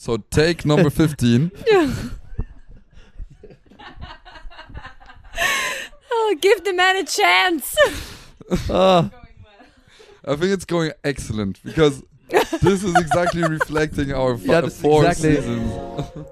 So 0.00 0.16
take 0.16 0.64
number 0.64 0.88
15. 1.02 1.50
Oh, 6.12 6.36
give 6.40 6.64
the 6.64 6.72
man 6.72 6.96
a 6.96 7.04
chance. 7.04 7.76
Oh, 8.68 9.08
I 10.24 10.34
think 10.34 10.50
it's 10.52 10.64
going 10.64 10.90
excellent 11.04 11.62
because 11.62 12.02
this 12.60 12.82
is 12.82 12.96
exactly 12.98 13.44
reflecting 13.44 14.12
our 14.12 14.36
fi- 14.36 14.44
Yeah, 14.54 14.60
this 14.62 14.80
four 14.80 15.04
exactly- 15.06 15.36
seasons. 15.36 16.26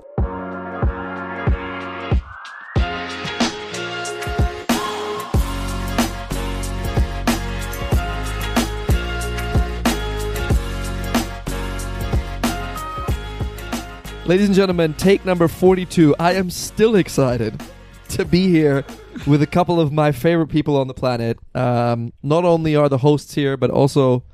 Ladies 14.28 14.46
and 14.46 14.54
gentlemen, 14.54 14.92
take 14.92 15.24
number 15.24 15.48
42. 15.48 16.14
I 16.18 16.34
am 16.34 16.50
still 16.50 16.96
excited 16.96 17.62
to 18.10 18.26
be 18.26 18.48
here 18.48 18.84
with 19.26 19.40
a 19.40 19.46
couple 19.46 19.80
of 19.80 19.90
my 19.90 20.12
favorite 20.12 20.48
people 20.48 20.76
on 20.76 20.86
the 20.86 20.92
planet. 20.92 21.38
Um, 21.54 22.12
not 22.22 22.44
only 22.44 22.76
are 22.76 22.90
the 22.90 22.98
hosts 22.98 23.34
here, 23.34 23.56
but 23.56 23.70
also 23.70 24.24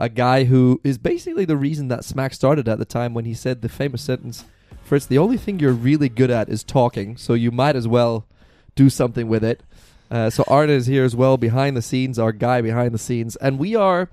a 0.00 0.08
guy 0.08 0.44
who 0.44 0.80
is 0.82 0.98
basically 0.98 1.44
the 1.44 1.56
reason 1.56 1.86
that 1.88 2.04
Smack 2.04 2.34
started 2.34 2.68
at 2.68 2.80
the 2.80 2.84
time 2.84 3.14
when 3.14 3.24
he 3.24 3.34
said 3.34 3.62
the 3.62 3.68
famous 3.68 4.02
sentence 4.02 4.44
Fritz, 4.82 5.06
the 5.06 5.18
only 5.18 5.36
thing 5.36 5.58
you're 5.60 5.72
really 5.72 6.08
good 6.08 6.30
at 6.30 6.48
is 6.48 6.62
talking, 6.62 7.16
so 7.16 7.34
you 7.34 7.50
might 7.50 7.76
as 7.76 7.88
well 7.88 8.26
do 8.74 8.90
something 8.90 9.28
with 9.28 9.42
it. 9.42 9.62
Uh, 10.10 10.30
so 10.30 10.44
Arne 10.46 10.70
is 10.70 10.86
here 10.86 11.04
as 11.04 11.16
well, 11.16 11.36
behind 11.36 11.76
the 11.76 11.82
scenes, 11.82 12.18
our 12.18 12.32
guy 12.32 12.60
behind 12.60 12.94
the 12.94 12.98
scenes, 12.98 13.34
and 13.36 13.58
we 13.58 13.74
are 13.74 14.08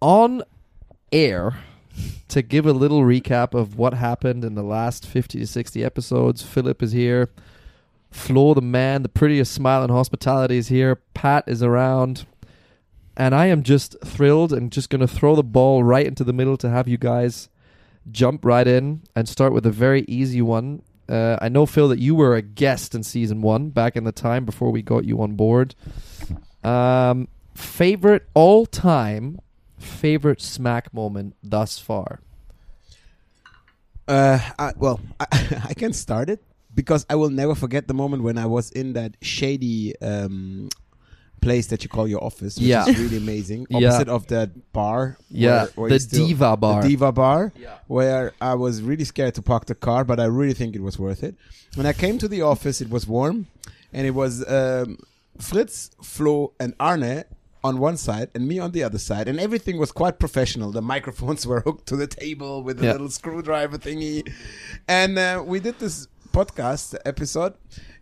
on 0.00 0.42
air 1.12 1.56
to 2.28 2.42
give 2.42 2.66
a 2.66 2.72
little 2.72 3.02
recap 3.02 3.54
of 3.54 3.76
what 3.76 3.94
happened 3.94 4.44
in 4.44 4.54
the 4.54 4.62
last 4.62 5.06
50 5.06 5.40
to 5.40 5.46
60 5.46 5.84
episodes. 5.84 6.42
Philip 6.42 6.82
is 6.82 6.92
here. 6.92 7.30
Flo, 8.10 8.54
the 8.54 8.60
man, 8.60 9.02
the 9.02 9.08
prettiest 9.08 9.52
smile 9.52 9.84
in 9.84 9.90
hospitality, 9.90 10.58
is 10.58 10.68
here. 10.68 10.96
Pat 11.14 11.44
is 11.46 11.62
around. 11.62 12.26
And 13.16 13.34
I 13.34 13.46
am 13.46 13.62
just 13.62 13.96
thrilled 14.04 14.52
and 14.52 14.72
just 14.72 14.90
going 14.90 15.00
to 15.00 15.08
throw 15.08 15.36
the 15.36 15.42
ball 15.42 15.84
right 15.84 16.06
into 16.06 16.24
the 16.24 16.32
middle 16.32 16.56
to 16.58 16.70
have 16.70 16.88
you 16.88 16.96
guys 16.96 17.48
jump 18.10 18.44
right 18.44 18.66
in 18.66 19.02
and 19.14 19.28
start 19.28 19.52
with 19.52 19.66
a 19.66 19.70
very 19.70 20.04
easy 20.08 20.42
one. 20.42 20.82
Uh, 21.08 21.36
I 21.40 21.48
know, 21.48 21.66
Phil, 21.66 21.88
that 21.88 21.98
you 21.98 22.14
were 22.14 22.36
a 22.36 22.42
guest 22.42 22.94
in 22.94 23.02
season 23.02 23.42
one 23.42 23.70
back 23.70 23.96
in 23.96 24.04
the 24.04 24.12
time 24.12 24.44
before 24.44 24.70
we 24.70 24.80
got 24.82 25.04
you 25.04 25.20
on 25.20 25.34
board. 25.34 25.74
Um, 26.62 27.28
favorite 27.54 28.28
all 28.34 28.64
time 28.64 29.40
favorite 29.80 30.40
smack 30.40 30.92
moment 30.94 31.34
thus 31.42 31.78
far? 31.78 32.20
Uh, 34.08 34.38
I, 34.58 34.72
well, 34.76 35.00
I, 35.18 35.26
I 35.70 35.74
can 35.74 35.92
start 35.92 36.28
it 36.30 36.42
because 36.74 37.06
I 37.08 37.14
will 37.16 37.30
never 37.30 37.54
forget 37.54 37.88
the 37.88 37.94
moment 37.94 38.22
when 38.22 38.38
I 38.38 38.46
was 38.46 38.70
in 38.72 38.92
that 38.94 39.16
shady 39.22 39.94
um, 40.00 40.68
place 41.40 41.68
that 41.68 41.82
you 41.82 41.88
call 41.88 42.06
your 42.08 42.22
office, 42.22 42.56
which 42.56 42.66
Yeah. 42.66 42.86
is 42.88 42.98
really 42.98 43.16
amazing. 43.16 43.66
Yeah. 43.70 43.88
Opposite 43.88 44.08
of 44.08 44.26
that 44.28 44.72
bar. 44.72 45.16
Yeah, 45.30 45.50
where- 45.50 45.68
where 45.74 45.90
the 45.90 46.00
still- 46.00 46.26
Diva 46.26 46.56
bar. 46.56 46.82
The 46.82 46.88
Diva 46.88 47.12
bar, 47.12 47.52
Yeah. 47.58 47.78
where 47.86 48.32
I 48.40 48.54
was 48.54 48.82
really 48.82 49.04
scared 49.04 49.34
to 49.36 49.42
park 49.42 49.66
the 49.66 49.74
car, 49.74 50.04
but 50.04 50.18
I 50.20 50.24
really 50.24 50.54
think 50.54 50.74
it 50.74 50.82
was 50.82 50.98
worth 50.98 51.22
it. 51.22 51.34
When 51.76 51.86
I 51.86 51.92
came 51.92 52.18
to 52.18 52.28
the 52.28 52.42
office, 52.42 52.80
it 52.80 52.90
was 52.90 53.06
warm, 53.06 53.46
and 53.92 54.06
it 54.06 54.10
was 54.10 54.44
um, 54.48 54.98
Fritz, 55.38 55.90
Flo, 56.02 56.52
and 56.58 56.74
Arne 56.80 57.24
on 57.62 57.78
one 57.78 57.96
side 57.96 58.30
and 58.34 58.46
me 58.48 58.58
on 58.58 58.72
the 58.72 58.82
other 58.82 58.98
side, 58.98 59.28
and 59.28 59.38
everything 59.40 59.76
was 59.78 59.92
quite 59.92 60.18
professional. 60.18 60.70
The 60.72 60.82
microphones 60.82 61.46
were 61.50 61.60
hooked 61.60 61.86
to 61.88 61.96
the 61.96 62.06
table 62.06 62.62
with 62.62 62.80
a 62.82 62.86
Yeah. 62.86 62.92
little 62.92 63.10
screwdriver 63.10 63.78
thingy, 63.78 64.30
and 64.88 65.18
uh, 65.18 65.42
we 65.46 65.60
did 65.60 65.78
this 65.78 66.08
podcast 66.32 66.96
episode, 67.04 67.54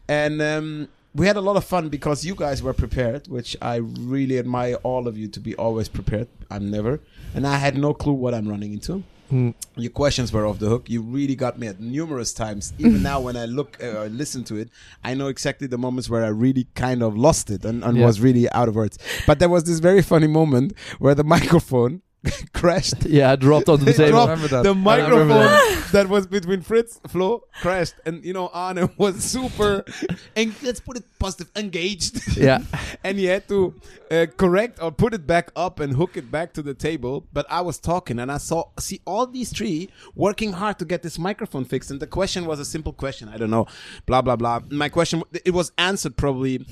and. 0.08 0.40
Um, 0.42 0.88
we 1.14 1.26
had 1.26 1.36
a 1.36 1.40
lot 1.40 1.56
of 1.56 1.64
fun 1.64 1.88
because 1.88 2.24
you 2.24 2.34
guys 2.34 2.62
were 2.62 2.74
prepared, 2.74 3.26
which 3.28 3.56
I 3.62 3.76
really 3.76 4.38
admire 4.38 4.74
all 4.84 5.08
of 5.08 5.16
you 5.18 5.26
to 5.28 5.40
be 5.40 5.54
always 5.56 5.88
prepared. 5.88 6.28
I'm 6.50 6.70
never, 6.70 7.00
and 7.34 7.46
I 7.46 7.56
had 7.56 7.76
no 7.76 7.92
clue 7.94 8.12
what 8.12 8.34
I'm 8.34 8.46
running 8.46 8.74
into. 8.74 9.02
Hmm. 9.28 9.50
Your 9.76 9.90
questions 9.90 10.32
were 10.32 10.46
off 10.46 10.58
the 10.58 10.68
hook. 10.68 10.88
You 10.88 11.02
really 11.02 11.34
got 11.34 11.58
me 11.58 11.66
at 11.66 11.80
numerous 11.80 12.32
times. 12.32 12.72
Even 12.78 13.02
now, 13.10 13.20
when 13.20 13.36
I 13.36 13.44
look 13.44 13.76
uh, 13.82 13.86
or 14.00 14.08
listen 14.08 14.42
to 14.44 14.56
it, 14.56 14.70
I 15.04 15.14
know 15.14 15.26
exactly 15.28 15.66
the 15.66 15.76
moments 15.78 16.08
where 16.08 16.24
I 16.24 16.28
really 16.28 16.66
kind 16.74 17.02
of 17.02 17.16
lost 17.16 17.50
it 17.50 17.64
and, 17.64 17.84
and 17.84 17.98
Yeah. 17.98 18.06
was 18.06 18.20
really 18.20 18.50
out 18.52 18.68
of 18.68 18.74
words. 18.74 18.98
But 19.26 19.38
there 19.38 19.48
was 19.50 19.64
this 19.64 19.80
very 19.80 20.02
funny 20.02 20.26
moment 20.28 20.72
where 20.98 21.14
the 21.14 21.24
microphone 21.36 22.02
crashed. 22.52 23.04
Yeah, 23.04 23.32
I 23.32 23.36
dropped 23.36 23.68
onto 23.68 23.84
the 23.84 23.90
It 23.90 23.96
table. 23.96 24.10
dropped. 24.24 24.30
remember 24.30 24.48
that. 24.48 24.62
The 24.64 24.70
I 24.70 24.72
microphone 24.74 25.28
remember 25.28 25.80
that 25.92 26.08
was 26.08 26.26
between 26.26 26.62
Fritz, 26.62 27.00
Flo, 27.08 27.44
crashed, 27.60 27.94
and 28.04 28.24
you 28.24 28.32
know 28.32 28.48
Arne 28.52 28.90
was 28.98 29.22
super, 29.22 29.84
and 30.36 30.54
let's 30.62 30.80
put 30.80 30.96
it 30.96 31.04
positive, 31.18 31.50
engaged. 31.56 32.36
Yeah. 32.36 32.62
and 33.04 33.18
he 33.18 33.26
had 33.26 33.48
to 33.48 33.74
uh, 34.10 34.26
correct 34.36 34.82
or 34.82 34.90
put 34.92 35.14
it 35.14 35.26
back 35.26 35.50
up 35.56 35.80
and 35.80 35.94
hook 35.96 36.16
it 36.16 36.30
back 36.30 36.52
to 36.54 36.62
the 36.62 36.74
table. 36.74 37.26
But 37.32 37.46
I 37.50 37.60
was 37.60 37.78
talking, 37.78 38.18
and 38.18 38.30
I 38.30 38.38
saw 38.38 38.64
see 38.78 39.00
all 39.06 39.26
these 39.26 39.52
three 39.52 39.88
working 40.14 40.52
hard 40.52 40.78
to 40.80 40.84
get 40.84 41.02
this 41.02 41.18
microphone 41.18 41.64
fixed. 41.64 41.90
And 41.90 42.00
the 42.00 42.06
question 42.06 42.46
was 42.46 42.58
a 42.60 42.64
simple 42.64 42.92
question. 42.92 43.28
I 43.28 43.36
don't 43.36 43.50
know, 43.50 43.66
blah 44.06 44.22
blah 44.22 44.36
blah. 44.36 44.60
My 44.70 44.88
question 44.88 45.22
it 45.44 45.52
was 45.52 45.72
answered 45.78 46.16
probably. 46.16 46.64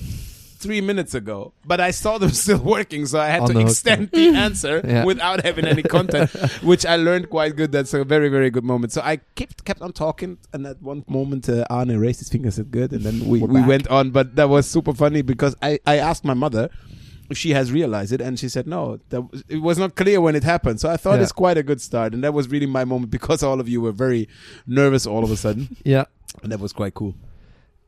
Three 0.58 0.80
minutes 0.80 1.14
ago, 1.14 1.52
but 1.66 1.80
I 1.80 1.90
saw 1.90 2.16
them 2.18 2.30
still 2.44 2.58
working, 2.58 3.04
so 3.06 3.20
I 3.20 3.26
had 3.28 3.42
On 3.42 3.48
to 3.48 3.52
the 3.52 3.60
hook. 3.60 3.68
extend 3.70 4.10
the 4.10 4.28
answer 4.46 4.80
Yeah. 4.82 5.04
without 5.04 5.44
having 5.44 5.66
any 5.66 5.82
content, 5.82 6.30
which 6.62 6.86
I 6.86 6.96
learned 6.96 7.28
quite 7.28 7.56
good. 7.56 7.72
That's 7.72 7.92
a 7.92 8.04
very, 8.04 8.28
very 8.30 8.48
good 8.50 8.64
moment. 8.64 8.92
So 8.92 9.02
I 9.02 9.16
kept 9.34 9.64
kept 9.66 9.82
on 9.82 9.92
talking, 9.92 10.38
and 10.54 10.66
at 10.66 10.80
one 10.80 11.04
moment, 11.08 11.48
uh, 11.48 11.66
Arne 11.68 11.98
raised 11.98 12.20
his 12.20 12.30
finger, 12.30 12.50
said 12.50 12.70
good, 12.70 12.92
and 12.92 13.02
then 13.02 13.26
we, 13.28 13.40
We're 13.40 13.48
we 13.48 13.60
back. 13.60 13.68
went 13.68 13.88
on. 13.88 14.10
But 14.12 14.36
that 14.36 14.48
was 14.48 14.66
super 14.66 14.94
funny 14.94 15.20
because 15.22 15.54
I, 15.60 15.78
I 15.86 15.98
asked 15.98 16.24
my 16.24 16.34
mother 16.34 16.70
if 17.28 17.36
she 17.36 17.50
has 17.50 17.70
realized 17.70 18.12
it, 18.12 18.20
and 18.22 18.38
she 18.38 18.48
said 18.48 18.66
no, 18.66 18.98
that 19.10 19.20
was, 19.30 19.44
it 19.48 19.58
was 19.60 19.76
not 19.78 19.94
clear 19.94 20.20
when 20.22 20.34
it 20.34 20.44
happened. 20.44 20.80
So 20.80 20.88
I 20.88 20.96
thought 20.96 21.16
Yeah. 21.16 21.22
it's 21.24 21.32
quite 21.32 21.58
a 21.58 21.62
good 21.62 21.80
start, 21.82 22.14
and 22.14 22.24
that 22.24 22.32
was 22.32 22.48
really 22.48 22.66
my 22.66 22.84
moment 22.86 23.10
because 23.10 23.42
all 23.42 23.60
of 23.60 23.68
you 23.68 23.80
were 23.82 23.92
very 23.92 24.26
nervous 24.66 25.06
all 25.06 25.22
of 25.22 25.30
a 25.30 25.36
sudden, 25.36 25.76
Yeah. 25.84 26.04
and 26.42 26.50
that 26.50 26.60
was 26.60 26.72
quite 26.72 26.94
cool. 26.94 27.14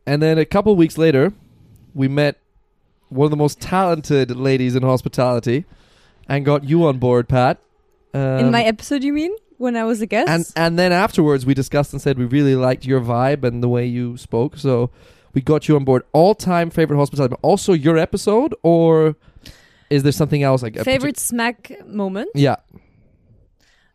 And 0.07 0.21
then 0.23 0.37
a 0.39 0.45
couple 0.45 0.77
weeks 0.77 0.99
later, 0.99 1.33
we 1.95 2.09
met 2.09 2.37
one 3.11 3.25
of 3.27 3.31
the 3.31 3.37
most 3.37 3.61
talented 3.61 4.37
ladies 4.37 4.75
in 4.77 4.83
hospitality 4.83 5.65
and 6.29 6.45
got 6.45 6.65
you 6.65 6.87
on 6.87 6.99
board, 6.99 7.29
Pat. 7.29 7.59
Um, 8.15 8.21
In 8.21 8.51
my 8.51 8.63
episode, 8.63 9.03
you 9.05 9.13
mean? 9.13 9.35
When 9.59 9.77
I 9.77 9.85
was 9.85 10.01
a 10.01 10.07
guest? 10.07 10.29
and 10.31 10.47
and 10.55 10.79
then 10.79 10.93
afterwards 10.93 11.45
we 11.45 11.53
discussed 11.53 11.93
and 11.93 12.01
said 12.01 12.17
we 12.17 12.25
really 12.27 12.55
liked 12.55 12.85
your 12.87 13.01
vibe 13.01 13.43
and 13.43 13.61
the 13.61 13.69
way 13.69 13.85
you 13.87 14.17
spoke 14.17 14.57
so 14.57 14.89
we 15.35 15.41
got 15.41 15.67
you 15.67 15.75
on 15.75 15.83
board 15.85 16.05
all 16.13 16.33
time 16.37 16.71
favorite 16.71 16.97
hospitality 16.97 17.31
but 17.35 17.41
also 17.45 17.73
your 17.73 17.99
episode 17.99 18.55
or 18.63 19.17
is 19.91 20.05
there 20.05 20.13
something 20.13 20.45
else 20.45 20.63
like 20.63 20.79
Favorite 20.85 21.19
smack 21.19 21.73
moment? 21.87 22.29
yeah 22.37 22.55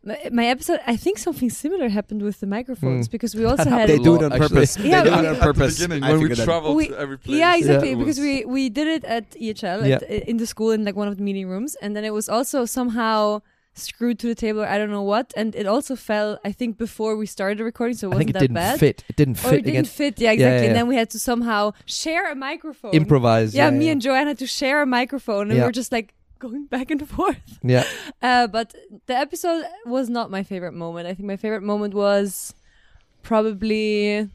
My, 0.05 0.17
my 0.33 0.45
episode, 0.47 0.79
I 0.85 0.97
think 0.97 1.17
something 1.17 1.49
similar 1.49 1.87
happened 1.87 2.21
with 2.23 2.41
the 2.41 2.45
microphones 2.47 3.07
Hmm. 3.07 3.11
because 3.11 3.35
we 3.35 3.45
also 3.45 3.69
had. 3.77 3.87
They 3.87 3.99
do 3.99 4.13
a 4.13 4.15
it 4.17 4.23
on 4.23 4.33
actually. 4.33 4.47
purpose. 4.49 4.77
Yeah, 4.77 5.03
they 5.03 5.09
do 5.09 5.15
it 5.15 5.25
on 5.25 5.35
purpose. 5.37 5.79
beginning, 5.79 6.01
when 6.03 6.19
we 6.21 6.35
traveled 6.35 6.75
We- 6.75 6.87
to 6.89 6.97
every 6.99 7.17
place. 7.17 7.37
Yeah, 7.39 7.55
exactly. 7.55 7.91
Yeah. 7.91 7.95
Because 8.01 8.19
we 8.19 8.43
we 8.45 8.69
did 8.69 8.87
it 8.95 9.03
at 9.05 9.31
EHL 9.31 9.87
Yeah. 9.87 9.95
at, 9.95 10.03
in 10.27 10.37
the 10.37 10.45
school 10.45 10.71
in 10.71 10.83
like 10.83 10.95
one 10.97 11.07
of 11.07 11.15
the 11.17 11.23
meeting 11.23 11.47
rooms, 11.47 11.75
and 11.81 11.95
then 11.95 12.03
it 12.03 12.13
was 12.13 12.27
also 12.27 12.65
somehow 12.65 13.41
screwed 13.75 14.19
to 14.19 14.27
the 14.27 14.35
table. 14.35 14.61
Or 14.61 14.67
I 14.67 14.77
don't 14.77 14.91
know 14.91 15.01
what, 15.13 15.27
and 15.37 15.55
it 15.55 15.65
also 15.65 15.95
fell. 15.95 16.37
I 16.43 16.51
think 16.51 16.77
before 16.77 17.15
we 17.15 17.25
started 17.25 17.63
recording, 17.63 17.95
so 17.95 18.07
it 18.07 18.09
wasn't 18.09 18.19
think 18.19 18.29
it 18.31 18.33
that 18.33 18.39
didn't 18.41 18.55
bad. 18.55 18.79
fit 18.79 19.03
it 19.07 19.15
didn't 19.15 19.37
Or 19.45 19.49
fit 19.51 19.59
it 19.59 19.65
didn't 19.71 19.87
fit. 19.87 20.19
Yeah, 20.19 20.25
Yeah, 20.27 20.33
exactly. 20.33 20.61
yeah, 20.63 20.67
And 20.67 20.75
then 20.75 20.87
we 20.87 20.95
had 20.95 21.09
to 21.11 21.19
somehow 21.19 21.71
share 21.85 22.29
a 22.29 22.35
microphone. 22.35 22.91
improvise 22.91 23.55
Yeah, 23.55 23.69
yeah, 23.69 23.79
me 23.79 23.85
yeah. 23.85 23.91
and 23.93 24.01
Joanne 24.01 24.27
had 24.27 24.37
to 24.39 24.47
share 24.47 24.81
a 24.81 24.85
microphone, 24.85 25.47
and 25.49 25.53
Yeah. 25.57 25.63
we 25.63 25.67
were 25.69 25.71
just 25.83 25.91
like 25.93 26.13
going 26.45 26.65
back 26.75 26.87
and 26.93 27.01
forth. 27.17 27.49
yeah 27.73 27.85
Uh, 28.29 28.47
but 28.57 28.67
the 29.09 29.15
episode 29.25 29.63
was 29.95 30.05
not 30.17 30.27
my 30.37 30.43
favorite 30.51 30.73
moment. 30.85 31.03
I 31.09 31.13
think 31.15 31.27
my 31.33 31.39
favorite 31.43 31.63
moment 31.73 31.93
was 31.93 32.53
probably 33.29 34.29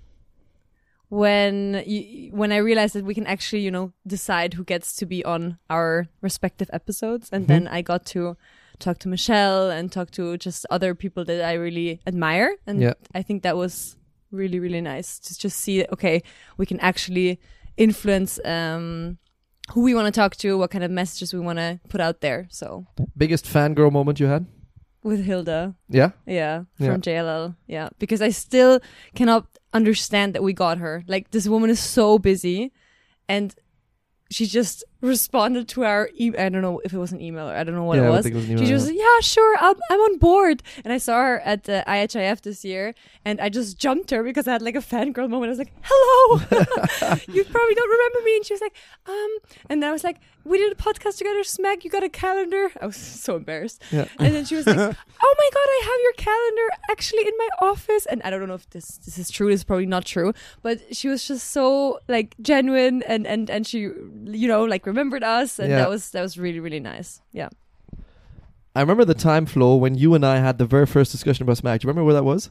when 1.08 1.82
you, 1.86 2.30
when 2.32 2.52
I 2.52 2.58
realized 2.58 2.94
that 2.94 3.04
we 3.04 3.14
can 3.14 3.26
actually, 3.26 3.62
you 3.62 3.70
know, 3.70 3.92
decide 4.06 4.54
who 4.54 4.64
gets 4.64 4.94
to 4.96 5.06
be 5.06 5.24
on 5.24 5.58
our 5.70 6.06
respective 6.20 6.68
episodes, 6.72 7.28
and 7.32 7.44
Mhm. 7.44 7.48
then 7.48 7.68
I 7.68 7.80
got 7.82 8.04
to 8.14 8.36
talk 8.78 8.98
to 8.98 9.08
Michelle 9.08 9.70
and 9.70 9.90
talk 9.90 10.10
to 10.12 10.36
just 10.36 10.66
other 10.70 10.94
people 10.94 11.24
that 11.24 11.40
I 11.44 11.54
really 11.54 12.00
admire, 12.06 12.50
and 12.66 12.80
Yeah. 12.80 12.94
I 13.14 13.22
think 13.22 13.42
that 13.42 13.56
was 13.56 13.96
really 14.30 14.58
really 14.60 14.82
nice 14.82 15.18
to 15.26 15.30
just 15.44 15.56
see. 15.64 15.84
Okay, 15.94 16.22
we 16.58 16.66
can 16.66 16.78
actually 16.80 17.38
influence. 17.76 18.38
Um, 18.44 19.16
who 19.72 19.82
we 19.82 19.94
want 19.94 20.06
to 20.06 20.12
talk 20.20 20.36
to, 20.36 20.56
what 20.58 20.70
kind 20.70 20.84
of 20.84 20.90
messages 20.90 21.32
we 21.34 21.40
want 21.40 21.58
to 21.58 21.80
put 21.88 22.00
out 22.00 22.20
there. 22.20 22.46
So 22.50 22.86
biggest 23.16 23.44
fangirl 23.46 23.92
moment 23.92 24.18
you 24.20 24.26
had 24.26 24.46
with 25.02 25.24
Gilda, 25.26 25.74
yeah 25.88 26.10
yeah, 26.26 26.64
Yeah. 26.78 26.92
from 26.92 27.00
JLL, 27.02 27.56
yeah, 27.66 27.88
because 27.98 28.20
I 28.20 28.30
still 28.30 28.80
cannot 29.14 29.46
understand 29.72 30.34
that 30.34 30.42
we 30.42 30.52
got 30.52 30.78
her. 30.78 31.04
Like 31.06 31.30
this 31.30 31.46
woman 31.48 31.70
is 31.70 31.80
so 31.80 32.18
busy, 32.18 32.72
and 33.28 33.54
she 34.30 34.46
just 34.46 34.84
responded 35.00 35.68
to 35.68 35.84
our 35.84 36.10
e- 36.14 36.32
I 36.38 36.48
don't 36.48 36.60
know 36.60 36.80
if 36.84 36.92
it 36.92 36.98
was 36.98 37.12
an 37.12 37.20
email 37.20 37.48
or 37.48 37.54
I 37.54 37.62
don't 37.64 37.74
know 37.76 37.84
what 37.84 37.98
Yeah, 37.98 38.08
it 38.08 38.10
was. 38.10 38.26
it 38.26 38.34
was 38.34 38.46
she 38.46 38.66
just 38.66 38.92
yeah 38.92 39.20
sure 39.20 39.56
I'm, 39.60 39.76
I'm 39.90 40.00
on 40.00 40.18
board 40.18 40.62
and 40.84 40.92
I 40.92 40.98
saw 40.98 41.22
her 41.22 41.40
at 41.40 41.64
the 41.64 41.84
IHIF 41.86 42.42
this 42.42 42.64
year 42.64 42.94
and 43.24 43.40
I 43.40 43.48
just 43.48 43.78
jumped 43.78 44.10
her 44.10 44.22
because 44.24 44.48
I 44.48 44.52
had 44.52 44.62
like 44.62 44.74
a 44.74 44.80
fangirl 44.80 45.30
moment. 45.30 45.48
I 45.50 45.54
was 45.56 45.58
like 45.58 45.72
hello, 45.82 46.40
you 47.32 47.44
probably 47.44 47.74
don't 47.74 47.90
remember 47.90 48.20
me 48.24 48.36
and 48.36 48.44
she 48.44 48.54
was 48.54 48.60
like 48.60 48.76
um 49.06 49.30
and 49.70 49.82
then 49.82 49.88
I 49.88 49.92
was 49.92 50.04
like 50.04 50.18
we 50.48 50.58
did 50.58 50.72
a 50.72 50.76
podcast 50.76 51.18
together. 51.18 51.44
Smack, 51.44 51.84
you 51.84 51.90
got 51.90 52.02
a 52.02 52.08
calendar. 52.08 52.70
I 52.80 52.86
was 52.86 52.96
so 53.26 53.36
embarrassed. 53.36 53.82
Yeah. 53.92 54.06
And 54.18 54.34
then 54.34 54.44
she 54.44 54.56
was 54.56 54.66
like, 54.66 54.76
"Oh 54.78 55.34
my 55.42 55.48
god, 55.56 55.68
I 55.76 55.80
have 55.90 56.00
your 56.06 56.12
calendar 56.14 56.68
actually 56.90 57.22
in 57.28 57.34
my 57.38 57.48
office." 57.68 58.06
And 58.06 58.22
I 58.22 58.30
don't 58.30 58.48
know 58.48 58.54
if 58.54 58.68
this 58.70 58.98
this 58.98 59.18
is 59.18 59.30
true. 59.30 59.48
This 59.50 59.60
is 59.60 59.64
probably 59.64 59.86
not 59.86 60.04
true, 60.04 60.32
but 60.62 60.80
she 60.96 61.08
was 61.08 61.26
just 61.28 61.50
so 61.50 62.00
like 62.08 62.34
genuine 62.40 63.02
and 63.02 63.26
and 63.26 63.50
and 63.50 63.66
she 63.66 63.80
you 63.80 64.48
know 64.48 64.64
like 64.64 64.86
remembered 64.86 65.22
us, 65.22 65.58
and 65.58 65.70
Yeah. 65.70 65.78
that 65.78 65.88
was 65.90 66.10
that 66.10 66.22
was 66.22 66.38
really 66.38 66.60
really 66.60 66.80
nice. 66.80 67.20
Yeah. 67.32 67.48
I 68.74 68.80
remember 68.80 69.04
the 69.04 69.14
time 69.14 69.46
flow 69.46 69.74
when 69.76 69.96
you 69.96 70.14
and 70.14 70.24
I 70.24 70.36
had 70.38 70.58
the 70.58 70.66
very 70.66 70.86
first 70.86 71.10
discussion 71.10 71.42
about 71.42 71.56
Smack. 71.56 71.80
Do 71.80 71.86
you 71.86 71.88
remember 71.88 72.04
where 72.04 72.14
that 72.14 72.24
was? 72.24 72.50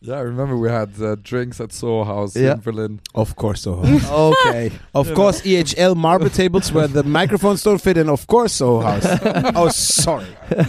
Yeah, 0.00 0.14
I 0.14 0.20
remember 0.20 0.56
we 0.56 0.68
had 0.70 0.90
uh, 1.02 1.16
drinks 1.22 1.60
at 1.60 1.72
Soho 1.72 2.04
House 2.04 2.36
Yeah. 2.36 2.52
in 2.54 2.60
Berlin. 2.60 3.00
Of 3.14 3.34
course, 3.34 3.62
so. 3.62 3.72
okay. 4.44 4.70
of 4.94 5.12
course, 5.14 5.42
EHL 5.42 5.96
marble 5.96 6.30
tables 6.30 6.70
where 6.72 6.86
the 6.86 7.02
microphones 7.02 7.62
don't 7.64 7.80
fit 7.80 7.96
in. 7.96 8.08
Of 8.08 8.26
course, 8.28 8.52
so 8.52 8.80
house. 8.80 9.04
oh, 9.56 9.68
sorry. 9.70 10.26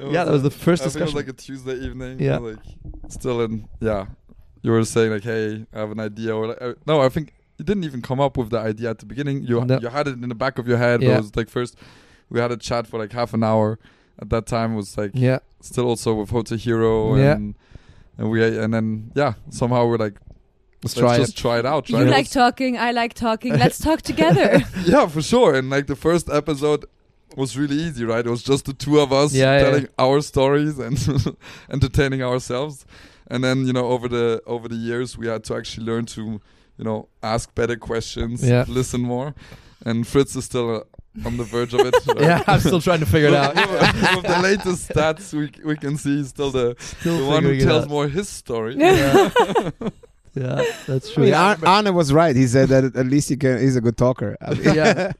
It 0.00 0.12
Yeah, 0.12 0.24
that 0.24 0.32
was 0.32 0.44
the 0.44 0.50
first 0.50 0.82
I 0.82 0.88
think 0.88 0.96
it 0.96 1.00
was 1.06 1.12
discussion. 1.12 1.16
like 1.16 1.28
a 1.28 1.32
Tuesday 1.32 1.74
evening. 1.86 2.20
Yeah. 2.20 2.38
Like 2.38 2.58
still 3.08 3.40
in 3.42 3.68
yeah. 3.80 4.06
You 4.62 4.70
were 4.70 4.84
saying 4.84 5.10
like, 5.10 5.24
hey, 5.24 5.66
I 5.74 5.78
have 5.80 5.90
an 5.90 5.98
idea 6.00 6.34
or 6.36 6.46
like, 6.48 6.62
uh, 6.62 6.74
no, 6.86 7.00
I 7.00 7.08
think 7.08 7.34
you 7.58 7.64
didn't 7.64 7.82
even 7.84 8.00
come 8.00 8.20
up 8.20 8.36
with 8.36 8.50
the 8.50 8.60
idea 8.60 8.90
at 8.90 8.98
the 9.00 9.06
beginning. 9.06 9.42
You 9.42 9.64
No. 9.64 9.78
you 9.80 9.88
had 9.88 10.06
it 10.06 10.14
in 10.22 10.28
the 10.28 10.36
back 10.36 10.56
of 10.58 10.68
your 10.68 10.78
head. 10.78 11.02
Yeah. 11.02 11.14
It 11.14 11.22
was 11.22 11.36
like 11.36 11.48
first 11.50 11.76
we 12.30 12.38
had 12.38 12.52
a 12.52 12.56
chat 12.56 12.86
for 12.86 12.96
like 12.98 13.12
half 13.12 13.34
an 13.34 13.42
hour. 13.42 13.78
At 14.22 14.30
that 14.30 14.46
time 14.46 14.74
it 14.74 14.76
was 14.76 14.96
like 14.96 15.10
Yeah. 15.14 15.40
still 15.60 15.86
also 15.86 16.14
with 16.14 16.30
Hotel 16.30 16.56
Hero 16.58 17.16
Yeah. 17.16 17.32
and 17.34 17.56
and 18.18 18.30
we 18.30 18.42
and 18.58 18.74
then 18.74 19.10
yeah 19.14 19.34
somehow 19.50 19.86
we're 19.86 19.96
like 19.96 20.18
Let's 20.82 20.96
let's 20.96 21.00
try 21.16 21.16
it. 21.24 21.34
try 21.34 21.58
it 21.58 21.66
out. 21.66 21.86
Try 21.86 22.00
You 22.02 22.06
it 22.06 22.10
like 22.10 22.30
talking, 22.30 22.78
I 22.78 22.92
like 22.92 23.12
talking. 23.14 23.52
Let's 23.64 23.80
talk 23.80 24.00
together. 24.02 24.60
yeah, 24.86 25.08
for 25.08 25.20
sure. 25.22 25.56
And 25.56 25.68
like 25.70 25.88
the 25.88 25.96
first 25.96 26.30
episode 26.30 26.84
was 27.36 27.58
really 27.58 27.74
easy, 27.74 28.04
right? 28.04 28.24
It 28.24 28.30
was 28.30 28.44
just 28.44 28.64
the 28.66 28.72
two 28.72 29.00
of 29.00 29.12
us 29.12 29.34
Yeah, 29.34 29.56
yeah, 29.58 29.64
telling 29.64 29.88
our 29.98 30.20
stories 30.20 30.78
and 30.78 30.96
entertaining 31.70 32.22
ourselves. 32.22 32.86
And 33.28 33.42
then 33.42 33.66
you 33.66 33.72
know, 33.72 33.86
over 33.88 34.06
the 34.08 34.40
over 34.46 34.68
the 34.68 34.76
years, 34.76 35.18
we 35.18 35.26
had 35.26 35.42
to 35.44 35.56
actually 35.56 35.84
learn 35.86 36.04
to, 36.06 36.40
you 36.78 36.84
know, 36.84 37.08
ask 37.24 37.52
better 37.56 37.76
questions, 37.76 38.48
Yeah. 38.48 38.64
listen 38.68 39.00
more. 39.00 39.34
And 39.84 40.06
Fritz 40.06 40.36
is 40.36 40.44
still 40.44 40.76
uh, 40.76 40.80
on 41.24 41.36
the 41.36 41.44
verge 41.44 41.74
of 41.74 41.80
it. 41.80 41.94
right? 42.06 42.20
Yeah, 42.20 42.42
I'm 42.46 42.60
still 42.60 42.80
trying 42.80 43.00
to 43.00 43.06
figure 43.06 43.28
it 43.28 43.34
out. 43.34 43.54
with, 43.56 44.16
with 44.16 44.26
the 44.26 44.40
latest 44.42 44.88
stats, 44.88 45.32
we 45.32 45.50
we 45.64 45.76
can 45.76 45.96
see 45.96 46.18
he's 46.18 46.28
still 46.28 46.50
the, 46.50 46.74
Still 46.78 47.18
the 47.18 47.24
one 47.26 47.42
who 47.44 47.58
tells 47.60 47.84
out. 47.84 47.90
more 47.90 48.08
his 48.08 48.28
story. 48.28 48.76
Yeah. 48.76 49.30
yeah, 50.34 50.62
that's 50.86 51.10
I 51.10 51.14
true. 51.14 51.22
mean, 51.24 51.32
Yeah, 51.32 51.56
Ar- 51.62 51.66
Arne 51.66 51.94
was 51.94 52.12
right. 52.12 52.34
He 52.36 52.46
said 52.46 52.68
that 52.68 52.96
at 52.96 53.06
least 53.06 53.28
he 53.28 53.36
can. 53.36 53.60
He's 53.60 53.76
a 53.76 53.80
good 53.80 53.96
talker. 53.96 54.36
yeah, 54.62 55.12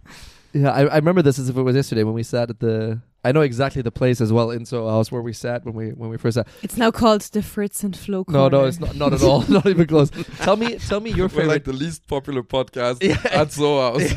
yeah. 0.53 0.71
I, 0.73 0.81
I 0.87 0.97
remember 0.97 1.23
this 1.23 1.39
as 1.39 1.49
if 1.49 1.56
it 1.56 1.62
was 1.62 1.75
yesterday 1.77 2.05
when 2.05 2.15
we 2.15 2.23
sat 2.23 2.50
at 2.50 2.61
the. 2.61 3.00
I 3.25 3.33
know 3.33 3.41
exactly 3.41 3.83
the 3.83 3.91
place 3.91 4.21
as 4.21 4.33
well 4.33 4.53
in 4.53 4.65
Soho 4.65 4.89
House 4.89 5.11
where 5.11 5.21
we 5.21 5.33
sat 5.33 5.65
when 5.65 5.75
we 5.75 5.89
when 5.91 6.09
we 6.09 6.17
first 6.19 6.37
sat. 6.37 6.47
it's 6.62 6.77
now 6.77 6.93
called 6.93 7.23
the 7.23 7.43
Fritz 7.43 7.83
and 7.83 7.97
Flo. 7.97 8.25
No, 8.29 8.49
no, 8.49 8.65
it's 8.67 8.79
not 8.79 8.95
not 8.95 9.12
at 9.12 9.23
all. 9.23 9.43
not 9.49 9.67
even 9.67 9.87
close. 9.89 10.09
Tell 10.39 10.56
me, 10.56 10.77
tell 10.79 11.00
me 11.00 11.11
your 11.11 11.25
We're 11.27 11.29
favorite. 11.31 11.49
like 11.49 11.65
the 11.65 11.73
least 11.73 12.06
popular 12.06 12.45
podcast 12.45 13.03
Yeah. 13.03 13.19
at 13.25 13.50
Soho 13.53 13.99
House. 13.99 14.12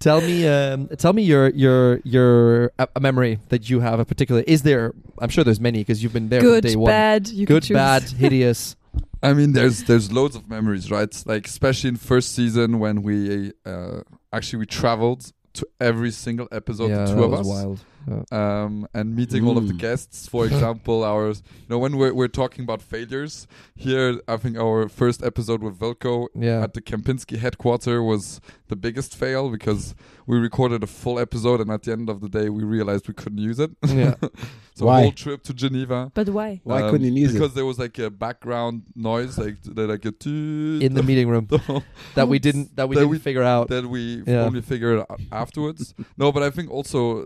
Tell 0.00 0.20
me, 0.20 0.46
um, 0.46 0.88
tell 0.96 1.12
me 1.12 1.22
your 1.22 1.48
your 1.50 2.00
your 2.04 2.66
a, 2.78 2.88
a 2.94 3.00
memory 3.00 3.40
that 3.48 3.68
you 3.68 3.80
have 3.80 3.98
a 3.98 4.04
particular. 4.04 4.42
Is 4.46 4.62
there? 4.62 4.94
I'm 5.18 5.28
sure 5.28 5.42
there's 5.42 5.60
many 5.60 5.80
because 5.80 6.02
you've 6.02 6.12
been 6.12 6.28
there 6.28 6.40
Good, 6.40 6.62
from 6.62 6.70
day 6.70 6.76
one. 6.76 6.90
bad. 6.90 7.28
You 7.28 7.46
Good, 7.46 7.68
bad, 7.70 8.02
hideous. 8.24 8.76
I 9.22 9.32
mean, 9.32 9.52
there's 9.52 9.82
there's 9.84 10.12
loads 10.12 10.36
of 10.36 10.48
memories, 10.48 10.90
right? 10.90 11.12
Like 11.26 11.46
especially 11.46 11.88
in 11.88 11.96
first 11.96 12.34
season 12.36 12.78
when 12.78 13.02
we 13.02 13.52
uh, 13.66 14.02
actually 14.32 14.60
we 14.60 14.66
traveled 14.66 15.32
to 15.54 15.66
every 15.80 16.12
single 16.12 16.46
episode, 16.52 16.90
yeah, 16.90 16.98
the 17.04 17.06
two 17.06 17.14
that 17.16 17.22
of 17.24 17.30
was 17.32 17.40
us, 17.40 17.46
wild. 17.46 17.80
Yeah. 18.08 18.22
um, 18.64 18.88
and 18.94 19.14
meeting 19.14 19.46
all 19.46 19.58
of 19.58 19.66
the 19.68 19.74
Mm. 19.74 19.78
guests. 19.86 20.26
For 20.28 20.44
example, 20.50 21.04
our 21.04 21.28
you 21.28 21.68
know 21.68 21.78
when 21.78 21.96
we're 21.96 22.14
we're 22.14 22.28
talking 22.42 22.62
about 22.64 22.80
failures 22.82 23.46
here, 23.76 24.20
I 24.26 24.36
think 24.42 24.56
our 24.56 24.88
first 24.88 25.22
episode 25.22 25.62
with 25.62 25.78
Velko 25.78 26.28
Yeah. 26.34 26.62
at 26.64 26.72
the 26.74 26.80
Kempinski 26.82 27.36
headquarter 27.38 28.02
was 28.02 28.40
the 28.68 28.76
biggest 28.76 29.14
fail 29.16 29.50
because 29.50 29.94
we 30.26 30.38
recorded 30.38 30.82
a 30.82 30.86
full 30.86 31.18
episode 31.18 31.60
and 31.62 31.70
at 31.70 31.82
the 31.84 31.92
end 31.92 32.08
of 32.10 32.20
the 32.20 32.28
day 32.28 32.48
we 32.50 32.62
realized 32.64 33.08
we 33.08 33.14
couldn't 33.14 33.38
use 33.50 33.58
it. 33.58 33.70
Yeah. 33.86 34.14
so 34.74 34.86
Why? 34.86 35.02
whole 35.02 35.12
trip 35.12 35.42
to 35.44 35.52
Geneva. 35.54 36.10
But 36.14 36.28
why? 36.28 36.60
Why 36.64 36.82
Um, 36.82 36.90
couldn't 36.90 37.06
you 37.14 37.22
use 37.24 37.32
because 37.32 37.52
it? 37.52 37.56
there 37.56 37.66
was 37.72 37.78
like 37.78 37.98
a 37.98 38.10
background 38.10 38.82
noise, 38.94 39.38
like 39.38 39.56
like 39.92 40.04
a 40.04 40.12
toot 40.12 40.82
in 40.82 40.92
the 40.94 41.02
meeting 41.02 41.28
room 41.28 41.46
that 42.16 42.28
we 42.28 42.38
didn't 42.38 42.76
that 42.76 42.88
we 42.88 42.94
That 42.96 43.02
didn't 43.02 43.10
we- 43.10 43.18
figure 43.28 43.42
out. 43.54 43.68
that 43.68 43.84
we 43.94 44.22
Yeah. 44.26 44.44
only 44.48 44.60
figured 44.62 44.98
out 45.00 45.20
afterwards. 45.32 45.94
no, 46.16 46.30
but 46.32 46.42
I 46.42 46.50
think 46.50 46.70
also 46.70 47.24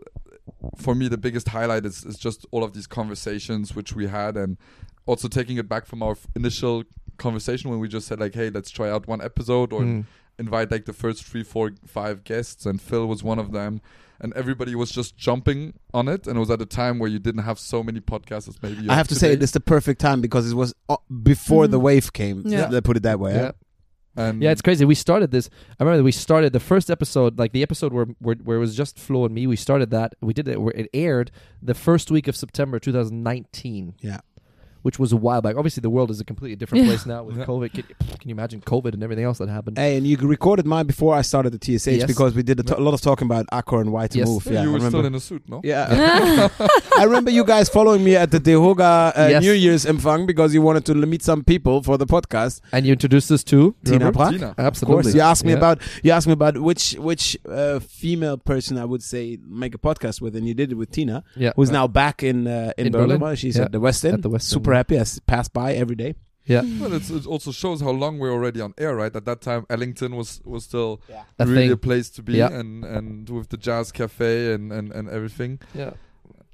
for 0.76 0.94
me 0.94 1.08
the 1.08 1.18
biggest 1.18 1.48
highlight 1.48 1.84
is, 1.86 2.04
is 2.04 2.16
just 2.16 2.46
all 2.50 2.64
of 2.64 2.72
these 2.72 2.86
conversations 2.86 3.74
which 3.74 3.92
we 3.94 4.06
had, 4.06 4.36
and 4.36 4.56
also 5.06 5.28
taking 5.28 5.56
it 5.58 5.68
back 5.68 5.86
from 5.86 6.02
our 6.02 6.16
initial 6.36 6.84
conversation 7.18 7.70
when 7.70 7.78
we 7.78 7.88
just 7.88 8.06
said 8.06 8.18
like, 8.20 8.34
hey, 8.34 8.50
let's 8.50 8.70
try 8.70 8.90
out 8.90 9.06
one 9.06 9.20
episode 9.22 9.72
or 9.72 9.82
Mm. 9.82 10.04
invite 10.38 10.70
like 10.70 10.86
the 10.86 10.92
first 10.92 11.24
three, 11.24 11.42
four, 11.42 11.72
five 11.86 12.24
guests, 12.24 12.64
and 12.66 12.80
Phil 12.80 13.06
was 13.06 13.22
one 13.22 13.38
of 13.38 13.52
them. 13.52 13.80
And 14.20 14.32
everybody 14.34 14.76
was 14.76 14.92
just 14.92 15.16
jumping 15.16 15.74
on 15.92 16.06
it, 16.06 16.28
and 16.28 16.36
it 16.36 16.40
was 16.40 16.48
at 16.50 16.62
a 16.62 16.66
time 16.66 17.00
where 17.00 17.10
you 17.10 17.18
didn't 17.18 17.42
have 17.42 17.58
so 17.58 17.82
many 17.82 17.98
podcasts 18.00 18.48
as 18.48 18.62
maybe 18.62 18.82
you 18.82 18.90
I 18.90 18.94
have 18.94 19.08
to 19.08 19.16
say 19.16 19.32
it's 19.32 19.50
the 19.50 19.58
perfect 19.58 20.00
time 20.00 20.20
because 20.20 20.50
it 20.52 20.54
was 20.54 20.72
uh, 20.88 20.96
before 21.24 21.66
the 21.66 21.78
Mhm. 21.80 21.82
wave 21.82 22.12
came. 22.12 22.42
Yeah. 22.46 22.68
Let's 22.68 22.86
put 22.86 22.96
it 22.96 23.02
that 23.02 23.18
way. 23.18 23.34
Yeah. 23.34 23.50
And 24.16 24.42
Yeah, 24.42 24.50
it's 24.50 24.62
crazy. 24.62 24.84
We 24.84 24.94
started 24.94 25.30
this. 25.30 25.48
I 25.78 25.84
remember 25.84 25.98
that 25.98 26.04
we 26.04 26.12
started 26.12 26.52
the 26.52 26.60
first 26.60 26.90
episode, 26.90 27.38
like 27.38 27.52
the 27.52 27.62
episode 27.62 27.92
where 27.92 28.06
where, 28.18 28.36
where 28.36 28.56
it 28.56 28.60
was 28.60 28.76
just 28.76 28.98
Flo 28.98 29.24
and 29.24 29.34
me. 29.34 29.46
We 29.46 29.56
started 29.56 29.90
that. 29.90 30.14
We 30.20 30.34
did 30.34 30.48
it. 30.48 30.58
It 30.74 30.90
aired 30.92 31.30
the 31.62 31.74
first 31.74 32.10
week 32.10 32.28
of 32.28 32.36
September 32.36 32.78
2019. 32.78 33.94
Yeah. 34.00 34.20
Which 34.82 34.98
was 34.98 35.12
a 35.12 35.16
while 35.16 35.40
back. 35.40 35.56
Obviously, 35.56 35.80
the 35.80 35.90
world 35.90 36.10
is 36.10 36.20
a 36.20 36.24
completely 36.24 36.56
different 36.56 36.84
Yeah. 36.84 36.90
place 36.90 37.06
now 37.06 37.22
with 37.24 37.36
Yeah. 37.38 37.44
COVID. 37.44 37.72
Can, 37.72 37.84
can 37.84 38.28
you 38.28 38.34
imagine 38.34 38.60
COVID 38.60 38.92
and 38.94 39.02
everything 39.02 39.24
else 39.24 39.38
that 39.38 39.48
happened? 39.48 39.78
Hey, 39.78 39.96
and 39.96 40.06
you 40.06 40.16
recorded 40.16 40.66
mine 40.66 40.86
before 40.86 41.14
I 41.14 41.22
started 41.22 41.52
the 41.52 41.58
TSH 41.64 41.86
Yes. 41.98 42.06
because 42.06 42.34
we 42.34 42.42
did 42.42 42.60
a, 42.60 42.62
t- 42.62 42.74
a 42.74 42.80
lot 42.80 42.94
of 42.94 43.00
talking 43.00 43.26
about 43.26 43.46
Accor 43.52 43.80
and 43.80 43.92
why 43.92 44.06
to 44.08 44.18
Yes. 44.18 44.28
move. 44.28 44.46
Yeah, 44.46 44.52
Yeah, 44.52 44.62
you 44.62 44.68
I 44.68 44.72
were 44.72 44.78
remember. 44.78 44.98
still 44.98 45.06
in 45.06 45.14
a 45.14 45.20
suit, 45.20 45.42
no? 45.48 45.60
Yeah, 45.64 46.48
I 46.98 47.04
remember 47.04 47.30
you 47.30 47.44
guys 47.44 47.68
following 47.68 48.02
me 48.04 48.16
at 48.16 48.30
the 48.30 48.40
Dehoga 48.40 49.12
uh, 49.16 49.28
Yes. 49.30 49.42
New 49.42 49.52
Year's 49.52 49.84
empfang 49.86 50.26
because 50.26 50.52
you 50.54 50.62
wanted 50.62 50.84
to 50.86 50.94
meet 50.94 51.22
some 51.22 51.44
people 51.44 51.82
for 51.82 51.96
the 51.96 52.06
podcast. 52.06 52.60
And 52.72 52.84
you 52.86 52.92
introduced 52.92 53.30
us 53.30 53.42
to 53.44 53.74
Tina 53.84 53.98
remember? 53.98 54.18
Brack. 54.18 54.32
Tina. 54.32 54.48
Of 54.50 54.58
Absolutely. 54.58 55.02
course, 55.02 55.14
you 55.14 55.20
asked 55.20 55.44
me 55.44 55.52
Yeah. 55.52 55.58
about 55.58 55.78
you 56.02 56.10
asked 56.12 56.26
me 56.26 56.32
about 56.32 56.58
which 56.58 56.92
which 56.98 57.36
uh, 57.48 57.78
female 57.80 58.36
person 58.38 58.78
I 58.78 58.84
would 58.84 59.02
say 59.02 59.38
make 59.48 59.74
a 59.74 59.78
podcast 59.78 60.20
with, 60.20 60.36
and 60.36 60.46
you 60.46 60.54
did 60.54 60.72
it 60.72 60.74
with 60.76 60.90
Tina, 60.90 61.24
Yeah. 61.36 61.52
who's 61.56 61.70
now 61.70 61.86
back 61.86 62.22
in 62.22 62.46
uh, 62.46 62.72
in, 62.76 62.86
In 62.86 62.92
Berlin. 62.92 63.18
Berlin. 63.18 63.36
She's 63.36 63.56
Yeah. 63.56 63.64
at 63.64 63.72
the 63.72 63.80
West 63.80 64.04
End. 64.04 64.14
At 64.14 64.22
the 64.22 64.28
West 64.28 64.46
End, 64.46 64.52
Super 64.62 64.71
yeah. 64.72 64.78
happy. 64.78 64.96
I 64.98 65.02
s- 65.02 65.20
pass 65.26 65.48
by 65.48 65.74
every 65.74 65.96
day. 65.96 66.14
Yeah. 66.44 66.62
Well, 66.80 66.92
it's, 66.92 67.08
it 67.08 67.24
also 67.26 67.52
shows 67.52 67.80
how 67.80 67.90
long 67.90 68.18
we're 68.18 68.32
already 68.32 68.60
on 68.60 68.74
air, 68.76 68.96
right? 68.96 69.14
At 69.14 69.24
that 69.26 69.40
time, 69.42 69.64
Ellington 69.70 70.16
was 70.16 70.40
was 70.44 70.64
still 70.64 71.00
A 71.38 71.46
really 71.46 71.62
thing. 71.66 71.72
a 71.72 71.76
place 71.76 72.10
to 72.10 72.22
be, 72.22 72.32
Yeah. 72.34 72.48
and 72.52 72.84
and 72.84 73.28
with 73.30 73.48
the 73.50 73.56
jazz 73.56 73.92
cafe 73.92 74.52
and 74.52 74.72
and, 74.72 74.90
and 74.92 75.08
everything 75.08 75.60
Yeah. 75.74 75.92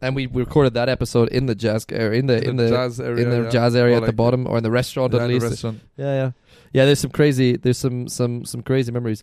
And 0.00 0.14
we 0.14 0.26
recorded 0.26 0.74
that 0.74 0.88
episode 0.88 1.28
in 1.30 1.46
the 1.46 1.54
jazz 1.56 1.84
area, 1.90 2.20
in 2.20 2.26
the 2.26 2.38
in, 2.48 2.54
the, 2.56 2.68
jazz 2.68 3.00
area, 3.00 3.24
in 3.24 3.30
the 3.30 3.42
yeah. 3.44 3.50
jazz 3.50 3.74
area 3.74 3.96
Or 3.96 4.00
at 4.02 4.06
the 4.06 4.12
bottom, 4.12 4.46
or 4.46 4.56
in 4.58 4.62
the 4.62 4.70
restaurant 4.70 5.12
yeah, 5.14 5.22
at 5.22 5.28
least. 5.28 5.42
restaurant. 5.50 5.80
Yeah, 5.96 6.14
yeah, 6.14 6.30
yeah. 6.72 6.84
There's 6.84 7.00
some 7.00 7.10
crazy. 7.10 7.56
There's 7.56 7.78
some 7.78 8.06
some 8.08 8.44
some 8.44 8.62
crazy 8.62 8.92
memories. 8.92 9.22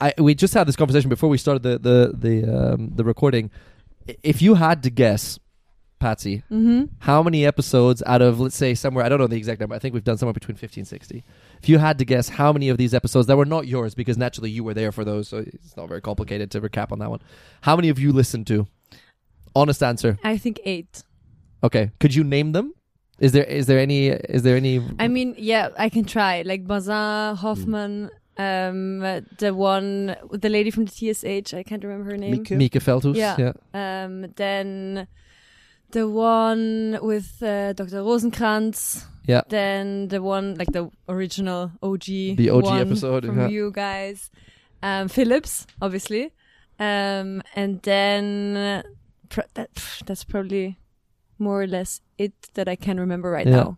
I 0.00 0.12
we 0.18 0.34
just 0.34 0.52
had 0.52 0.66
this 0.68 0.76
conversation 0.76 1.08
before 1.08 1.30
we 1.30 1.38
started 1.38 1.62
the 1.62 1.78
the 1.78 2.12
the 2.26 2.34
um, 2.74 2.90
the 2.94 3.04
recording. 3.04 3.50
If 4.22 4.42
you 4.42 4.54
had 4.54 4.82
to 4.82 4.90
guess, 4.90 5.38
Patsy, 6.02 6.42
Mm-hmm. 6.50 6.84
how 6.98 7.22
many 7.22 7.46
episodes 7.46 8.02
out 8.06 8.22
of 8.22 8.40
let's 8.40 8.56
say 8.56 8.74
somewhere 8.74 9.04
I 9.04 9.08
don't 9.08 9.18
know 9.18 9.26
the 9.26 9.36
exact 9.36 9.60
number. 9.60 9.74
I 9.74 9.78
think 9.78 9.94
we've 9.94 10.04
done 10.04 10.18
somewhere 10.18 10.32
between 10.34 10.56
50 10.56 10.80
and 10.80 10.88
60. 10.88 11.24
If 11.62 11.68
you 11.68 11.78
had 11.78 11.96
to 11.98 12.04
guess 12.04 12.28
how 12.28 12.52
many 12.52 12.68
of 12.68 12.76
these 12.76 12.92
episodes 12.92 13.26
that 13.28 13.36
were 13.36 13.44
not 13.56 13.66
yours 13.66 13.94
because 13.94 14.18
naturally 14.18 14.50
you 14.50 14.64
were 14.64 14.74
there 14.74 14.92
for 14.92 15.04
those, 15.04 15.28
so 15.28 15.38
it's 15.38 15.76
not 15.76 15.88
very 15.88 16.00
complicated 16.00 16.50
to 16.52 16.60
recap 16.60 16.92
on 16.92 16.98
that 16.98 17.10
one. 17.10 17.20
How 17.62 17.76
many 17.76 17.88
of 17.88 17.98
you 17.98 18.12
listened 18.12 18.46
to? 18.48 18.66
Honest 19.54 19.82
answer. 19.82 20.18
I 20.24 20.38
think 20.38 20.60
eight. 20.64 21.04
Okay. 21.62 21.90
Could 22.00 22.14
you 22.14 22.24
name 22.24 22.52
them? 22.52 22.74
Is 23.18 23.32
there 23.32 23.44
is 23.44 23.66
there 23.66 23.78
any 23.78 24.08
is 24.08 24.42
there 24.42 24.56
any 24.56 24.80
I 24.98 25.06
mean, 25.08 25.34
yeah, 25.38 25.68
I 25.78 25.88
can 25.88 26.04
try. 26.04 26.42
Like 26.42 26.66
Bazin, 26.66 27.36
Hoffman, 27.36 28.10
um, 28.36 29.02
uh, 29.04 29.20
the 29.38 29.54
one, 29.54 30.16
the 30.32 30.48
lady 30.48 30.70
from 30.72 30.86
the 30.86 30.90
TSH. 30.90 31.54
I 31.54 31.62
can't 31.62 31.84
remember 31.84 32.10
her 32.10 32.16
name. 32.16 32.32
Mika? 32.32 32.54
Mika 32.54 32.80
Feldhus? 32.80 33.14
Yeah. 33.14 33.36
yeah. 33.38 33.52
Um, 34.04 34.32
then 34.36 35.06
the 35.92 36.08
one 36.08 36.98
with 37.02 37.42
uh, 37.42 37.72
Dr. 37.74 38.02
Rosenkrantz. 38.02 39.04
Yeah. 39.26 39.42
Then 39.48 40.08
the 40.08 40.20
one 40.20 40.56
like 40.56 40.72
the 40.72 40.90
original 41.08 41.70
OG. 41.82 42.04
The 42.36 42.50
OG 42.50 42.64
one 42.64 42.80
episode, 42.80 43.24
from 43.26 43.38
yeah. 43.38 43.48
you 43.48 43.70
guys. 43.70 44.30
um, 44.82 45.06
Philips, 45.08 45.66
obviously, 45.80 46.32
um, 46.80 47.40
and 47.54 47.80
then 47.82 48.82
pr- 49.28 49.46
that, 49.54 49.72
pff, 49.74 50.04
that's 50.06 50.24
probably 50.24 50.76
more 51.38 51.62
or 51.62 51.66
less 51.68 52.00
it 52.18 52.32
that 52.54 52.66
I 52.68 52.74
can 52.74 52.98
remember 52.98 53.30
right 53.30 53.46
Yeah. 53.46 53.56
now. 53.56 53.76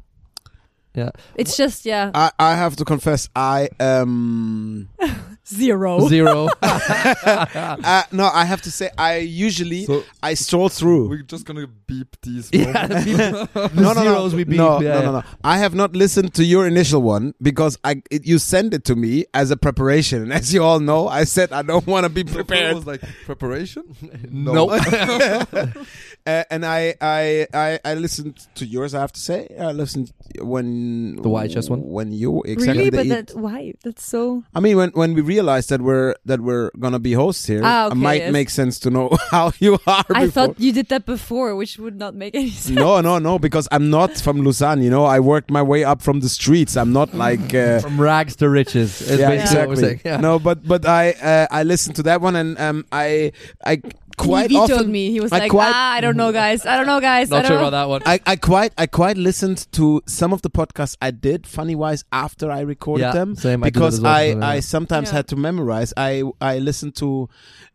Yeah. 0.95 1.11
It's 1.37 1.57
just 1.59 1.85
yeah, 1.85 2.11
I, 2.15 2.31
I 2.39 2.55
have 2.55 2.77
to 2.77 2.85
confess, 2.85 3.29
I 3.37 3.69
um, 3.81 4.89
zero. 5.47 6.09
Zero. 6.09 6.49
uh, 6.63 8.03
no, 8.13 8.25
I 8.33 8.45
have 8.45 8.63
to 8.63 8.71
say, 8.71 8.91
I 8.99 9.19
usually 9.19 9.85
So 9.85 10.05
I 10.23 10.35
stroll 10.35 10.69
through. 10.69 11.09
we're 11.09 11.23
just 11.23 11.45
gonna 11.47 11.67
beep 11.67 12.17
these. 12.23 12.51
yeah, 12.53 12.73
moments. 12.73 13.05
the 13.53 13.71
no, 13.75 13.93
no, 13.93 14.03
zeros 14.03 14.33
no, 14.33 14.37
we 14.37 14.45
beat. 14.45 14.57
no, 14.57 14.81
yeah, 14.81 14.95
no, 15.01 15.03
no, 15.03 15.13
no. 15.21 15.23
I 15.43 15.59
have 15.59 15.75
not 15.75 15.93
listened 15.95 16.35
to 16.35 16.45
your 16.45 16.67
initial 16.67 17.03
one 17.03 17.35
because 17.43 17.79
I 17.85 18.03
it, 18.11 18.27
you 18.27 18.39
sent 18.39 18.75
it 18.75 18.85
to 18.87 18.97
me 18.97 19.25
as 19.35 19.51
a 19.51 19.57
preparation, 19.57 20.23
and 20.23 20.33
as 20.33 20.53
you 20.53 20.63
all 20.63 20.81
know, 20.81 21.09
I 21.09 21.25
said 21.25 21.53
I 21.53 21.63
don't 21.63 21.87
want 21.87 22.05
to 22.05 22.11
be 22.11 22.23
So 22.27 22.39
it 22.41 22.47
prepared. 22.47 22.75
was 22.77 22.87
like 22.87 23.03
preparation. 23.25 23.85
Nope. 24.31 24.71
uh, 24.73 26.45
and 26.51 26.65
I, 26.67 26.95
I, 27.01 27.47
I, 27.55 27.79
I 27.85 27.95
listened 27.95 28.47
to 28.57 28.67
yours. 28.67 28.95
I 28.95 29.01
have 29.01 29.13
to 29.13 29.21
say, 29.21 29.49
I 29.59 29.73
listened 29.73 30.13
when 30.41 31.17
The 31.17 31.23
YHS 31.29 31.71
one? 31.71 31.83
when 31.83 32.13
you 32.13 32.43
exactly. 32.43 32.91
really, 32.91 32.91
the 32.91 32.97
but 32.97 33.09
that 33.09 33.39
why? 33.39 33.75
That's 33.83 34.05
so. 34.05 34.45
I 34.55 34.61
mean, 34.61 34.77
when 34.77 34.91
when 34.91 35.15
we 35.15 35.21
realized 35.35 35.69
that 35.73 35.81
we're 35.89 36.15
that 36.31 36.41
we're 36.41 36.71
gonna 36.79 36.99
be 37.09 37.13
hosts 37.23 37.45
here, 37.53 37.63
Ah, 37.65 37.91
it 37.91 37.95
might 38.09 38.23
yes. 38.25 38.33
make 38.39 38.49
sense 38.51 38.75
to 38.85 38.89
know 38.91 39.07
how 39.35 39.47
you 39.65 39.75
are. 39.87 40.05
I 40.15 40.27
before. 40.27 40.31
thought 40.35 40.61
you 40.61 40.73
did 40.73 40.89
that 40.95 41.05
before, 41.07 41.51
which 41.61 41.79
would 41.83 41.99
not 42.05 42.13
make 42.15 42.35
any 42.35 42.51
sense. 42.65 42.71
no, 42.85 43.01
no, 43.01 43.19
no, 43.19 43.39
because 43.39 43.67
I'm 43.75 43.91
not 43.91 44.11
from 44.25 44.37
Lausanne. 44.47 44.83
You 44.87 44.91
know, 44.91 45.05
I 45.17 45.19
worked 45.21 45.51
my 45.51 45.63
way 45.73 45.85
up 45.85 46.01
from 46.03 46.21
the 46.21 46.29
streets. 46.29 46.77
I'm 46.77 46.93
not 46.93 47.11
like. 47.15 47.55
Uh, 47.55 47.81
From 47.85 48.01
rags 48.01 48.35
to 48.41 48.47
riches. 48.49 48.91
yeah, 49.01 49.29
basically 49.29 49.59
what 49.59 49.69
we're 49.69 49.75
exactly. 49.75 50.11
Yeah. 50.11 50.21
No, 50.29 50.39
but 50.39 50.59
but 50.67 50.83
I 50.87 51.13
uh, 51.21 51.47
I 51.51 51.63
listened 51.65 51.97
to 51.97 52.03
that 52.09 52.21
one 52.21 52.37
and 52.37 52.57
um 52.67 52.85
I 52.93 53.33
I 53.73 53.81
quite 54.17 54.51
he 54.51 54.57
vetoed 54.57 54.71
often 54.79 54.93
me. 54.93 55.11
He 55.11 55.21
was 55.21 55.33
I 55.33 55.39
like, 55.39 55.51
quite- 55.51 55.73
ah, 55.75 55.93
I 55.93 56.01
don't 56.01 56.17
know, 56.17 56.33
guys. 56.33 56.65
I 56.67 56.77
don't 56.77 56.87
know, 56.87 57.01
guys. 57.01 57.31
I 57.33 57.37
Not 57.37 57.43
don't 57.43 57.49
sure 57.51 57.61
know. 57.61 57.69
about 57.69 57.71
that 57.71 57.89
one. 57.89 58.03
I, 58.07 58.21
I 58.27 58.37
quite 58.37 58.73
I 58.79 58.87
quite 58.87 59.17
listened 59.17 59.67
to 59.73 60.03
some 60.07 60.33
of 60.33 60.43
the 60.43 60.51
podcasts 60.51 60.97
I 61.03 61.11
did 61.11 61.47
funny 61.47 61.75
wise 61.75 62.05
after 62.13 62.51
I 62.51 62.61
recorded 62.61 63.03
Yeah, 63.05 63.13
them 63.13 63.37
same, 63.37 63.65
I 63.65 63.71
do 63.71 63.81
that 63.81 63.81
because 63.81 63.95
as 63.95 64.01
well, 64.01 64.13
I, 64.15 64.33
so. 64.33 64.41
I 64.41 64.61
sometimes 64.61 65.09
Yeah. 65.09 65.17
had 65.17 65.29
to 65.29 65.37
memorize. 65.37 65.93
I 65.97 66.23
I 66.41 66.59
listened 66.59 66.95
to 66.97 67.29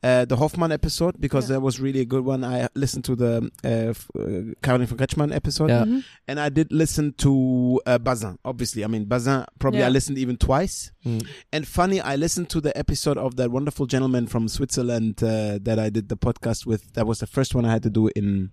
uh, 0.04 0.26
the 0.26 0.38
Hoffman 0.38 0.72
episode 0.72 1.20
because 1.20 1.50
Yeah. 1.50 1.56
that 1.56 1.62
was 1.62 1.80
really 1.80 2.00
a 2.00 2.06
good 2.06 2.24
one. 2.24 2.44
I 2.44 2.68
listened 2.76 3.04
to 3.06 3.16
the 3.16 3.50
uh, 3.66 3.68
f- 3.68 4.08
uh, 4.18 4.54
Caroline 4.62 4.88
von 4.88 4.98
Kretschmann 4.98 5.34
episode 5.36 5.70
Yeah. 5.70 5.84
Mhm. 5.86 6.04
and 6.28 6.40
I 6.40 6.50
did 6.50 6.72
listen 6.72 7.14
to 7.20 7.82
uh, 7.86 7.98
Bazin. 7.98 8.38
Obviously, 8.46 8.84
I 8.84 8.88
mean 8.88 9.06
Bazin. 9.06 9.46
Probably 9.60 9.84
I 9.84 9.90
listened 9.90 10.18
even 10.18 10.38
twice. 10.38 10.92
Mm. 11.06 11.26
And 11.54 11.68
funny, 11.68 12.00
I 12.02 12.16
listened 12.16 12.50
to 12.50 12.62
the 12.62 12.78
episode 12.78 13.18
of 13.18 13.36
that 13.38 13.52
wonderful 13.52 13.86
gentleman 13.88 14.28
from 14.28 14.48
Switzerland 14.48 15.22
uh, 15.24 15.60
that 15.62 15.80
I 15.80 15.90
did 15.90 16.08
the 16.10 16.16
podcast 16.18 16.29
with. 16.66 16.94
That 16.94 17.06
was 17.08 17.20
the 17.20 17.28
first 17.28 17.56
one 17.56 17.66
I 17.66 17.72
had 17.72 17.84
to 17.84 17.90
do 17.90 18.10
in 18.16 18.52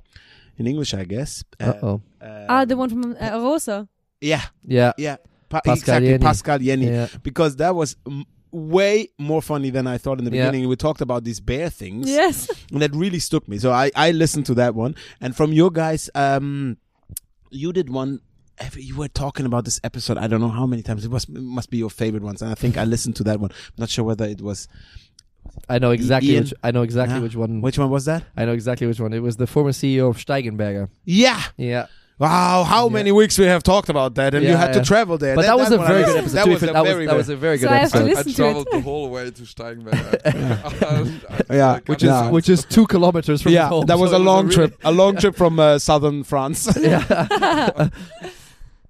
in 0.58 0.66
English, 0.66 0.94
I 0.94 1.04
guess. 1.04 1.44
Uh, 1.60 1.64
Uh-oh. 1.64 2.02
uh, 2.20 2.46
Ah, 2.48 2.64
the 2.64 2.76
one 2.76 2.88
from 2.90 3.12
uh, 3.12 3.30
Arosa. 3.36 3.88
yeah, 4.20 4.42
Yeah. 4.64 4.92
yeah, 4.96 5.16
pa- 5.48 5.60
Pascal 5.60 5.74
exactly, 5.74 6.08
Jenny. 6.08 6.18
Pascal 6.24 6.58
Jenny, 6.58 6.86
Yeah. 6.86 7.08
because 7.22 7.56
that 7.56 7.74
was. 7.74 7.96
M- 8.06 8.24
way 8.52 9.08
more 9.18 9.42
funny 9.42 9.68
than 9.70 9.86
I 9.86 9.98
thought 9.98 10.18
in 10.18 10.24
the 10.24 10.30
Yeah. 10.34 10.46
beginning. 10.46 10.66
We 10.68 10.76
talked 10.76 11.02
about 11.02 11.24
these 11.24 11.40
bear 11.40 11.68
things, 11.68 12.08
Yes. 12.08 12.48
and 12.72 12.80
that 12.80 12.94
really 12.94 13.18
stuck 13.18 13.46
me. 13.48 13.58
So 13.58 13.70
I 13.70 13.90
I 13.94 14.12
listened 14.12 14.46
to 14.46 14.54
that 14.54 14.74
one, 14.74 14.94
and 15.20 15.36
from 15.36 15.52
your 15.52 15.70
guys, 15.70 16.08
um, 16.14 16.78
you 17.50 17.72
did 17.72 17.90
one. 17.90 18.20
every- 18.58 18.82
You 18.84 18.96
were 18.96 19.08
talking 19.08 19.44
about 19.44 19.66
this 19.66 19.78
episode. 19.84 20.16
I 20.16 20.26
don't 20.28 20.40
know 20.40 20.48
how 20.60 20.64
many 20.64 20.82
times. 20.82 21.04
It 21.04 21.10
was 21.10 21.24
it 21.24 21.34
must 21.58 21.68
be 21.68 21.76
your 21.76 21.90
favorite 21.90 22.22
ones, 22.22 22.40
and 22.40 22.50
I 22.50 22.54
think 22.54 22.78
I 22.78 22.84
listened 22.84 23.14
to 23.16 23.24
that 23.24 23.38
one. 23.40 23.50
I'm 23.50 23.80
not 23.84 23.90
sure 23.90 24.04
whether 24.06 24.24
it 24.24 24.40
was 24.40 24.68
I 25.68 25.78
know 25.78 25.90
exactly 25.90 26.32
Ian? 26.32 26.44
which 26.44 26.54
I 26.62 26.70
know 26.70 26.82
exactly 26.82 27.16
Yeah. 27.16 27.22
which 27.22 27.36
one 27.36 27.60
which 27.60 27.78
one 27.78 27.90
was 27.90 28.04
that. 28.06 28.24
I 28.36 28.44
know 28.44 28.52
exactly 28.52 28.86
which 28.86 29.00
one. 29.00 29.12
It 29.12 29.22
was 29.22 29.36
the 29.36 29.46
former 29.46 29.72
CEO 29.72 30.08
of 30.10 30.16
Steigenberger. 30.18 30.88
Yeah. 31.04 31.42
Yeah. 31.56 31.86
Wow, 32.18 32.64
how 32.64 32.86
Yeah. 32.86 32.92
many 32.94 33.12
weeks 33.12 33.38
we 33.38 33.44
have 33.44 33.62
talked 33.62 33.90
about 33.90 34.14
that, 34.14 34.32
and 34.34 34.42
you 34.42 34.52
Yeah, 34.52 34.56
had 34.56 34.72
to 34.72 34.82
travel 34.82 35.18
there. 35.18 35.34
But 35.36 35.42
that, 35.42 35.58
was 35.58 35.70
a 35.70 35.76
very 35.76 36.02
good 36.02 36.16
episode. 36.16 36.36
That 36.38 36.48
was 36.48 36.62
a 36.62 36.66
that 36.66 36.74
was 36.82 36.90
very 36.92 37.06
that 37.06 37.14
was 37.16 37.26
good- 37.26 37.32
a 37.34 37.36
very 37.36 37.58
So 37.58 37.68
good 37.68 37.74
I 37.74 37.78
have 37.80 37.92
to 37.92 37.98
episode. 37.98 38.10
I 38.10 38.14
listen 38.14 38.24
to 38.24 38.30
it. 38.30 38.36
traveled 38.36 38.68
the 38.72 38.80
whole 38.80 39.10
way 39.10 39.30
to 39.30 39.42
Steigenberg. 39.42 41.46
Yeah. 41.50 41.80
Which 41.86 42.02
is 42.02 42.06
Yeah. 42.08 42.30
which 42.30 42.48
is 42.48 42.64
two 42.64 42.86
kilometers 42.86 43.42
from 43.42 43.52
yeah, 43.52 43.68
home. 43.68 43.84
that 43.86 43.98
was 43.98 44.10
so 44.12 44.16
a 44.16 44.20
it 44.20 44.22
long 44.22 44.44
really- 44.46 44.54
trip, 44.54 44.78
a 44.84 44.92
long 44.92 45.16
trip 45.16 45.36
from 45.36 45.60
uh, 45.60 45.78
southern 45.78 46.24
France. 46.24 46.68
yeah. 46.80 47.88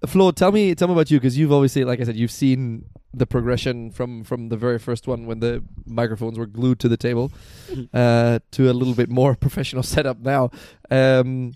Flo, 0.06 0.30
tell 0.30 0.52
me, 0.52 0.74
tell 0.74 0.88
me 0.88 0.94
about 0.94 1.10
you 1.10 1.18
because 1.18 1.38
you've 1.38 1.52
obviously, 1.52 1.84
like 1.84 2.00
I 2.00 2.04
said, 2.04 2.16
you've 2.16 2.30
seen 2.30 2.86
the 3.14 3.26
progression 3.26 3.90
from 3.90 4.24
from 4.24 4.50
the 4.50 4.56
very 4.56 4.78
first 4.78 5.06
one 5.06 5.26
when 5.26 5.40
the 5.40 5.64
microphones 5.86 6.38
were 6.38 6.46
glued 6.46 6.78
to 6.80 6.88
the 6.88 6.98
table 6.98 7.32
uh, 7.94 8.40
to 8.50 8.70
a 8.70 8.74
little 8.74 8.94
bit 8.94 9.08
more 9.08 9.34
professional 9.46 9.82
setup 9.82 10.20
now. 10.20 10.50
Um, 10.90 11.54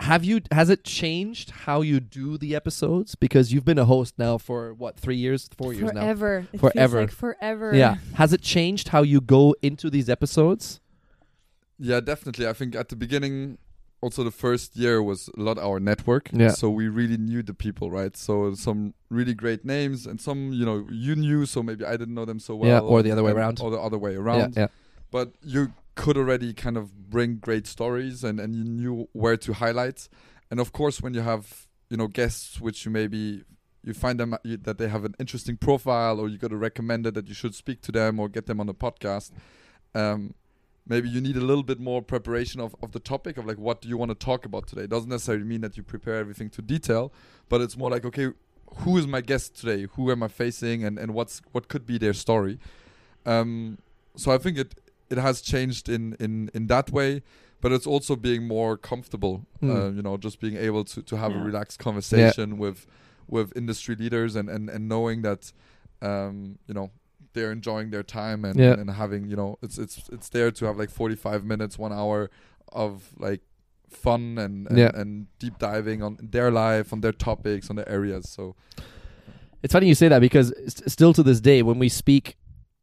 have 0.00 0.22
you? 0.22 0.40
Has 0.52 0.70
it 0.70 0.84
changed 0.84 1.50
how 1.50 1.80
you 1.80 1.98
do 1.98 2.38
the 2.38 2.54
episodes? 2.54 3.16
Because 3.16 3.52
you've 3.52 3.64
been 3.64 3.78
a 3.78 3.84
host 3.84 4.14
now 4.16 4.38
for 4.38 4.72
what 4.72 4.96
three 4.96 5.16
years, 5.16 5.50
four 5.56 5.72
years 5.72 5.92
now. 5.92 6.02
forever. 6.02 6.46
It 6.52 6.60
Forever. 6.60 7.00
Like 7.00 7.10
forever. 7.10 7.74
Yeah. 7.74 7.96
Has 8.14 8.32
it 8.32 8.40
changed 8.40 8.88
how 8.88 9.02
you 9.02 9.20
go 9.20 9.56
into 9.60 9.90
these 9.90 10.08
episodes? 10.08 10.80
Yeah, 11.80 11.98
definitely. 12.00 12.46
I 12.46 12.52
think 12.52 12.76
at 12.76 12.88
the 12.90 12.96
beginning, 12.96 13.58
also 14.00 14.22
the 14.22 14.30
first 14.30 14.76
year 14.76 15.02
was 15.02 15.28
a 15.36 15.40
lot 15.40 15.58
our 15.58 15.80
network. 15.80 16.30
Yeah. 16.32 16.50
So 16.50 16.70
we 16.70 16.88
really 16.88 17.16
knew 17.16 17.42
the 17.42 17.54
people, 17.54 17.90
right? 17.90 18.16
So 18.16 18.54
some 18.54 18.94
really 19.10 19.34
great 19.34 19.64
names 19.64 20.06
and 20.06 20.20
some, 20.20 20.52
you 20.52 20.64
know, 20.64 20.86
you 20.90 21.16
knew, 21.16 21.46
so 21.46 21.62
maybe 21.62 21.84
I 21.84 21.96
didn't 21.96 22.14
know 22.14 22.24
them 22.24 22.38
so 22.38 22.54
well. 22.54 22.70
Yeah, 22.70 22.80
or 22.80 23.02
the 23.02 23.10
other 23.10 23.22
way 23.22 23.32
around. 23.32 23.60
Or 23.60 23.70
the 23.70 23.80
other 23.80 23.98
way 23.98 24.14
around. 24.14 24.56
Yeah. 24.56 24.68
But 25.10 25.32
you 25.42 25.72
could 25.96 26.16
already 26.16 26.52
kind 26.52 26.76
of 26.76 27.10
bring 27.10 27.36
great 27.36 27.66
stories 27.66 28.22
and, 28.22 28.38
and 28.38 28.54
you 28.54 28.64
knew 28.64 29.08
where 29.12 29.36
to 29.38 29.54
highlight. 29.54 30.08
And 30.50 30.60
of 30.60 30.72
course, 30.72 31.02
when 31.02 31.12
you 31.14 31.22
have, 31.22 31.66
you 31.90 31.96
know, 31.96 32.06
guests 32.06 32.60
which 32.60 32.84
you 32.84 32.92
maybe 32.92 33.42
you 33.82 33.94
find 33.94 34.20
them 34.20 34.36
you, 34.44 34.56
that 34.58 34.78
they 34.78 34.88
have 34.88 35.04
an 35.04 35.14
interesting 35.18 35.56
profile 35.56 36.20
or 36.20 36.28
you 36.28 36.38
got 36.38 36.50
to 36.50 36.56
recommend 36.56 37.06
it 37.06 37.14
that 37.14 37.28
you 37.28 37.34
should 37.34 37.54
speak 37.54 37.80
to 37.82 37.92
them 37.92 38.20
or 38.20 38.28
get 38.28 38.46
them 38.46 38.60
on 38.60 38.66
the 38.66 38.74
podcast. 38.74 39.32
Um, 39.94 40.34
maybe 40.88 41.08
you 41.08 41.20
need 41.20 41.36
a 41.36 41.40
little 41.40 41.62
bit 41.62 41.78
more 41.78 42.02
preparation 42.02 42.60
of, 42.60 42.74
of 42.82 42.92
the 42.92 42.98
topic 42.98 43.36
of 43.36 43.46
like 43.46 43.58
what 43.58 43.80
do 43.80 43.88
you 43.88 43.96
want 43.96 44.10
to 44.10 44.14
talk 44.14 44.44
about 44.44 44.66
today. 44.66 44.82
It 44.82 44.90
doesn't 44.90 45.08
necessarily 45.08 45.44
mean 45.44 45.60
that 45.60 45.76
you 45.76 45.82
prepare 45.82 46.16
everything 46.16 46.50
to 46.50 46.62
detail, 46.62 47.12
but 47.48 47.60
it's 47.60 47.76
more 47.76 47.90
like 47.90 48.04
okay, 48.04 48.28
who 48.76 48.98
is 48.98 49.06
my 49.06 49.20
guest 49.20 49.58
today? 49.58 49.86
Who 49.94 50.10
am 50.10 50.22
I 50.22 50.28
facing, 50.28 50.84
and, 50.84 50.98
and 50.98 51.14
what's 51.14 51.42
what 51.52 51.68
could 51.68 51.86
be 51.86 51.98
their 51.98 52.14
story? 52.14 52.58
Um, 53.26 53.78
so 54.16 54.32
I 54.32 54.38
think 54.38 54.58
it 54.58 54.80
it 55.10 55.18
has 55.18 55.40
changed 55.40 55.88
in 55.88 56.16
in 56.18 56.50
in 56.54 56.66
that 56.68 56.90
way, 56.90 57.22
but 57.60 57.72
it's 57.72 57.86
also 57.86 58.16
being 58.16 58.46
more 58.46 58.76
comfortable. 58.76 59.46
Hmm. 59.60 59.70
Uh, 59.70 59.88
you 59.90 60.02
know, 60.02 60.16
just 60.16 60.40
being 60.40 60.56
able 60.56 60.84
to 60.84 61.02
to 61.02 61.16
have 61.16 61.34
a 61.34 61.38
relaxed 61.38 61.78
conversation 61.78 62.58
with 62.58 62.86
with 63.28 63.56
industry 63.56 63.94
leaders 63.94 64.36
and 64.36 64.48
and 64.48 64.68
and 64.70 64.88
knowing 64.88 65.22
that 65.22 65.52
um, 66.02 66.58
you 66.66 66.74
know 66.74 66.90
they're 67.34 67.52
enjoying 67.52 67.90
their 67.90 68.02
time 68.02 68.44
and, 68.44 68.58
Yeah. 68.58 68.72
and 68.80 68.90
having 68.90 69.28
you 69.28 69.36
know 69.36 69.58
it's 69.62 69.78
it's 69.78 70.08
it's 70.12 70.28
there 70.30 70.50
to 70.50 70.64
have 70.66 70.76
like 70.78 70.90
45 70.90 71.44
minutes 71.44 71.78
one 71.78 71.92
hour 71.92 72.30
of 72.72 73.10
like 73.18 73.40
fun 73.88 74.38
and 74.38 74.66
and, 74.68 74.78
Yeah. 74.78 74.90
and 74.94 75.26
deep 75.38 75.58
diving 75.58 76.02
on 76.02 76.18
their 76.20 76.50
life 76.50 76.92
on 76.92 77.00
their 77.00 77.12
topics 77.12 77.70
on 77.70 77.76
their 77.76 77.88
areas 77.88 78.28
so 78.28 78.54
It's 79.62 79.72
funny 79.72 79.88
you 79.88 79.94
say 79.94 80.08
that 80.08 80.20
because 80.20 80.52
st- 80.68 80.90
still 80.90 81.12
to 81.14 81.22
this 81.22 81.40
day, 81.40 81.62
when 81.62 81.78
we 81.80 81.88
speak 81.88 82.36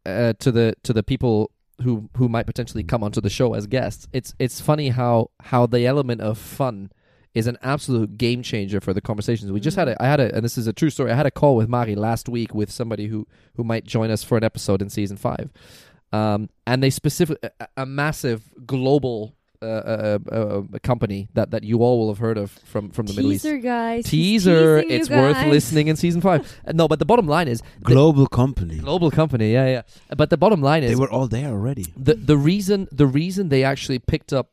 uh, 0.05 0.33
to 0.39 0.51
the 0.51 0.73
to 0.83 0.91
the 0.93 1.03
people 1.03 1.51
who 1.83 2.09
who 2.17 2.27
might 2.27 2.45
potentially 2.45 2.83
come 2.83 3.01
onto 3.05 3.21
the 3.21 3.29
show 3.29 3.53
as 3.55 3.65
guests, 3.67 4.07
it's 4.11 4.33
it's 4.39 4.59
funny 4.61 4.89
how 4.89 5.29
how 5.51 5.65
the 5.67 5.85
element 5.85 6.19
of 6.21 6.37
fun 6.37 6.89
is 7.35 7.45
an 7.47 7.57
absolute 7.61 8.17
game 8.17 8.41
changer 8.41 8.79
for 8.81 8.93
the 8.93 9.01
conversations. 9.01 9.51
We 9.51 9.59
just 9.59 9.77
had 9.77 9.87
a 9.89 10.01
I 10.01 10.07
had 10.07 10.19
a 10.19 10.33
and 10.35 10.43
this 10.43 10.57
is 10.57 10.65
a 10.67 10.73
true 10.73 10.89
story. 10.89 11.11
I 11.11 11.15
had 11.15 11.25
a 11.27 11.31
call 11.31 11.55
with 11.55 11.69
Mari 11.69 11.93
last 11.95 12.27
week 12.29 12.55
with 12.55 12.71
somebody 12.71 13.07
who 13.07 13.27
who 13.55 13.63
might 13.63 13.83
join 13.85 14.09
us 14.09 14.23
for 14.23 14.37
an 14.37 14.43
episode 14.43 14.81
in 14.81 14.89
season 14.89 15.17
five, 15.17 15.51
um, 16.11 16.49
and 16.65 16.81
they 16.81 16.89
specific 16.89 17.37
a, 17.59 17.67
a 17.77 17.85
massive 17.85 18.41
global. 18.65 19.35
Uh, 19.61 19.67
uh, 19.67 20.19
uh, 20.31 20.35
uh, 20.35 20.61
company 20.83 21.27
that, 21.33 21.49
that 21.51 21.63
you 21.63 21.79
all 21.79 21.97
will 21.97 22.09
have 22.09 22.19
heard 22.19 22.37
of 22.37 22.51
from, 22.65 22.91
from 22.91 23.07
the 23.07 23.13
Middle 23.13 23.31
East 23.31 23.45
Teaser, 23.45 23.57
guys. 23.57 24.05
He's 24.05 24.43
teaser. 24.43 24.81
teasing 24.81 24.91
you 24.91 24.95
It's 24.99 25.09
worth 25.09 25.33
guys. 25.37 25.47
listening 25.49 25.87
in 25.87 25.95
season 25.95 26.21
five. 26.21 26.41
No, 26.73 26.87
but 26.87 26.99
the 26.99 27.05
bottom 27.05 27.25
line 27.25 27.47
is 27.47 27.63
Global 27.81 28.27
company. 28.27 28.77
global 28.77 29.09
company. 29.09 29.53
Yeah, 29.53 29.65
yeah. 29.67 29.81
But 30.15 30.29
the 30.29 30.37
bottom 30.37 30.61
line 30.61 30.83
is 30.83 30.89
They 30.91 30.95
were 30.95 31.09
all 31.09 31.27
there 31.27 31.47
already. 31.49 31.85
the 31.97 32.13
the 32.15 32.37
reason 32.37 32.89
the 32.91 33.07
reason 33.07 33.47
they 33.49 33.63
actually 33.63 33.97
picked 33.97 34.33
up 34.33 34.51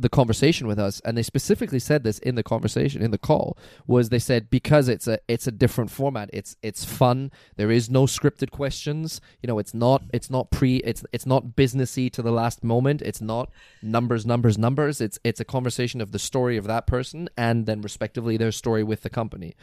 the 0.00 0.08
conversation 0.08 0.66
with 0.66 0.78
us, 0.78 1.00
and 1.00 1.16
they 1.16 1.22
specifically 1.22 1.78
said 1.78 2.04
this 2.04 2.18
in 2.18 2.34
the 2.34 2.42
conversation 2.42 3.02
in 3.02 3.10
the 3.10 3.18
call, 3.18 3.56
was 3.86 4.08
they 4.08 4.18
said 4.18 4.50
because 4.50 4.88
it's 4.88 5.06
a 5.06 5.18
it's 5.28 5.46
a 5.46 5.52
different 5.52 5.90
format. 5.90 6.30
It's 6.32 6.56
it's 6.62 6.84
fun. 6.84 7.30
There 7.56 7.70
is 7.70 7.90
no 7.90 8.04
scripted 8.06 8.50
questions. 8.50 9.20
You 9.42 9.46
know, 9.48 9.58
it's 9.58 9.74
not 9.74 10.02
it's 10.12 10.30
not 10.30 10.50
pre 10.50 10.76
it's 10.78 11.04
it's 11.12 11.26
not 11.26 11.48
businessy 11.56 12.10
to 12.12 12.22
the 12.22 12.32
last 12.32 12.64
moment. 12.64 13.02
It's 13.02 13.20
not 13.20 13.50
numbers 13.82 14.24
numbers 14.26 14.56
numbers. 14.58 15.00
It's 15.00 15.18
it's 15.24 15.40
a 15.40 15.44
conversation 15.44 16.00
of 16.00 16.12
the 16.12 16.18
story 16.18 16.56
of 16.56 16.64
that 16.66 16.86
person 16.86 17.28
and 17.36 17.66
then 17.66 17.82
respectively 17.82 18.36
their 18.36 18.52
story 18.52 18.82
with 18.82 19.02
the 19.02 19.10
company. 19.10 19.54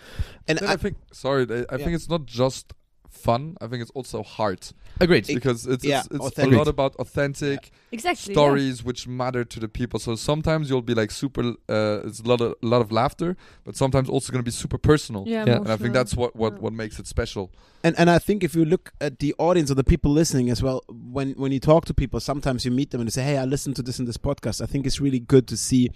And 0.48 0.60
Then 0.60 0.70
I, 0.70 0.74
I, 0.74 0.78
think 0.78 0.98
sorry 1.12 1.46
I, 1.50 1.54
I 1.54 1.58
Yeah. 1.58 1.78
think 1.78 1.94
it's 1.96 2.10
not 2.10 2.26
just 2.26 2.74
fun. 3.10 3.56
I 3.62 3.68
think 3.68 3.82
it's 3.82 3.92
also 3.92 4.24
hard 4.24 4.60
Agreed. 5.00 5.28
because 5.28 5.66
it's 5.66 5.84
yeah, 5.84 6.04
it's, 6.12 6.26
it's 6.28 6.40
a 6.40 6.46
lot 6.48 6.68
about 6.68 6.96
authentic 6.98 7.72
Exactly. 7.92 8.34
yeah. 8.34 8.36
stories 8.36 8.84
which 8.84 9.08
matter 9.08 9.44
to 9.44 9.60
the 9.60 9.68
people. 9.68 10.00
So 10.00 10.16
sometimes 10.16 10.70
you'll 10.70 10.82
be 10.82 10.94
like 10.94 11.12
super. 11.12 11.54
Uh, 11.70 12.02
it's 12.06 12.20
a 12.20 12.28
lot 12.28 12.42
of 12.42 12.56
a 12.62 12.66
lot 12.66 12.82
of 12.82 12.92
laughter, 12.92 13.36
but 13.64 13.76
sometimes 13.76 14.10
also 14.10 14.32
going 14.32 14.42
to 14.44 14.46
be 14.46 14.52
super 14.52 14.78
personal. 14.78 15.24
Yeah, 15.28 15.46
Yeah. 15.46 15.56
And 15.58 15.70
I 15.72 15.78
think 15.78 15.94
that's 15.94 16.16
what 16.16 16.36
what 16.36 16.54
Yeah. 16.54 16.60
what 16.60 16.74
makes 16.74 17.00
it 17.00 17.08
special. 17.08 17.52
and 17.84 17.96
and 18.00 18.10
I 18.10 18.20
think 18.20 18.44
if 18.44 18.56
you 18.56 18.66
look 18.66 18.92
at 19.00 19.20
the 19.20 19.34
audience 19.38 19.70
or 19.72 19.76
the 19.76 19.84
people 19.84 20.12
listening 20.12 20.50
as 20.50 20.62
well, 20.64 20.84
when 20.90 21.32
when 21.34 21.52
you 21.52 21.60
talk 21.60 21.86
to 21.86 21.94
people, 21.94 22.20
sometimes 22.20 22.66
you 22.66 22.72
meet 22.72 22.90
them 22.92 23.02
and 23.02 23.08
you 23.08 23.12
say, 23.12 23.24
"Hey, 23.24 23.38
I 23.38 23.46
listened 23.46 23.76
to 23.78 23.84
this 23.84 24.00
in 24.00 24.06
this 24.06 24.18
podcast." 24.18 24.62
I 24.62 24.66
think 24.66 24.86
it's 24.86 25.00
really 25.02 25.20
good 25.20 25.48
to 25.48 25.58
see 25.58 25.90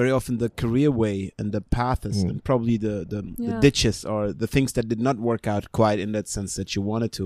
very 0.00 0.10
often 0.16 0.38
the 0.38 0.50
career 0.62 0.90
way 1.02 1.16
and 1.38 1.52
the 1.56 1.60
paths 1.76 2.18
Mm. 2.24 2.28
and 2.30 2.36
probably 2.48 2.76
the 2.86 2.96
the, 3.12 3.20
the 3.46 3.54
ditches 3.66 4.04
or 4.12 4.20
the 4.42 4.46
things 4.54 4.70
that 4.74 4.86
did 4.92 5.00
not 5.08 5.16
work 5.30 5.44
out 5.54 5.64
quite 5.80 5.98
in 6.04 6.12
that 6.12 6.26
sense 6.36 6.50
that 6.58 6.68
you 6.74 6.82
wanted 6.92 7.12
to 7.18 7.24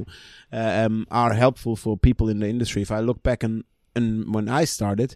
uh, 0.52 0.72
um, 0.86 0.96
are 1.22 1.32
helpful 1.44 1.74
for 1.76 1.92
people 2.08 2.26
in 2.32 2.38
the 2.40 2.48
industry. 2.48 2.80
If 2.82 2.90
I 2.98 3.00
look 3.08 3.20
back 3.22 3.42
and 3.46 3.64
and 3.96 4.08
when 4.34 4.48
I 4.48 4.64
started. 4.66 5.10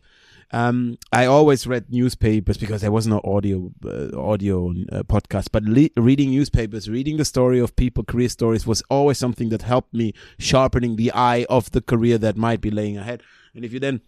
Um, 0.52 0.99
I 1.12 1.26
always 1.26 1.66
read 1.66 1.84
newspapers 1.90 2.58
because 2.58 2.80
there 2.82 2.92
was 2.99 3.06
no 3.06 3.20
audio, 3.25 3.73
uh, 3.84 4.16
audio 4.32 4.56
uh, 4.92 5.02
podcast. 5.14 5.49
But 5.50 5.64
le- 5.64 5.94
reading 5.96 6.30
newspapers, 6.30 6.88
reading 6.88 7.16
the 7.16 7.25
story 7.25 7.58
of 7.58 7.75
people, 7.75 8.04
career 8.04 8.28
stories, 8.28 8.64
was 8.66 8.80
always 8.88 9.18
something 9.18 9.49
that 9.49 9.62
helped 9.62 9.92
me 9.94 10.12
sharpening 10.38 10.96
the 10.96 11.11
eye 11.12 11.44
of 11.49 11.70
the 11.73 11.80
career 11.80 12.18
that 12.18 12.37
might 12.37 12.61
be 12.61 12.70
laying 12.70 12.96
ahead. 12.99 13.23
And 13.54 13.64
if 13.64 13.73
you 13.73 13.80
then 13.80 14.00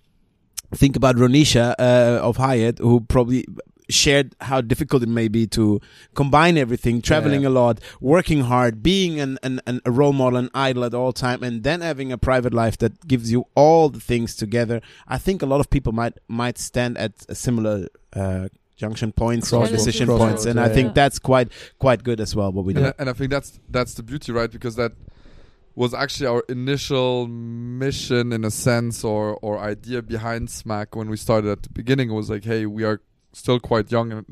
think 0.75 0.97
about 0.97 1.17
Ronisha 1.17 1.75
uh, 1.79 2.21
of 2.23 2.37
Hyatt, 2.37 2.79
who 2.79 3.01
probably 3.01 3.47
shared 3.89 4.35
how 4.41 4.61
difficult 4.61 5.03
it 5.03 5.09
may 5.09 5.29
be 5.29 5.47
to 5.47 5.81
combine 6.15 6.59
everything, 6.59 7.01
traveling 7.01 7.47
a 7.47 7.51
lot, 7.51 7.79
working 8.01 8.41
hard, 8.41 8.83
being 8.83 9.21
an, 9.21 9.39
an, 9.43 9.61
an, 9.67 9.81
a 9.85 9.91
role 9.91 10.13
model, 10.13 10.39
and 10.39 10.51
idol 10.55 10.85
at 10.85 10.95
all 10.95 11.13
time, 11.13 11.43
and 11.43 11.63
then 11.63 11.81
having 11.81 12.13
a 12.13 12.19
private 12.19 12.53
life 12.53 12.77
that 12.79 13.07
gives 13.07 13.31
you 13.31 13.47
all 13.55 13.89
the 13.89 14.01
things 14.01 14.35
together. 14.35 14.81
I 15.07 15.19
think 15.19 15.43
a 15.43 15.47
lot 15.47 15.61
of 15.61 15.71
people 15.71 15.93
might 15.93 16.19
might 16.29 16.59
stand 16.59 16.99
at 16.99 17.13
a 17.29 17.35
similar 17.35 17.87
uh, 18.13 18.49
junction 18.77 19.13
points 19.13 19.53
or 19.53 19.67
decision 19.67 20.07
Crossroads, 20.07 20.31
points, 20.31 20.47
and 20.47 20.57
yeah, 20.57 20.65
I 20.65 20.69
think 20.69 20.89
yeah. 20.89 20.93
that's 20.93 21.19
quite 21.19 21.53
quite 21.79 22.03
good 22.03 22.21
as 22.21 22.35
well. 22.35 22.53
What 22.53 22.65
we 22.65 22.75
do. 22.75 22.81
And, 22.81 22.89
I, 22.89 22.93
and 22.99 23.11
I 23.11 23.13
think 23.13 23.31
that's 23.31 23.61
that's 23.69 23.95
the 23.95 24.03
beauty, 24.03 24.33
right? 24.33 24.51
Because 24.51 24.77
that 24.77 24.93
was 25.77 25.95
actually 25.95 26.27
our 26.27 26.43
initial 26.49 27.29
mission, 27.29 28.33
in 28.33 28.45
a 28.45 28.51
sense, 28.51 29.05
or 29.05 29.37
or 29.43 29.59
idea 29.59 30.03
behind 30.03 30.51
Smack 30.51 30.97
when 30.97 31.09
we 31.09 31.17
started 31.17 31.51
at 31.51 31.63
the 31.63 31.71
beginning. 31.71 32.11
It 32.11 32.15
was 32.15 32.29
like, 32.31 32.45
hey, 32.45 32.67
we 32.67 32.83
are 32.85 33.01
still 33.33 33.61
quite 33.61 33.93
young, 33.93 34.11
and 34.13 34.25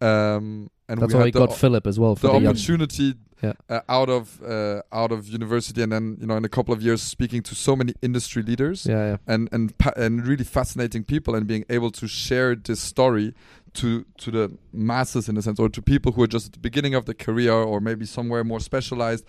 um, 0.00 0.70
and 0.88 1.00
That's 1.00 1.12
we 1.12 1.18
why 1.18 1.26
had 1.26 1.34
we 1.34 1.40
got 1.46 1.54
Philip 1.56 1.86
as 1.86 1.98
well 2.00 2.16
for 2.16 2.26
the 2.26 2.32
the, 2.32 2.38
young. 2.40 2.46
opportunity 2.48 3.14
Yeah. 3.42 3.52
uh, 3.68 3.80
out 3.88 4.08
of 4.10 4.40
uh, 4.42 4.80
out 4.92 5.12
of 5.12 5.28
university, 5.28 5.82
and 5.82 5.92
then 5.92 6.16
you 6.20 6.26
know, 6.26 6.36
in 6.36 6.44
a 6.44 6.48
couple 6.48 6.74
of 6.74 6.80
years, 6.82 7.00
speaking 7.02 7.42
to 7.44 7.54
so 7.54 7.76
many 7.76 7.92
industry 8.02 8.42
leaders 8.42 8.86
Yeah, 8.86 9.04
yeah. 9.10 9.16
and 9.34 9.48
and 9.52 9.76
pa- 9.78 9.96
and 9.96 10.26
really 10.26 10.44
fascinating 10.44 11.04
people 11.04 11.34
and 11.36 11.46
being 11.46 11.64
able 11.70 11.90
to 12.00 12.06
share 12.08 12.54
this 12.56 12.80
story 12.80 13.34
to 13.74 14.04
to 14.22 14.30
the 14.30 14.50
masses 14.72 15.28
in 15.28 15.36
a 15.36 15.42
sense 15.42 15.60
or 15.62 15.68
to 15.68 15.80
people 15.82 16.12
who 16.12 16.22
are 16.22 16.26
just 16.36 16.46
at 16.48 16.52
the 16.52 16.58
beginning 16.58 16.94
of 16.96 17.04
the 17.04 17.14
career 17.14 17.52
or 17.52 17.80
maybe 17.80 18.04
somewhere 18.06 18.42
more 18.44 18.60
specialized 18.60 19.24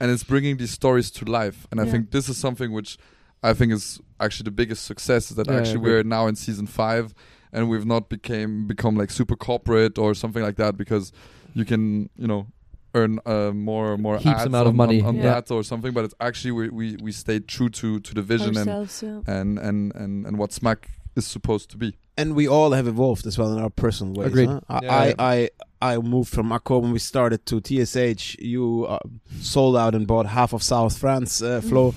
and 0.00 0.10
it's 0.10 0.24
bringing 0.24 0.56
these 0.56 0.70
stories 0.70 1.10
to 1.10 1.24
life 1.24 1.66
and 1.70 1.80
i 1.80 1.84
think 1.90 2.10
this 2.10 2.28
is 2.28 2.36
something 2.36 2.72
which 2.72 2.96
i 3.42 3.52
think 3.52 3.72
is 3.72 4.00
actually 4.20 4.44
the 4.44 4.50
biggest 4.62 4.84
success 4.84 5.30
is 5.30 5.36
that 5.36 5.46
Yeah, 5.48 5.58
actually 5.58 5.78
we're 5.78 6.02
now 6.02 6.26
in 6.26 6.36
season 6.36 6.66
5 6.66 7.14
and 7.52 7.68
we've 7.70 7.86
not 7.86 8.08
became 8.08 8.66
become 8.66 8.96
like 8.96 9.10
super 9.10 9.36
corporate 9.36 9.98
or 9.98 10.14
something 10.14 10.42
like 10.42 10.56
that 10.56 10.76
because 10.76 11.12
you 11.54 11.64
can 11.64 12.10
you 12.16 12.26
know 12.26 12.46
earn 12.96 13.18
uh, 13.26 13.50
more 13.52 13.96
more 13.98 14.18
Heaps 14.18 14.26
ads 14.40 14.46
amount 14.46 14.68
of 14.68 14.74
money. 14.74 15.00
on, 15.00 15.06
on 15.08 15.16
Yeah. 15.16 15.22
that 15.34 15.50
or 15.50 15.62
something 15.64 15.92
but 15.92 16.04
it's 16.04 16.14
actually 16.20 16.52
we, 16.52 16.68
we 16.68 16.96
we 17.06 17.12
stayed 17.12 17.48
true 17.48 17.68
to 17.80 18.00
to 18.00 18.14
the 18.14 18.22
vision 18.22 18.56
and 18.56 18.68
yeah. 19.02 19.20
and 19.38 19.58
and 19.58 19.94
and 19.94 20.26
and 20.26 20.38
what 20.38 20.52
smack 20.52 20.90
is 21.16 21.26
supposed 21.26 21.70
to 21.70 21.76
be 21.76 21.96
and 22.16 22.34
we 22.36 22.46
all 22.48 22.70
have 22.72 22.86
evolved 22.86 23.26
as 23.26 23.36
well 23.38 23.50
in 23.52 23.58
our 23.58 23.70
personal 23.70 24.12
ways. 24.14 24.28
Agreed. 24.28 24.48
huh? 24.48 24.60
I, 24.68 24.78
Yeah, 24.82 24.92
I. 25.00 25.14
I 25.32 25.48
I 25.92 25.98
moved 25.98 26.30
from 26.36 26.46
Accor 26.56 26.80
when 26.82 26.92
we 26.92 26.98
started 27.12 27.40
to 27.50 27.60
TSH. 27.66 28.36
You 28.54 28.86
uh, 28.94 28.98
sold 29.40 29.76
out 29.76 29.94
and 29.94 30.06
bought 30.06 30.26
half 30.26 30.52
of 30.56 30.62
South 30.62 30.96
France, 31.02 31.42
uh, 31.42 31.60
Flo. 31.68 31.94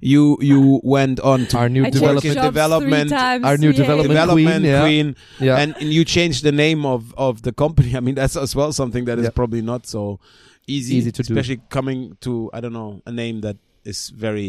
You 0.00 0.22
you 0.40 0.80
went 0.84 1.18
on 1.32 1.46
to 1.50 1.58
Our 1.58 1.68
new 1.68 1.84
I 1.84 1.90
development, 1.90 2.34
jobs 2.36 2.46
development- 2.54 3.08
three 3.10 3.18
times, 3.18 3.44
our 3.44 3.56
new 3.64 3.70
yay. 3.70 3.76
development 3.82 4.08
development 4.10 4.62
queen, 4.64 4.80
queen, 4.86 5.06
yeah. 5.40 5.46
yeah. 5.56 5.62
and, 5.62 5.70
and 5.80 5.92
you 5.96 6.04
changed 6.04 6.40
the 6.44 6.52
name 6.52 6.86
of 6.86 7.00
of 7.16 7.42
the 7.42 7.52
company. 7.52 7.90
I 7.98 8.00
mean, 8.06 8.14
that's 8.14 8.36
as 8.36 8.54
well 8.54 8.70
something 8.72 9.04
that 9.06 9.18
is 9.18 9.24
Yeah. 9.24 9.30
probably 9.40 9.62
not 9.72 9.86
so 9.86 10.20
easy, 10.68 10.94
Easy 10.98 11.10
to 11.12 11.22
do. 11.22 11.32
especially 11.34 11.60
coming 11.68 12.16
to 12.20 12.30
I 12.56 12.60
don't 12.62 12.72
know 12.80 13.02
a 13.06 13.12
name 13.22 13.40
that 13.46 13.56
is 13.84 14.10
very 14.10 14.48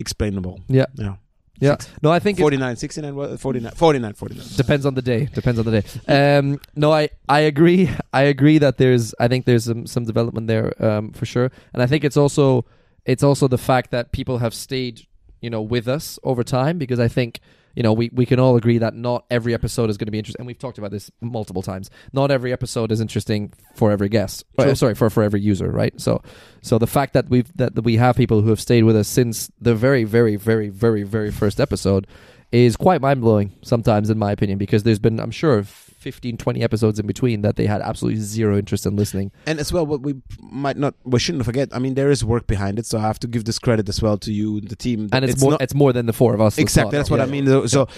explainable. 0.00 0.56
yeah, 0.68 0.86
Yeah, 1.04 1.14
yeah. 1.60 1.76
No, 2.02 2.10
I 2.10 2.18
think 2.18 2.38
it 2.38 2.42
49, 2.42 2.76
69, 2.76 3.38
49, 3.38 3.72
49, 3.72 4.12
49. 4.14 4.46
depends 4.56 4.86
on 4.86 4.94
the 4.94 5.02
day. 5.02 5.26
Depends 5.26 5.58
on 5.58 5.64
the 5.64 5.80
day. 5.80 6.36
Um, 6.38 6.60
no, 6.76 6.92
I 6.92 7.10
I 7.28 7.40
agree. 7.40 7.90
I 8.12 8.22
agree 8.22 8.58
that 8.58 8.78
there's. 8.78 9.14
I 9.18 9.28
think 9.28 9.44
there's 9.44 9.64
some 9.64 9.86
some 9.86 10.04
development 10.04 10.46
there 10.46 10.72
um, 10.82 11.12
for 11.12 11.26
sure, 11.26 11.50
and 11.72 11.82
I 11.82 11.86
think 11.86 12.04
it's 12.04 12.16
also 12.16 12.64
it's 13.04 13.22
also 13.22 13.48
the 13.48 13.58
fact 13.58 13.90
that 13.90 14.12
people 14.12 14.38
have 14.38 14.54
stayed, 14.54 15.06
you 15.40 15.50
know, 15.50 15.62
with 15.62 15.88
us 15.88 16.18
over 16.22 16.44
time 16.44 16.78
because 16.78 17.00
I 17.00 17.08
think. 17.08 17.40
You 17.78 17.84
know, 17.84 17.92
we, 17.92 18.10
we 18.12 18.26
can 18.26 18.40
all 18.40 18.56
agree 18.56 18.78
that 18.78 18.96
not 18.96 19.24
every 19.30 19.54
episode 19.54 19.88
is 19.88 19.96
going 19.96 20.06
to 20.06 20.10
be 20.10 20.18
interesting, 20.18 20.40
and 20.40 20.48
we've 20.48 20.58
talked 20.58 20.78
about 20.78 20.90
this 20.90 21.12
multiple 21.20 21.62
times. 21.62 21.90
Not 22.12 22.32
every 22.32 22.52
episode 22.52 22.90
is 22.90 23.00
interesting 23.00 23.52
for 23.76 23.92
every 23.92 24.08
guest. 24.08 24.44
Sorry, 24.74 24.96
for 24.96 25.08
for 25.10 25.22
every 25.22 25.40
user, 25.40 25.70
right? 25.70 25.94
So, 26.00 26.20
so 26.60 26.78
the 26.78 26.88
fact 26.88 27.12
that 27.12 27.28
we've 27.28 27.56
that, 27.56 27.76
that 27.76 27.82
we 27.82 27.94
have 27.94 28.16
people 28.16 28.42
who 28.42 28.50
have 28.50 28.60
stayed 28.60 28.82
with 28.82 28.96
us 28.96 29.06
since 29.06 29.52
the 29.60 29.76
very, 29.76 30.02
very, 30.02 30.34
very, 30.34 30.70
very, 30.70 31.04
very 31.04 31.30
first 31.30 31.60
episode 31.60 32.08
is 32.50 32.76
quite 32.76 33.00
mind 33.00 33.20
blowing 33.20 33.54
sometimes, 33.62 34.10
in 34.10 34.18
my 34.18 34.32
opinion, 34.32 34.58
because 34.58 34.82
there's 34.82 34.98
been, 34.98 35.20
I'm 35.20 35.30
sure, 35.30 35.64
15, 35.98 36.36
20 36.36 36.62
episodes 36.62 36.98
in 36.98 37.06
between 37.06 37.42
that 37.42 37.56
they 37.56 37.66
had 37.66 37.80
absolutely 37.82 38.20
zero 38.20 38.56
interest 38.56 38.86
in 38.86 38.94
listening. 38.96 39.30
and 39.46 39.58
as 39.58 39.72
well 39.72 39.84
what 39.84 40.00
we 40.02 40.14
might 40.40 40.76
not 40.76 40.94
we 41.04 41.18
shouldn't 41.18 41.44
forget 41.44 41.68
i 41.72 41.78
mean 41.78 41.94
there 41.94 42.10
is 42.10 42.24
work 42.24 42.46
behind 42.46 42.78
it 42.78 42.86
so 42.86 42.98
i 42.98 43.02
have 43.02 43.18
to 43.18 43.26
give 43.26 43.44
this 43.44 43.58
credit 43.58 43.88
as 43.88 44.00
well 44.00 44.16
to 44.16 44.32
you 44.32 44.60
the 44.60 44.76
team 44.76 45.08
And 45.12 45.24
it's, 45.24 45.40
more 45.42 45.50
not- 45.52 45.62
it's 45.62 45.74
more 45.74 45.92
than 45.92 46.06
the 46.06 46.12
four 46.12 46.34
of 46.34 46.40
us. 46.40 46.56
Exactly 46.58 46.96
that's 46.96 47.10
what 47.10 47.18
yeah. 47.18 47.24
i 47.24 47.26
mean 47.26 47.46
so, 47.46 47.66
so 47.66 47.88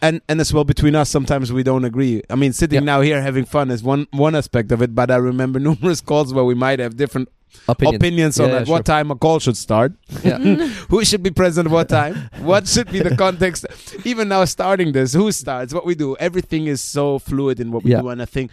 and 0.00 0.20
and 0.28 0.40
as 0.40 0.52
well 0.54 0.64
between 0.64 0.94
us 0.94 1.08
sometimes 1.10 1.52
we 1.52 1.62
don't 1.62 1.84
agree 1.84 2.22
i 2.30 2.36
mean 2.36 2.52
sitting 2.52 2.76
Yeah. 2.82 2.92
now 2.92 3.00
here 3.00 3.20
having 3.20 3.44
fun 3.44 3.70
is 3.70 3.82
one 3.82 4.06
one 4.12 4.34
aspect 4.34 4.70
of 4.72 4.80
it 4.82 4.94
but 4.94 5.10
i 5.10 5.16
remember 5.16 5.58
numerous 5.68 6.00
calls 6.00 6.32
where 6.34 6.44
we 6.44 6.54
might 6.54 6.78
have 6.78 6.96
different 6.96 7.28
Opinions. 7.68 7.96
opinions 7.96 8.40
on 8.40 8.48
Yeah, 8.50 8.56
at 8.56 8.66
sure. 8.66 8.72
what 8.76 8.84
time 8.84 9.10
a 9.10 9.16
call 9.16 9.38
should 9.38 9.56
start 9.56 9.92
Yeah. 10.24 10.38
who 10.90 11.04
should 11.04 11.22
be 11.22 11.30
present 11.30 11.66
at 11.66 11.72
what 11.72 11.88
time 11.88 12.14
what 12.40 12.66
should 12.68 12.90
be 12.90 13.00
the 13.00 13.16
context 13.16 13.66
even 14.04 14.28
now 14.28 14.44
starting 14.44 14.92
this 14.92 15.12
who 15.12 15.30
starts 15.32 15.72
what 15.74 15.84
we 15.86 15.94
do 15.94 16.16
everything 16.16 16.66
is 16.66 16.80
so 16.82 17.18
fluid 17.18 17.60
in 17.60 17.70
what 17.72 17.84
we 17.84 17.90
Yeah. 17.92 18.00
do 18.02 18.08
and 18.08 18.20
i 18.22 18.24
think 18.26 18.50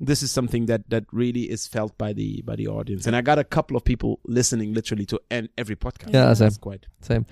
this 0.00 0.22
is 0.22 0.30
something 0.32 0.66
that 0.66 0.88
that 0.88 1.04
really 1.12 1.44
is 1.50 1.66
felt 1.66 1.96
by 1.98 2.12
the 2.12 2.42
by 2.42 2.56
the 2.56 2.66
audience 2.68 3.06
and 3.06 3.14
i 3.16 3.20
got 3.20 3.38
a 3.38 3.44
couple 3.44 3.76
of 3.76 3.84
people 3.84 4.18
listening 4.26 4.72
literally 4.74 5.06
to 5.06 5.20
end 5.30 5.48
every 5.58 5.76
podcast 5.76 6.12
Yeah, 6.14 6.32
same. 6.32 6.46
that's 6.46 6.58
quite 6.58 6.86
Same. 7.02 7.26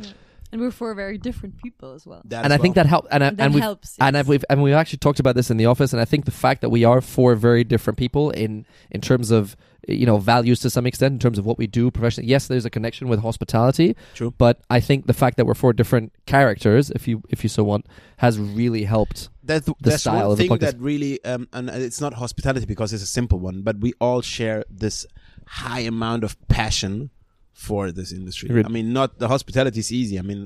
And 0.50 0.60
we're 0.60 0.70
four 0.70 0.94
very 0.94 1.18
different 1.18 1.60
people 1.62 1.92
as 1.92 2.06
well. 2.06 2.22
that 2.26 2.44
And 2.44 2.52
as 2.52 2.58
I 2.58 2.62
think 2.62 2.74
that 2.76 2.86
helped. 2.86 3.08
And, 3.10 3.22
I- 3.22 3.30
that 3.30 3.40
and 3.44 3.54
we've 3.54 3.62
helps. 3.62 3.96
and. 4.00 4.16
I've, 4.16 4.28
we've 4.28 4.44
and 4.50 4.62
we've 4.62 4.74
actually 4.74 4.98
talked 4.98 5.20
about 5.20 5.34
this 5.36 5.50
in 5.50 5.56
the 5.56 5.66
office 5.66 5.92
and 5.92 6.00
i 6.00 6.04
think 6.04 6.24
the 6.24 6.30
fact 6.30 6.60
that 6.62 6.70
we 6.70 6.84
are 6.84 7.00
four 7.00 7.34
very 7.34 7.64
different 7.64 7.96
people 7.98 8.30
in 8.30 8.66
in 8.90 9.00
terms 9.00 9.30
of 9.30 9.56
you 9.86 10.06
know 10.06 10.18
values 10.18 10.60
to 10.60 10.70
some 10.70 10.86
extent 10.86 11.12
in 11.12 11.18
terms 11.18 11.38
of 11.38 11.46
what 11.46 11.56
we 11.58 11.66
do 11.66 11.90
professionally 11.90 12.28
yes 12.28 12.46
there's 12.48 12.64
a 12.64 12.70
connection 12.70 13.08
with 13.08 13.20
hospitality 13.20 13.96
True. 14.14 14.32
but 14.36 14.60
i 14.70 14.80
think 14.80 15.06
the 15.06 15.12
fact 15.14 15.36
that 15.36 15.46
we're 15.46 15.54
four 15.54 15.72
different 15.72 16.12
characters 16.26 16.90
if 16.90 17.06
you 17.08 17.22
if 17.28 17.42
you 17.42 17.48
so 17.48 17.62
want 17.64 17.86
has 18.18 18.38
really 18.38 18.84
helped 18.84 19.28
that's 19.44 19.66
the 19.66 19.74
that's 19.80 20.00
style 20.02 20.14
one 20.14 20.32
of 20.32 20.38
the 20.38 20.48
thing 20.48 20.58
that 20.58 20.78
really 20.80 21.22
um 21.24 21.48
and 21.52 21.70
it's 21.70 22.00
not 22.00 22.14
hospitality 22.14 22.66
because 22.66 22.92
it's 22.92 23.02
a 23.02 23.06
simple 23.06 23.38
one 23.38 23.62
but 23.62 23.78
we 23.78 23.92
all 24.00 24.20
share 24.20 24.64
this 24.70 25.06
high 25.46 25.80
amount 25.80 26.24
of 26.24 26.36
passion 26.48 27.10
for 27.66 27.82
this 27.98 28.10
industry. 28.20 28.46
Agreed. 28.50 28.66
i 28.70 28.72
mean 28.76 28.88
not 29.00 29.08
the 29.22 29.28
hospitality 29.34 29.80
is 29.84 29.90
easy. 30.00 30.16
I 30.22 30.24
mean 30.30 30.42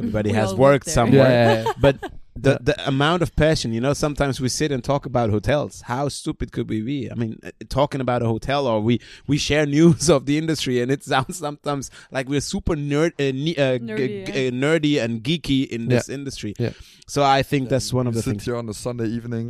everybody 0.00 0.30
We 0.30 0.36
has 0.40 0.50
worked 0.66 0.88
somewhere. 0.98 1.32
Yeah, 1.38 1.62
yeah, 1.64 1.72
but 1.86 1.96
the 2.46 2.52
Yeah. 2.52 2.58
the 2.68 2.76
amount 2.92 3.20
of 3.26 3.28
passion 3.44 3.68
you 3.76 3.82
know 3.86 3.94
sometimes 4.06 4.34
we 4.44 4.48
sit 4.60 4.70
and 4.74 4.82
talk 4.92 5.02
about 5.12 5.28
hotels. 5.36 5.72
How 5.92 6.04
stupid 6.20 6.48
could 6.54 6.68
we 6.74 6.80
be? 6.92 6.98
I 7.12 7.16
mean 7.22 7.32
uh, 7.44 7.50
talking 7.78 8.00
about 8.06 8.20
a 8.26 8.28
hotel 8.34 8.62
or 8.72 8.76
we 8.88 8.94
we 9.30 9.36
share 9.48 9.66
news 9.78 10.04
of 10.16 10.20
the 10.28 10.36
industry 10.42 10.74
and 10.82 10.88
it 10.96 11.02
sounds 11.12 11.34
sometimes 11.46 11.84
like 12.16 12.26
we're 12.32 12.46
super 12.54 12.76
nerd 12.92 13.12
uh, 13.24 13.32
ne- 13.46 13.58
uh, 13.66 13.78
Nerdy, 13.90 14.08
g- 14.26 14.32
yeah. 14.32 14.48
uh, 14.48 14.50
nerdy 14.64 14.94
and 15.04 15.12
geeky 15.26 15.60
in 15.76 15.82
this 15.92 16.06
industry. 16.18 16.52
Yeah. 16.64 16.74
so 17.14 17.20
i 17.38 17.40
think 17.50 17.62
that's 17.72 17.90
one 18.00 18.06
of 18.10 18.14
the 18.16 18.22
sit 18.22 18.30
things. 18.30 18.44
here 18.46 18.56
on 18.62 18.66
a 18.74 18.76
Sunday 18.86 19.08
evening, 19.18 19.46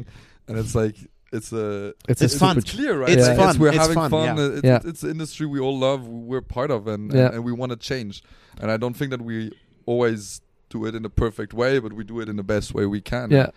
and 0.49 0.55
it's 0.63 0.75
like 0.83 0.97
it's 1.33 1.53
a 1.53 1.95
it's, 2.09 2.21
a 2.21 2.25
It's 2.27 2.39
fun. 2.39 2.59
it's 2.59 2.71
clear, 2.73 3.01
right? 3.01 3.11
It's 3.11 3.27
Like, 3.29 3.37
fun. 3.37 3.59
we're 3.59 3.69
It's 3.69 3.77
having 3.79 3.95
fun, 3.95 4.11
fun. 4.11 4.37
yeah. 4.37 4.43
uh, 4.43 4.49
It's, 4.49 4.65
Yeah. 4.65 4.81
it's 4.85 5.03
an 5.03 5.11
industry 5.11 5.47
we 5.47 5.61
all 5.61 5.79
love. 5.79 6.07
We're 6.07 6.41
part 6.43 6.71
of, 6.71 6.87
and 6.87 7.13
Yeah. 7.13 7.27
and, 7.27 7.35
and 7.37 7.45
we 7.45 7.53
want 7.53 7.71
to 7.71 7.77
change. 7.77 8.23
And 8.61 8.71
I 8.71 8.77
don't 8.77 8.95
think 8.95 9.11
that 9.11 9.23
we 9.23 9.53
always 9.87 10.41
do 10.71 10.85
it 10.87 10.95
in 10.95 11.05
a 11.05 11.11
perfect 11.11 11.53
way, 11.55 11.79
but 11.79 11.93
we 11.93 12.05
do 12.05 12.21
it 12.21 12.29
in 12.29 12.37
the 12.37 12.43
best 12.43 12.75
way 12.75 12.87
we 12.87 13.01
can. 13.01 13.31
yeah 13.31 13.51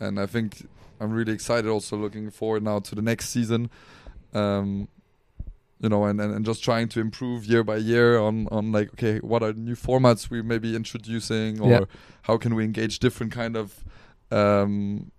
And 0.00 0.18
I 0.20 0.26
think 0.26 0.66
I'm 1.00 1.12
really 1.12 1.32
excited. 1.32 1.68
Also 1.68 1.96
looking 1.96 2.30
forward 2.30 2.62
now 2.62 2.78
to 2.80 2.94
the 2.94 3.02
next 3.02 3.28
season. 3.30 3.70
Um, 4.34 4.88
you 5.78 5.90
know, 5.90 6.04
and, 6.04 6.18
and, 6.20 6.34
and 6.34 6.44
just 6.46 6.64
trying 6.64 6.88
to 6.88 7.00
improve 7.00 7.44
year 7.44 7.62
by 7.62 7.76
year 7.76 8.18
on, 8.18 8.48
on 8.50 8.72
like, 8.72 8.88
okay, 8.94 9.18
what 9.18 9.42
are 9.42 9.52
new 9.52 9.74
formats 9.76 10.30
we 10.30 10.40
may 10.42 10.58
be 10.58 10.74
introducing 10.74 11.60
or 11.60 11.70
Yeah. 11.70 11.80
how 12.22 12.38
can 12.38 12.54
we 12.54 12.64
engage 12.64 12.98
different 12.98 13.30
kind 13.32 13.56
of 13.56 13.84
um, 14.30 15.10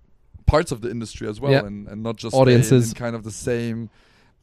parts 0.48 0.72
of 0.72 0.82
the 0.82 0.90
industry 0.90 1.28
as 1.28 1.40
well 1.40 1.52
Yeah. 1.52 1.66
and, 1.66 1.88
and 1.88 2.02
not 2.02 2.16
just 2.18 2.34
Audiences. 2.36 2.90
in 2.90 2.96
kind 2.96 3.16
of 3.16 3.24
the 3.24 3.32
same 3.32 3.90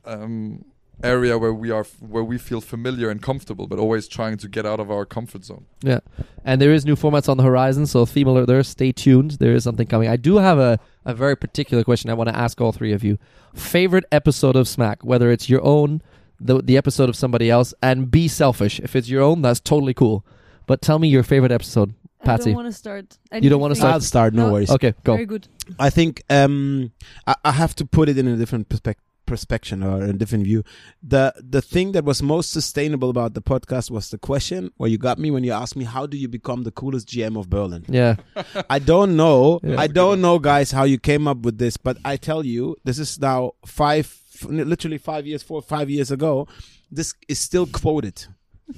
um, 0.04 0.64
area 1.02 1.36
where 1.38 1.52
we 1.52 1.70
are 1.70 1.80
f- 1.80 2.00
where 2.00 2.22
we 2.22 2.38
feel 2.38 2.60
familiar 2.60 3.10
and 3.10 3.20
comfortable, 3.20 3.66
but 3.66 3.78
always 3.78 4.06
trying 4.06 4.36
to 4.38 4.48
get 4.48 4.64
out 4.64 4.78
of 4.80 4.90
our 4.90 5.04
comfort 5.04 5.44
zone. 5.44 5.64
Yeah, 5.82 6.00
and 6.44 6.60
there 6.60 6.72
is 6.72 6.84
new 6.84 6.94
formats 6.94 7.28
on 7.28 7.36
the 7.36 7.42
horizon. 7.42 7.86
So 7.86 8.06
theme 8.06 8.28
alert 8.28 8.46
there. 8.46 8.62
Stay 8.62 8.92
tuned. 8.92 9.32
There 9.32 9.54
is 9.54 9.64
something 9.64 9.86
coming. 9.88 10.08
I 10.08 10.16
do 10.16 10.36
have 10.36 10.58
a, 10.58 10.78
a 11.04 11.14
very 11.14 11.36
particular 11.36 11.82
question 11.84 12.10
I 12.10 12.14
want 12.14 12.28
to 12.28 12.36
ask 12.36 12.60
all 12.60 12.70
three 12.72 12.92
of 12.92 13.02
you. 13.02 13.18
Favorite 13.54 14.04
episode 14.12 14.56
of 14.56 14.68
Smack, 14.68 15.02
whether 15.04 15.30
it's 15.32 15.48
your 15.48 15.62
own, 15.64 16.00
the 16.40 16.62
the 16.62 16.76
episode 16.76 17.08
of 17.08 17.16
somebody 17.16 17.50
else, 17.50 17.74
and 17.82 18.10
be 18.10 18.28
selfish. 18.28 18.78
If 18.80 18.94
it's 18.94 19.08
your 19.08 19.22
own, 19.22 19.42
that's 19.42 19.60
totally 19.60 19.94
cool. 19.94 20.24
But 20.66 20.80
tell 20.80 20.98
me 20.98 21.08
your 21.08 21.22
favorite 21.22 21.52
episode. 21.52 21.94
I 22.28 22.36
don't 22.36 22.54
want 22.54 22.66
to 22.68 22.72
start. 22.72 23.18
I 23.32 23.38
You 23.38 23.50
don't 23.50 23.60
wanna 23.60 23.74
start? 23.74 23.94
I'll 23.94 24.00
start. 24.00 24.34
No, 24.34 24.46
No. 24.46 24.52
worries. 24.52 24.70
Okay, 24.70 24.94
go. 25.04 25.14
Very 25.14 25.26
good. 25.26 25.48
I 25.78 25.90
think 25.90 26.22
um, 26.30 26.92
I, 27.26 27.34
I 27.44 27.52
have 27.52 27.74
to 27.76 27.84
put 27.86 28.08
it 28.08 28.18
in 28.18 28.26
a 28.28 28.36
different 28.36 28.68
perspective 28.68 29.02
perspection 29.26 29.82
or 29.82 30.02
a 30.02 30.12
different 30.12 30.44
view 30.44 30.62
the 31.02 31.32
the 31.40 31.62
thing 31.62 31.92
that 31.92 32.04
was 32.04 32.22
most 32.22 32.50
sustainable 32.50 33.08
about 33.08 33.32
the 33.32 33.40
podcast 33.40 33.90
was 33.90 34.10
the 34.10 34.18
question 34.18 34.70
where 34.76 34.90
you 34.90 34.98
got 34.98 35.18
me 35.18 35.30
when 35.30 35.42
you 35.42 35.50
asked 35.50 35.76
me 35.76 35.84
how 35.84 36.04
do 36.04 36.18
you 36.18 36.28
become 36.28 36.62
the 36.62 36.70
coolest 36.70 37.08
gm 37.08 37.34
of 37.38 37.48
berlin 37.48 37.82
Yeah, 37.88 38.16
I 38.68 38.78
don't 38.78 39.16
know. 39.16 39.60
Yeah. 39.62 39.80
I 39.80 39.86
don't 39.86 40.20
know, 40.20 40.38
guys, 40.38 40.72
how 40.72 40.84
you 40.84 40.98
came 40.98 41.26
up 41.26 41.38
with 41.38 41.56
this, 41.56 41.78
but 41.78 41.96
I 42.04 42.18
tell 42.18 42.44
you, 42.44 42.76
this 42.84 42.98
is 42.98 43.18
now 43.18 43.52
five, 43.64 44.06
literally 44.46 44.98
five 44.98 45.26
years, 45.26 45.42
four, 45.42 45.62
five 45.62 45.88
years 45.88 46.10
ago. 46.10 46.46
This 46.90 47.14
is 47.28 47.38
still 47.38 47.66
quoted. 47.66 48.26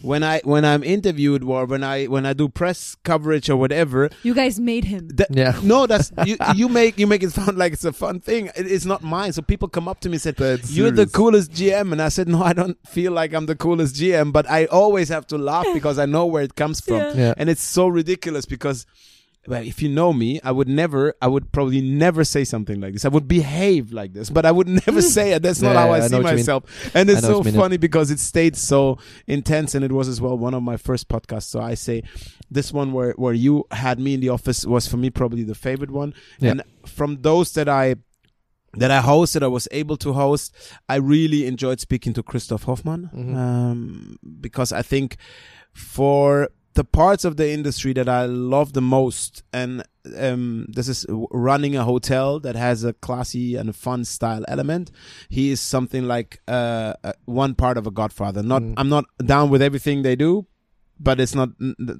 When 0.03 0.25
I 0.25 0.41
when 0.43 0.65
I'm 0.65 0.83
interviewed 0.83 1.45
or 1.45 1.65
when 1.65 1.85
I 1.85 2.07
when 2.07 2.27
I 2.27 2.33
do 2.33 2.49
press 2.49 2.97
coverage 3.05 3.49
or 3.49 3.57
whatever, 3.57 4.11
You 4.25 4.35
guys 4.35 4.59
made 4.59 4.85
him. 4.85 5.09
that, 5.15 5.29
Yeah. 5.31 5.59
no, 5.63 5.87
that's 5.87 6.11
you. 6.27 6.37
You 6.57 6.69
make 6.69 6.99
you 6.99 7.07
make 7.07 7.23
it 7.23 7.31
sound 7.31 7.57
like 7.57 7.73
it's 7.73 7.85
a 7.85 7.93
fun 7.93 8.19
thing. 8.19 8.47
It, 8.57 8.67
it's 8.71 8.85
not 8.85 9.03
mine. 9.05 9.33
So 9.33 9.43
people 9.43 9.69
come 9.69 9.87
up 9.87 10.01
to 10.01 10.09
me 10.09 10.15
and 10.15 10.23
said, 10.23 10.37
That's 10.37 10.73
"You're 10.73 10.91
the 10.91 11.07
coolest 11.07 11.53
GM," 11.53 11.93
and 11.93 12.03
I 12.03 12.09
said, 12.09 12.27
"No, 12.27 12.43
I 12.43 12.53
don't 12.53 12.77
feel 12.89 13.13
like 13.13 13.33
I'm 13.33 13.47
the 13.47 13.55
coolest 13.55 13.95
GM, 13.95 14.33
but 14.33 14.51
I 14.51 14.65
always 14.67 15.09
have 15.09 15.27
to 15.29 15.39
laugh 15.39 15.67
because 15.73 16.01
I 16.01 16.07
know 16.07 16.27
where 16.27 16.43
it 16.43 16.57
comes 16.57 16.81
from." 16.81 16.97
Yeah. 16.97 17.15
yeah. 17.15 17.35
and 17.37 17.49
it's 17.49 17.63
so 17.63 17.87
ridiculous 17.87 18.45
because 18.45 18.87
well, 19.49 19.63
if 19.63 19.81
you 19.83 19.89
know 19.89 20.13
me, 20.13 20.41
I 20.43 20.51
would 20.53 20.69
never, 20.69 21.15
I 21.23 21.29
would 21.29 21.53
probably 21.53 21.81
never 21.81 22.25
say 22.25 22.45
something 22.45 22.81
like 22.81 22.93
this. 22.95 23.05
I 23.05 23.09
would 23.09 23.29
behave 23.29 23.93
like 23.93 24.13
this, 24.13 24.29
but 24.31 24.45
I 24.47 24.51
would 24.53 24.69
never 24.87 25.01
say 25.03 25.33
it. 25.33 25.43
That's 25.43 25.63
not 25.63 25.75
Yeah, 25.75 25.81
how 25.83 25.93
I, 25.93 25.97
I 25.99 26.01
see 26.09 26.15
what 26.15 26.21
you 26.21 26.27
mean. 26.27 26.35
myself. 26.37 26.91
And 26.95 27.09
it's 27.11 27.21
so 27.23 27.43
funny 27.43 27.77
because 27.77 28.11
it 28.11 28.19
stayed 28.19 28.57
so 28.57 28.99
intense, 29.27 29.75
and 29.75 29.85
it 29.85 29.93
was 29.93 30.09
as 30.09 30.21
well 30.21 30.37
one 30.37 30.55
of 30.55 30.63
my 30.63 30.77
first 30.77 31.09
podcasts. 31.09 31.45
So 31.45 31.61
I 31.61 31.75
say, 31.75 32.03
this 32.51 32.73
one 32.73 32.93
where 32.93 33.13
where 33.13 33.35
you 33.35 33.65
had 33.71 33.99
me 33.99 34.15
in 34.15 34.21
the 34.21 34.29
office 34.31 34.65
was 34.67 34.87
for 34.87 34.97
me 34.97 35.11
probably 35.11 35.43
the 35.45 35.55
favorite 35.55 35.91
one. 35.91 36.15
Yeah. 36.39 36.51
And 36.53 36.63
from 36.85 37.23
those 37.23 37.53
that 37.55 37.69
I 37.69 37.97
that 38.75 38.91
I 38.91 39.01
hosted, 39.01 39.43
I 39.43 39.47
was 39.47 39.67
able 39.71 39.97
to 39.99 40.13
host. 40.13 40.55
I 40.89 40.97
really 40.97 41.47
enjoyed 41.47 41.81
speaking 41.81 42.13
to 42.15 42.23
Christoph 42.23 42.65
Hoffmann 42.65 43.09
Mhm. 43.15 43.35
um, 43.37 44.19
because 44.41 44.71
I 44.71 44.83
think 44.83 45.17
for 45.73 46.49
the 46.77 46.85
parts 46.85 47.25
of 47.25 47.37
the 47.37 47.51
industry 47.51 47.93
that 47.95 48.09
I 48.09 48.27
love 48.27 48.73
the 48.73 48.81
most, 48.83 49.43
and 49.53 49.83
um, 50.19 50.67
this 50.69 50.89
is 50.89 51.07
running 51.33 51.75
a 51.77 51.85
hotel 51.85 52.39
that 52.41 52.55
has 52.55 52.85
a 52.85 52.93
classy 52.93 53.57
and 53.57 53.75
fun 53.75 54.05
style 54.05 54.45
element. 54.47 54.91
He 55.29 55.51
is 55.51 55.61
something 55.61 56.05
like 56.07 56.41
uh, 56.47 56.93
uh, 57.03 57.13
one 57.25 57.55
part 57.55 57.77
of 57.79 57.87
a 57.87 57.91
Godfather. 57.91 58.43
Not, 58.43 58.63
Mm. 58.63 58.75
I'm 58.77 58.89
not 58.89 59.05
down 59.25 59.51
with 59.51 59.63
everything 59.63 60.03
they 60.03 60.17
do, 60.17 60.47
but 60.99 61.21
it's 61.21 61.35
not 61.35 61.51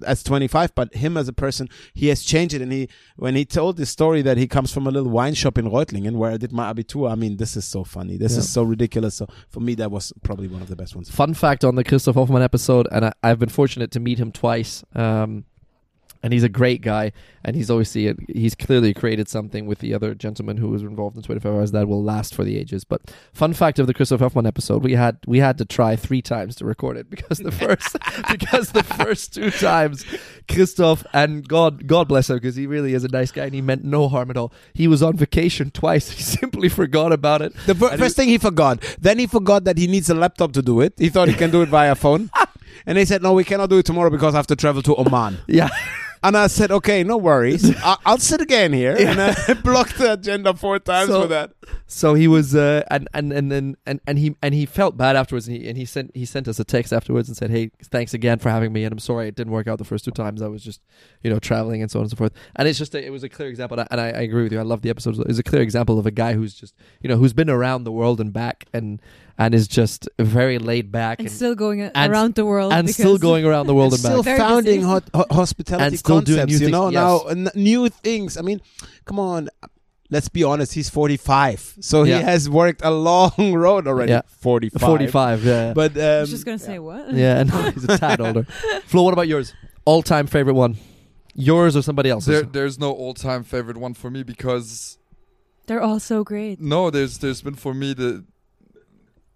as 0.07 0.23
25 0.23 0.75
but 0.75 0.95
him 0.95 1.17
as 1.17 1.29
a 1.29 1.33
person 1.33 1.69
he 1.95 2.09
has 2.09 2.23
changed 2.23 2.55
it 2.55 2.63
and 2.63 2.73
he 2.73 2.89
when 3.17 3.35
he 3.37 3.45
told 3.45 3.77
this 3.77 3.91
story 3.91 4.23
that 4.23 4.37
he 4.39 4.47
comes 4.47 4.73
from 4.73 4.87
a 4.87 4.91
little 4.91 5.11
wine 5.11 5.35
shop 5.35 5.59
in 5.59 5.67
Reutlingen 5.71 6.13
where 6.17 6.31
I 6.33 6.37
did 6.37 6.53
my 6.53 6.73
abitur 6.73 7.11
I 7.11 7.15
mean 7.15 7.37
this 7.37 7.57
is 7.57 7.65
so 7.65 7.85
funny 7.85 8.17
this 8.17 8.33
Yeah. 8.33 8.39
is 8.39 8.49
so 8.51 8.63
ridiculous 8.63 9.15
so 9.17 9.27
for 9.51 9.61
me 9.61 9.75
that 9.77 9.91
was 9.91 10.13
probably 10.23 10.49
one 10.49 10.63
of 10.63 10.69
the 10.69 10.77
best 10.77 10.95
ones 10.97 11.11
Fun 11.11 11.35
fact 11.35 11.65
on 11.65 11.75
the 11.75 11.85
Christoph 11.85 12.17
Hoffman 12.17 12.43
episode, 12.43 12.89
and 12.91 13.05
I, 13.07 13.13
I've 13.23 13.39
been 13.39 13.49
fortunate 13.49 13.91
to 13.93 14.01
meet 14.01 14.19
him 14.19 14.33
twice. 14.33 14.83
Um, 14.95 15.45
and 16.27 16.33
he's 16.33 16.43
a 16.43 16.49
great 16.49 16.83
guy, 16.83 17.13
and 17.45 17.55
he's 17.55 17.71
obviously 17.71 18.13
he's 18.27 18.57
clearly 18.57 18.93
created 18.93 19.29
something 19.29 19.65
with 19.65 19.79
the 19.79 19.95
other 19.95 20.13
gentleman 20.13 20.57
who 20.57 20.67
was 20.69 20.83
involved 20.83 21.17
in 21.17 21.23
25 21.23 21.55
hours 21.55 21.71
that 21.71 21.87
will 21.87 22.03
last 22.03 22.35
for 22.35 22.43
the 22.43 22.59
ages. 22.59 22.83
But 22.83 23.03
fun 23.33 23.53
fact 23.53 23.79
of 23.79 23.87
the 23.87 23.95
Christoph 23.95 24.19
Hoffman 24.19 24.45
episode, 24.45 24.83
we 24.83 24.95
had 24.95 25.19
we 25.25 25.39
had 25.39 25.57
to 25.59 25.65
try 25.65 25.95
three 25.95 26.21
times 26.21 26.57
to 26.57 26.65
record 26.65 26.97
it 26.97 27.09
because 27.09 27.39
the 27.39 27.53
first 27.53 27.97
because 28.29 28.73
the 28.73 28.83
first 28.83 29.35
two 29.35 29.53
times 29.53 30.05
Christoph 30.49 31.07
and 31.13 31.47
God 31.47 31.87
God 31.87 32.09
bless 32.09 32.29
him 32.29 32.39
because 32.39 32.57
he 32.57 32.67
really 32.67 32.93
is 32.93 33.05
a 33.05 33.09
nice 33.09 33.31
guy 33.31 33.45
and 33.45 33.55
he 33.55 33.63
meant 33.63 33.85
no 33.85 34.09
harm 34.09 34.29
at 34.33 34.37
all. 34.37 34.53
He 34.75 34.89
was 34.89 35.01
on 35.01 35.17
vacation 35.17 35.71
twice. 35.71 36.11
He 36.17 36.23
simply 36.23 36.69
forgot 36.69 37.13
about 37.13 37.41
it. 37.41 37.55
the 37.67 37.75
first 37.77 38.17
thing 38.17 38.29
he 38.29 38.39
forgot 38.39 38.83
then 39.01 39.21
he 39.21 39.29
forgot 39.29 39.63
that 39.63 39.79
he 39.79 39.87
needs 39.87 40.11
a 40.11 40.15
laptop 40.15 40.53
to 40.55 40.63
do 40.63 40.81
it 40.81 40.95
he 40.99 41.09
thought 41.09 41.29
he 41.29 41.35
can 41.35 41.51
do 41.53 41.63
it 41.63 41.69
via 41.69 41.95
phone 41.95 42.31
and 42.87 42.97
they 42.99 43.05
said 43.05 43.23
no 43.23 43.33
we 43.33 43.45
cannot 43.45 43.69
do 43.71 43.79
it 43.79 43.87
tomorrow 43.87 44.11
because 44.11 44.35
I 44.35 44.39
have 44.39 44.47
to 44.49 44.57
travel 44.57 44.83
to 44.83 44.97
Oman 44.97 45.39
Yeah. 45.47 45.69
And 46.27 46.37
I 46.37 46.47
said 46.49 46.71
okay 46.71 47.03
no 47.05 47.17
worries 47.17 47.65
I- 47.85 47.97
I'll 48.05 48.19
sit 48.19 48.41
again 48.41 48.73
here 48.73 48.95
and 48.99 49.21
I 49.21 49.55
blocked 49.65 49.99
the 49.99 50.13
agenda 50.15 50.55
four 50.55 50.79
times 50.79 51.09
So- 51.09 51.23
for 51.23 51.29
that 51.29 51.51
So 51.89 52.15
he 52.15 52.27
was, 52.27 52.53
uh, 52.55 52.83
and 52.91 53.09
and 53.15 53.33
and 53.33 53.47
then 53.53 53.77
and, 53.87 54.01
and 54.09 54.19
he 54.19 54.35
and 54.43 54.53
he 54.55 54.67
felt 54.67 54.97
bad 54.97 55.15
afterwards, 55.15 55.47
and 55.47 55.57
he 55.57 55.69
and 55.69 55.77
he 55.79 55.85
sent 55.85 56.11
he 56.17 56.25
sent 56.25 56.49
us 56.49 56.59
a 56.59 56.65
text 56.65 56.93
afterwards 56.93 57.29
and 57.29 57.37
said, 57.37 57.49
"Hey, 57.51 57.71
thanks 57.95 58.13
again 58.13 58.39
for 58.41 58.51
having 58.51 58.73
me, 58.73 58.83
and 58.85 58.93
I'm 58.93 58.99
sorry 58.99 59.29
it 59.29 59.37
didn't 59.37 59.53
work 59.53 59.69
out 59.69 59.79
the 59.79 59.85
first 59.85 60.05
two 60.05 60.11
times. 60.11 60.43
I 60.43 60.49
was 60.49 60.65
just, 60.65 60.81
you 61.23 61.31
know, 61.31 61.39
traveling 61.39 61.83
and 61.83 61.89
so 61.91 62.01
on 62.01 62.05
and 62.05 62.11
so 62.11 62.17
forth." 62.17 62.33
And 62.57 62.67
it's 62.67 62.77
just 62.79 62.93
a, 62.97 63.07
it 63.07 63.11
was 63.11 63.23
a 63.23 63.29
clear 63.29 63.49
example, 63.49 63.79
and 63.89 64.01
I, 64.01 64.07
I 64.07 64.23
agree 64.29 64.43
with 64.43 64.53
you. 64.53 64.59
I 64.59 64.63
love 64.73 64.83
the 64.83 64.91
episode. 64.91 65.15
It's 65.31 65.39
a 65.39 65.45
clear 65.45 65.63
example 65.63 65.97
of 66.01 66.07
a 66.07 66.11
guy 66.11 66.33
who's 66.35 66.55
just, 66.55 66.75
you 67.03 67.09
know, 67.09 67.19
who's 67.19 67.33
been 67.33 67.49
around 67.51 67.85
the 67.85 67.93
world 67.93 68.21
and 68.21 68.33
back, 68.33 68.65
and 68.73 69.01
and 69.39 69.55
is 69.55 69.69
just 69.69 70.09
very 70.19 70.59
laid 70.59 70.91
back 70.91 71.19
And 71.19 71.29
and 71.29 71.35
still 71.37 71.55
going 71.55 71.83
a- 71.83 71.91
and- 71.95 72.13
around 72.13 72.35
the 72.35 72.45
world. 72.45 72.73
and 72.73 72.89
still 72.89 73.19
going 73.19 73.45
around 73.45 73.67
the 73.67 73.75
world 73.75 73.93
and, 73.93 74.01
still 74.01 74.23
back. 74.23 74.39
Founding 74.39 74.77
busy. 74.81 74.87
hot, 74.87 75.05
ho- 75.15 75.27
hospitality 75.31 75.85
And 75.87 75.99
still 75.99 76.21
doing 76.21 76.39
concepts, 76.39 76.61
new 76.61 76.67
you 76.67 76.73
know. 76.73 76.85
things, 76.87 76.95
Now, 76.95 77.23
yes. 77.27 77.37
n- 77.55 77.63
new 77.63 77.89
things. 77.89 78.37
I 78.37 78.43
mean, 78.43 78.61
come 79.05 79.19
on. 79.19 79.49
Let's 80.09 80.29
be 80.29 80.45
honest. 80.45 80.73
He's 80.75 80.89
45, 80.89 81.79
so 81.81 82.05
Yeah. 82.05 82.19
he 82.19 82.23
has 82.25 82.49
worked 82.49 82.81
a 82.85 82.93
long 82.93 83.33
road 83.55 83.89
already. 83.89 84.13
Yeah. 84.13 84.23
45. 84.39 84.81
Forty-five, 84.81 85.45
yeah, 85.45 85.73
But 85.75 85.97
I 85.99 86.15
um, 86.19 86.21
was 86.21 86.31
just 86.31 86.45
gonna 86.47 86.61
say 86.61 86.79
what? 86.79 87.13
yeah, 87.13 87.43
no, 87.43 87.71
he's 87.73 87.83
a 87.85 87.99
tad 87.99 88.21
older. 88.21 88.45
Flo, 88.87 89.03
what 89.03 89.13
about 89.13 89.27
yours? 89.27 89.53
All-time 89.85 90.29
favorite 90.29 90.55
one? 90.55 90.77
Yours 91.35 91.77
or 91.77 91.83
somebody 91.83 92.09
else's? 92.09 92.29
There, 92.29 92.43
there's 92.43 92.79
no 92.79 92.93
all-time 92.93 93.43
favorite 93.43 93.77
one 93.79 93.95
for 93.95 94.09
me 94.09 94.23
because 94.23 94.97
They're 95.67 95.83
all 95.83 95.99
so 95.99 96.23
great. 96.23 96.61
no, 96.61 96.89
there's 96.91 97.19
there's 97.19 97.43
been 97.43 97.57
for 97.57 97.75
me 97.75 97.93
the 97.93 98.25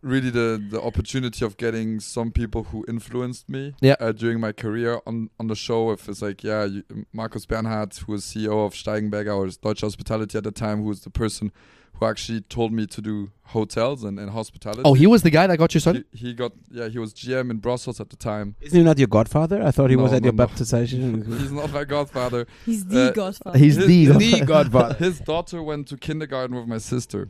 really 0.03 0.31
the 0.31 0.63
the 0.71 0.81
opportunity 0.81 1.45
of 1.45 1.57
getting 1.57 2.01
some 2.01 2.31
people 2.31 2.65
who 2.65 2.85
influenced 2.89 3.49
me 3.49 3.75
Yeah. 3.81 3.97
uh, 4.01 4.13
during 4.13 4.41
my 4.41 4.53
career 4.53 5.01
on 5.07 5.31
on 5.39 5.47
the 5.49 5.55
show. 5.57 5.91
If 5.93 6.09
it's 6.09 6.23
like 6.23 6.43
yeah, 6.45 6.65
you, 6.65 6.83
Markus 7.13 7.47
Bernhard, 7.47 7.95
who 7.97 8.13
was 8.13 8.25
CEO 8.25 8.65
of 8.67 8.73
Steigenberger 8.75 9.35
or 9.37 9.49
Deutsche 9.63 9.83
Hospitality 9.83 10.39
at 10.39 10.45
the 10.45 10.53
time, 10.53 10.79
who 10.83 10.89
was 10.89 11.01
the 11.03 11.11
person 11.11 11.53
who 11.95 12.07
actually 12.07 12.41
told 12.41 12.73
me 12.73 12.87
to 12.87 13.03
do 13.03 13.31
hotels 13.43 14.05
and, 14.05 14.19
and 14.19 14.31
hospitality. 14.31 14.81
oh, 14.87 14.95
he 14.95 15.07
was 15.07 15.21
the 15.23 15.29
guy 15.29 15.47
that 15.47 15.59
got 15.59 15.75
you 15.75 15.81
started. 15.81 16.05
he, 16.13 16.29
he 16.29 16.33
got 16.35 16.53
yeah 16.71 16.89
he 16.89 16.99
was 16.99 17.13
GM 17.13 17.51
in 17.51 17.59
Brussels 17.59 18.01
at 18.01 18.09
the 18.09 18.17
time. 18.17 18.55
isn't 18.63 18.79
he 18.79 18.83
not 18.85 18.97
your 18.99 19.09
godfather? 19.09 19.63
I 19.63 19.71
thought 19.71 19.91
he 19.91 19.97
No, 19.97 20.05
was 20.05 20.13
at 20.15 20.23
no, 20.23 20.27
your 20.29 20.33
no. 20.35 20.47
baptization. 20.47 21.27
He's 21.41 21.53
not 21.53 21.71
my 21.73 21.85
godfather. 21.85 22.47
He's 22.65 22.87
the 22.87 23.09
Uh, 23.09 23.13
godfather. 23.13 23.59
He's 23.59 23.77
His- 23.77 23.87
the 23.87 24.07
the 24.07 24.45
godfather. 24.47 24.95
His 25.07 25.21
daughter 25.21 25.63
went 25.63 25.89
to 25.89 25.97
kindergarten 25.99 26.57
with 26.57 26.67
my 26.67 26.79
sister. 26.79 27.29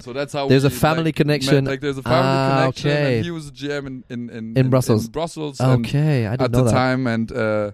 So 0.00 0.12
that's 0.12 0.32
how 0.32 0.48
There's 0.48 0.64
a 0.64 0.70
family 0.70 1.04
like, 1.04 1.16
connection. 1.16 1.64
met- 1.64 1.70
like 1.70 1.80
there's 1.80 1.98
a 1.98 2.02
family 2.02 2.18
Ah, 2.38 2.58
connection, 2.60 2.90
okay. 2.90 3.16
and 3.16 3.24
he 3.24 3.30
was 3.30 3.48
a 3.48 3.52
GM 3.52 3.86
in 3.86 4.04
in 4.08 4.30
in, 4.30 4.56
In 4.56 4.70
Brussels. 4.70 5.06
In 5.06 5.12
Brussels, 5.12 5.60
Okay, 5.60 6.26
I 6.26 6.30
didn't 6.36 6.42
at 6.44 6.50
know 6.52 6.58
the 6.58 6.64
that. 6.64 6.70
time, 6.72 7.06
and 7.06 7.32
uh, 7.32 7.72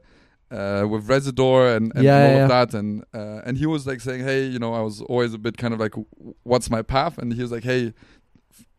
uh, 0.51 0.87
with 0.89 1.07
Rezidor 1.09 1.77
and, 1.77 1.93
and 1.95 2.05
Yeah, 2.05 2.25
all 2.25 2.31
yeah, 2.37 2.43
of 2.45 2.49
that, 2.49 2.75
and 2.75 3.05
uh, 3.15 3.41
and 3.47 3.57
he 3.59 3.67
was 3.67 3.87
like 3.87 4.01
saying, 4.01 4.23
hey, 4.25 4.45
you 4.47 4.59
know, 4.59 4.73
I 4.75 4.81
was 4.81 5.01
always 5.03 5.35
a 5.35 5.39
bit 5.39 5.57
kind 5.57 5.75
of 5.75 5.81
like, 5.81 5.95
what's 6.43 6.69
my 6.71 6.83
path? 6.83 7.19
And 7.19 7.33
he 7.33 7.43
was 7.43 7.53
like, 7.53 7.65
hey. 7.65 7.93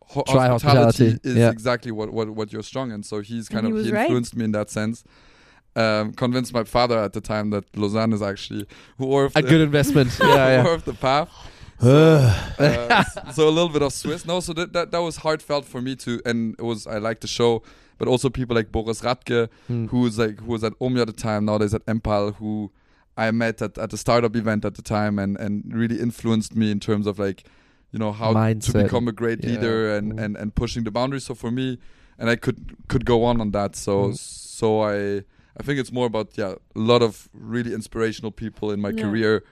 ho- 0.08 0.24
Try 0.28 0.48
hospitality, 0.48 1.20
is 1.24 1.36
yeah. 1.36 1.50
exactly 1.50 1.92
what, 1.92 2.12
what 2.14 2.30
what 2.30 2.54
you're 2.54 2.64
strong 2.64 2.92
in. 2.92 3.02
So 3.04 3.22
he's 3.22 3.50
kind 3.50 3.66
And 3.66 3.74
of 3.74 3.78
was 3.78 3.86
he 3.88 3.92
right. 3.92 4.04
influenced 4.04 4.36
me 4.36 4.46
in 4.46 4.52
that 4.52 4.70
sense. 4.70 5.04
Um, 5.78 6.14
convinced 6.14 6.54
my 6.54 6.64
father 6.64 6.98
at 6.98 7.12
the 7.14 7.20
time 7.20 7.50
that 7.50 7.66
Lausanne 7.76 8.14
is 8.14 8.22
actually 8.22 8.66
worth 8.98 9.36
A 9.36 9.42
the, 9.42 9.50
good 9.50 9.62
investment. 9.62 10.10
yeah, 10.22 10.36
yeah. 10.36 10.64
worth 10.64 10.86
the 10.86 10.94
path. 10.94 11.30
Uh, 11.82 13.04
so 13.34 13.48
a 13.48 13.52
little 13.52 13.70
bit 13.70 13.82
of 13.82 13.92
Swiss. 13.94 14.26
No, 14.26 14.40
so 14.40 14.54
that, 14.54 14.74
that 14.74 14.92
that 14.92 15.00
was 15.02 15.18
heartfelt 15.18 15.66
for 15.66 15.82
me 15.82 15.96
too, 15.96 16.22
and 16.26 16.56
it 16.58 16.64
was 16.64 16.88
I 16.88 16.98
like 16.98 17.20
the 17.20 17.28
show, 17.28 17.64
but 17.98 18.08
also 18.08 18.30
people 18.30 18.56
like 18.56 18.72
Boris 18.72 19.02
Radke, 19.02 19.50
Hmm. 19.68 19.88
who 19.88 20.00
was 20.02 20.18
like 20.18 20.40
who 20.40 20.52
was 20.52 20.64
at 20.64 20.74
Omni 20.80 21.02
at 21.02 21.08
the 21.08 21.14
time, 21.14 21.46
nowadays 21.46 21.74
at 21.74 21.86
Empal, 21.86 22.36
who 22.36 22.72
I 23.18 23.32
met 23.32 23.62
at, 23.62 23.78
at 23.78 23.90
the 23.92 23.98
startup 23.98 24.36
event 24.36 24.66
at 24.66 24.76
the 24.76 24.82
time, 24.82 25.20
and 25.20 25.38
and 25.38 25.64
really 25.74 26.00
influenced 26.00 26.56
me 26.56 26.72
in 26.72 26.80
terms 26.80 27.08
of 27.08 27.20
like, 27.20 27.44
you 27.92 28.00
know 28.00 28.12
how 28.12 28.34
to 28.34 28.74
become 28.74 29.08
a 29.08 29.12
great 29.14 29.44
Yeah. 29.44 29.50
leader 29.52 29.96
and, 29.96 30.14
Mm. 30.14 30.24
and 30.24 30.38
and 30.38 30.56
pushing 30.56 30.84
the 30.86 30.92
boundaries. 30.92 31.26
So 31.26 31.36
for 31.36 31.52
me, 31.52 31.78
and 32.18 32.30
I 32.30 32.36
could 32.38 32.76
could 32.88 33.06
go 33.06 33.24
on 33.26 33.42
on 33.42 33.52
that. 33.52 33.76
So 33.76 34.10
Mm. 34.10 34.18
so 34.18 34.82
I 34.82 35.24
I 35.60 35.64
think 35.64 35.80
it's 35.80 35.92
more 35.92 36.06
about 36.08 36.38
yeah 36.38 36.56
a 36.76 36.80
lot 36.80 37.02
of 37.02 37.30
really 37.34 37.74
inspirational 37.74 38.32
people 38.32 38.72
in 38.72 38.80
my 38.82 38.90
Yeah. 38.92 39.04
career. 39.04 39.44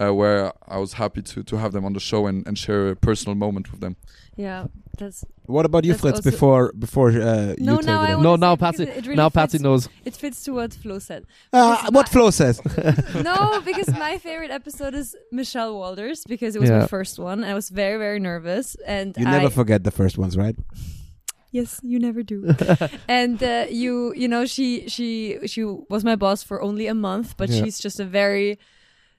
Uh, 0.00 0.14
where 0.14 0.52
I 0.66 0.78
was 0.78 0.94
happy 0.94 1.20
to, 1.22 1.42
to 1.42 1.56
have 1.58 1.72
them 1.72 1.84
on 1.84 1.92
the 1.92 2.00
show 2.00 2.26
and, 2.26 2.46
and 2.46 2.56
share 2.56 2.88
a 2.88 2.96
personal 2.96 3.34
moment 3.34 3.70
with 3.70 3.80
them. 3.80 3.96
Yeah, 4.36 4.68
that's 4.96 5.24
What 5.44 5.66
about 5.66 5.84
you, 5.84 5.92
That's 5.92 6.00
Fritz? 6.02 6.20
Before 6.22 6.72
before 6.72 7.08
uh, 7.10 7.54
No, 7.58 7.72
you 7.72 7.76
take 7.78 7.86
now 7.86 8.02
it 8.04 8.18
No, 8.22 8.36
now 8.36 8.56
Patsy. 8.56 8.84
it- 8.84 8.88
it 8.98 9.04
really 9.06 9.16
now 9.16 9.28
Patsy 9.28 9.58
knows. 9.58 9.88
it 10.04 10.16
fits 10.16 10.42
to 10.44 10.52
what 10.54 10.72
Flo 10.72 10.98
said. 11.00 11.22
Uh, 11.52 11.76
what 11.90 12.06
my- 12.06 12.12
Flo 12.12 12.30
says. 12.30 12.56
no, 13.30 13.60
because 13.60 13.88
my 14.06 14.16
favorite 14.18 14.50
episode 14.60 14.94
is 14.94 15.14
Michelle 15.32 15.74
Walters 15.80 16.24
because 16.32 16.56
it 16.56 16.60
was 16.60 16.70
Yeah. 16.70 16.80
my 16.80 16.86
first 16.86 17.18
one. 17.18 17.44
I 17.44 17.52
was 17.52 17.68
very 17.68 17.98
very 17.98 18.20
nervous 18.20 18.76
and 18.86 19.14
You 19.18 19.26
I, 19.26 19.30
never 19.36 19.50
forget 19.50 19.84
the 19.84 19.90
first 20.00 20.16
ones, 20.16 20.34
right? 20.36 20.56
Yes, 21.52 21.80
you 21.82 21.98
never 21.98 22.22
do. 22.22 22.54
and 23.08 23.42
uh, 23.42 23.66
you, 23.68 24.14
you 24.14 24.28
know, 24.28 24.46
she 24.46 24.88
she 24.88 25.38
she 25.46 25.64
was 25.64 26.04
my 26.04 26.16
boss 26.16 26.42
for 26.44 26.62
only 26.62 26.86
a 26.86 26.94
month, 26.94 27.36
but 27.36 27.48
Yeah. 27.50 27.64
she's 27.64 27.78
just 27.80 27.98
a 28.00 28.04
very 28.04 28.58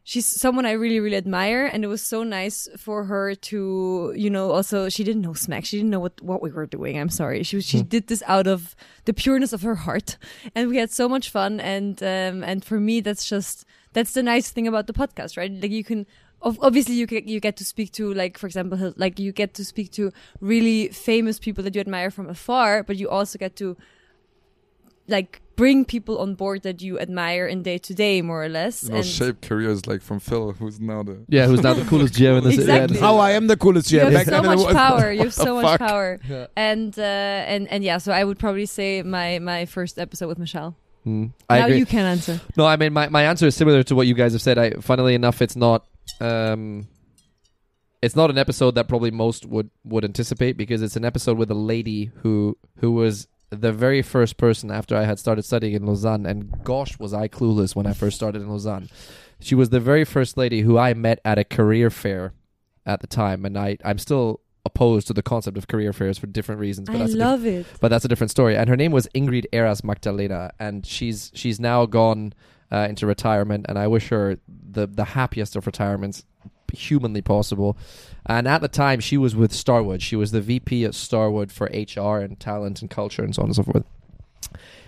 she's 0.04 0.26
someone 0.26 0.66
I 0.66 0.72
really 0.72 1.00
really 1.00 1.18
admire, 1.18 1.66
and 1.66 1.84
it 1.84 1.88
was 1.88 2.02
so 2.02 2.24
nice 2.24 2.68
for 2.78 3.06
her 3.06 3.36
to, 3.36 4.14
you 4.16 4.30
know, 4.30 4.52
also 4.52 4.90
she 4.90 5.04
didn't 5.04 5.22
know 5.22 5.34
smack, 5.34 5.66
she 5.66 5.78
didn't 5.78 5.92
know 5.92 6.00
what 6.00 6.22
what 6.22 6.42
we 6.42 6.52
were 6.52 6.66
doing. 6.66 6.98
I'm 6.98 7.10
sorry, 7.10 7.44
she 7.44 7.62
she 7.62 7.82
did 7.82 8.08
this 8.08 8.24
out 8.28 8.48
of 8.48 8.76
the 9.06 9.14
pureness 9.14 9.54
of 9.54 9.62
her 9.62 9.76
heart, 9.76 10.18
and 10.56 10.70
we 10.70 10.78
had 10.78 10.92
so 10.92 11.08
much 11.08 11.30
fun, 11.30 11.60
and 11.60 12.02
um 12.04 12.44
and 12.44 12.64
for 12.64 12.80
me 12.80 13.02
that's 13.02 13.26
just 13.26 13.66
that's 13.94 14.14
the 14.14 14.24
nice 14.24 14.52
thing 14.52 14.68
about 14.68 14.88
the 14.88 14.94
podcast, 14.94 15.38
right? 15.38 15.52
Like 15.52 15.72
you 15.72 15.84
can 15.84 16.06
obviously 16.42 16.96
you 16.96 17.06
get 17.06 17.26
you 17.26 17.40
get 17.40 17.56
to 17.56 17.66
speak 17.66 17.92
to 17.92 18.14
like 18.14 18.38
for 18.38 18.48
example 18.48 18.94
like 18.98 19.20
you 19.20 19.32
get 19.32 19.54
to 19.54 19.64
speak 19.64 19.92
to 19.92 20.12
really 20.40 20.88
famous 20.88 21.38
people 21.38 21.64
that 21.64 21.76
you 21.76 21.82
admire 21.82 22.10
from 22.10 22.28
afar 22.28 22.82
but 22.82 22.98
you 22.98 23.08
also 23.08 23.38
get 23.38 23.56
to 23.56 23.78
like 25.12 25.42
bring 25.62 25.86
people 25.86 26.16
on 26.24 26.34
board 26.34 26.60
that 26.64 26.82
you 26.82 26.98
admire 27.06 27.46
in 27.54 27.62
day 27.62 27.78
to 27.78 27.94
day 27.94 28.22
more 28.24 28.42
or 28.44 28.50
less 28.50 28.84
You 28.84 28.90
know, 28.90 28.96
and 28.98 29.06
shape 29.06 29.42
careers 29.42 29.86
like 29.86 30.02
from 30.02 30.20
Phil, 30.20 30.54
who's 30.54 30.80
now 30.80 31.04
the 31.04 31.16
Yeah, 31.28 31.46
who's 31.48 31.62
now 31.62 31.74
the 31.76 31.86
coolest 31.86 32.14
GM 32.16 32.38
in 32.40 32.44
the 32.46 32.52
city. 32.52 32.64
Exactly. 32.64 32.98
How 33.00 33.18
I 33.18 33.32
am 33.40 33.46
the 33.48 33.58
coolest 33.58 33.88
GM. 33.90 33.94
you 33.94 34.00
have 34.00 34.14
Back 34.14 34.28
so 34.28 34.42
much 34.42 34.58
was- 34.66 34.74
power 34.74 35.12
you 35.12 35.24
have 35.28 35.34
so 35.48 35.52
much 35.56 35.66
fuck? 35.66 35.80
power 35.90 36.20
Yeah. 36.28 36.48
and 36.56 36.92
uh 36.98 37.54
and 37.54 37.68
and 37.74 37.84
yeah 37.84 37.98
so 38.00 38.10
i 38.20 38.24
would 38.28 38.40
probably 38.40 38.66
say 38.66 38.90
my 39.04 39.38
my 39.40 39.66
first 39.66 40.00
episode 40.00 40.28
with 40.32 40.40
michelle 40.40 40.74
Mm, 41.06 41.32
I 41.50 41.60
now 41.60 41.66
agree. 41.66 41.80
you 41.80 41.88
can 41.88 42.06
answer 42.06 42.40
No, 42.60 42.64
I 42.74 42.76
mean 42.82 42.94
my, 42.94 43.10
my 43.10 43.24
answer 43.32 43.48
is 43.48 43.56
similar 43.56 43.82
to 43.90 43.94
what 43.98 44.06
you 44.06 44.14
guys 44.22 44.34
have 44.34 44.42
said. 44.48 44.58
I 44.60 44.68
funnily 44.90 45.16
enough 45.16 45.42
it's 45.42 45.56
not 45.56 45.80
um 46.30 46.88
it's 48.04 48.16
not 48.16 48.30
an 48.30 48.38
episode 48.38 48.76
that 48.76 48.88
probably 48.88 49.10
most 49.12 49.46
would 49.48 49.70
would 49.84 50.04
anticipate 50.06 50.58
because 50.58 50.82
it's 50.82 50.96
an 50.96 51.06
episode 51.06 51.38
with 51.40 51.50
a 51.52 51.56
lady 51.74 52.12
who 52.22 52.58
who 52.82 52.92
was 52.92 53.28
the 53.52 53.74
very 53.74 54.02
first 54.02 54.38
person 54.38 54.72
after 54.72 54.96
I 54.96 55.04
had 55.04 55.20
started 55.20 55.44
studying 55.44 55.74
in 55.74 55.86
Lausanne 55.86 56.26
and 56.26 56.64
gosh 56.64 56.98
was 56.98 57.14
I 57.14 57.28
clueless 57.28 57.76
when 57.76 57.86
I 57.86 57.94
first 57.94 58.16
started 58.16 58.42
in 58.42 58.50
Lausanne. 58.50 58.90
She 59.40 59.56
was 59.56 59.70
the 59.70 59.80
very 59.80 60.06
first 60.06 60.38
lady 60.38 60.62
who 60.62 60.78
I 60.78 60.94
met 60.94 61.20
at 61.26 61.38
a 61.38 61.44
career 61.44 61.90
fair 61.90 62.34
at 62.86 63.02
the 63.02 63.08
time 63.08 63.46
and 63.46 63.58
I 63.58 63.78
I'm 63.84 63.98
still 63.98 64.40
opposed 64.66 65.08
to 65.08 65.14
the 65.14 65.24
concept 65.24 65.58
of 65.58 65.68
career 65.68 65.92
fairs 65.92 66.18
for 66.18 66.28
different 66.28 66.62
reasons 66.62 66.88
but 66.88 66.96
i 66.96 67.00
that's 67.00 67.14
a 67.14 67.16
diff- 67.16 67.26
love 67.26 67.46
it 67.46 67.66
but 67.82 67.88
that's 67.90 68.06
a 68.06 68.08
different 68.08 68.32
story. 68.32 68.56
And 68.56 68.70
her 68.70 68.78
name 68.78 68.92
was 68.92 69.08
Ingrid 69.14 69.46
Eras 69.52 69.84
Magdalena, 69.84 70.52
and 70.60 70.86
she's 70.86 71.32
she's 71.34 71.60
now 71.60 71.86
gone 71.86 72.34
uh, 72.72 72.88
into 72.90 73.06
retirement. 73.06 73.66
And 73.68 73.78
I 73.78 73.88
wish 73.88 74.10
her 74.10 74.38
the 74.48 74.88
the 74.88 75.04
happiest 75.04 75.56
of 75.56 75.66
retirements 75.66 76.24
humanly 76.74 77.22
possible. 77.22 77.78
And 78.26 78.48
at 78.48 78.62
the 78.62 78.68
time, 78.68 79.00
she 79.00 79.18
was 79.18 79.36
with 79.36 79.52
Starwood. 79.52 80.02
She 80.02 80.16
was 80.16 80.32
the 80.32 80.42
VP 80.42 80.86
at 80.86 80.96
Starwood 80.96 81.52
for 81.52 81.66
HR 81.74 82.18
and 82.18 82.40
talent 82.40 82.82
and 82.82 82.90
culture 82.90 83.24
and 83.24 83.36
so 83.36 83.42
on 83.42 83.50
and 83.50 83.56
so 83.56 83.64
forth. 83.64 83.84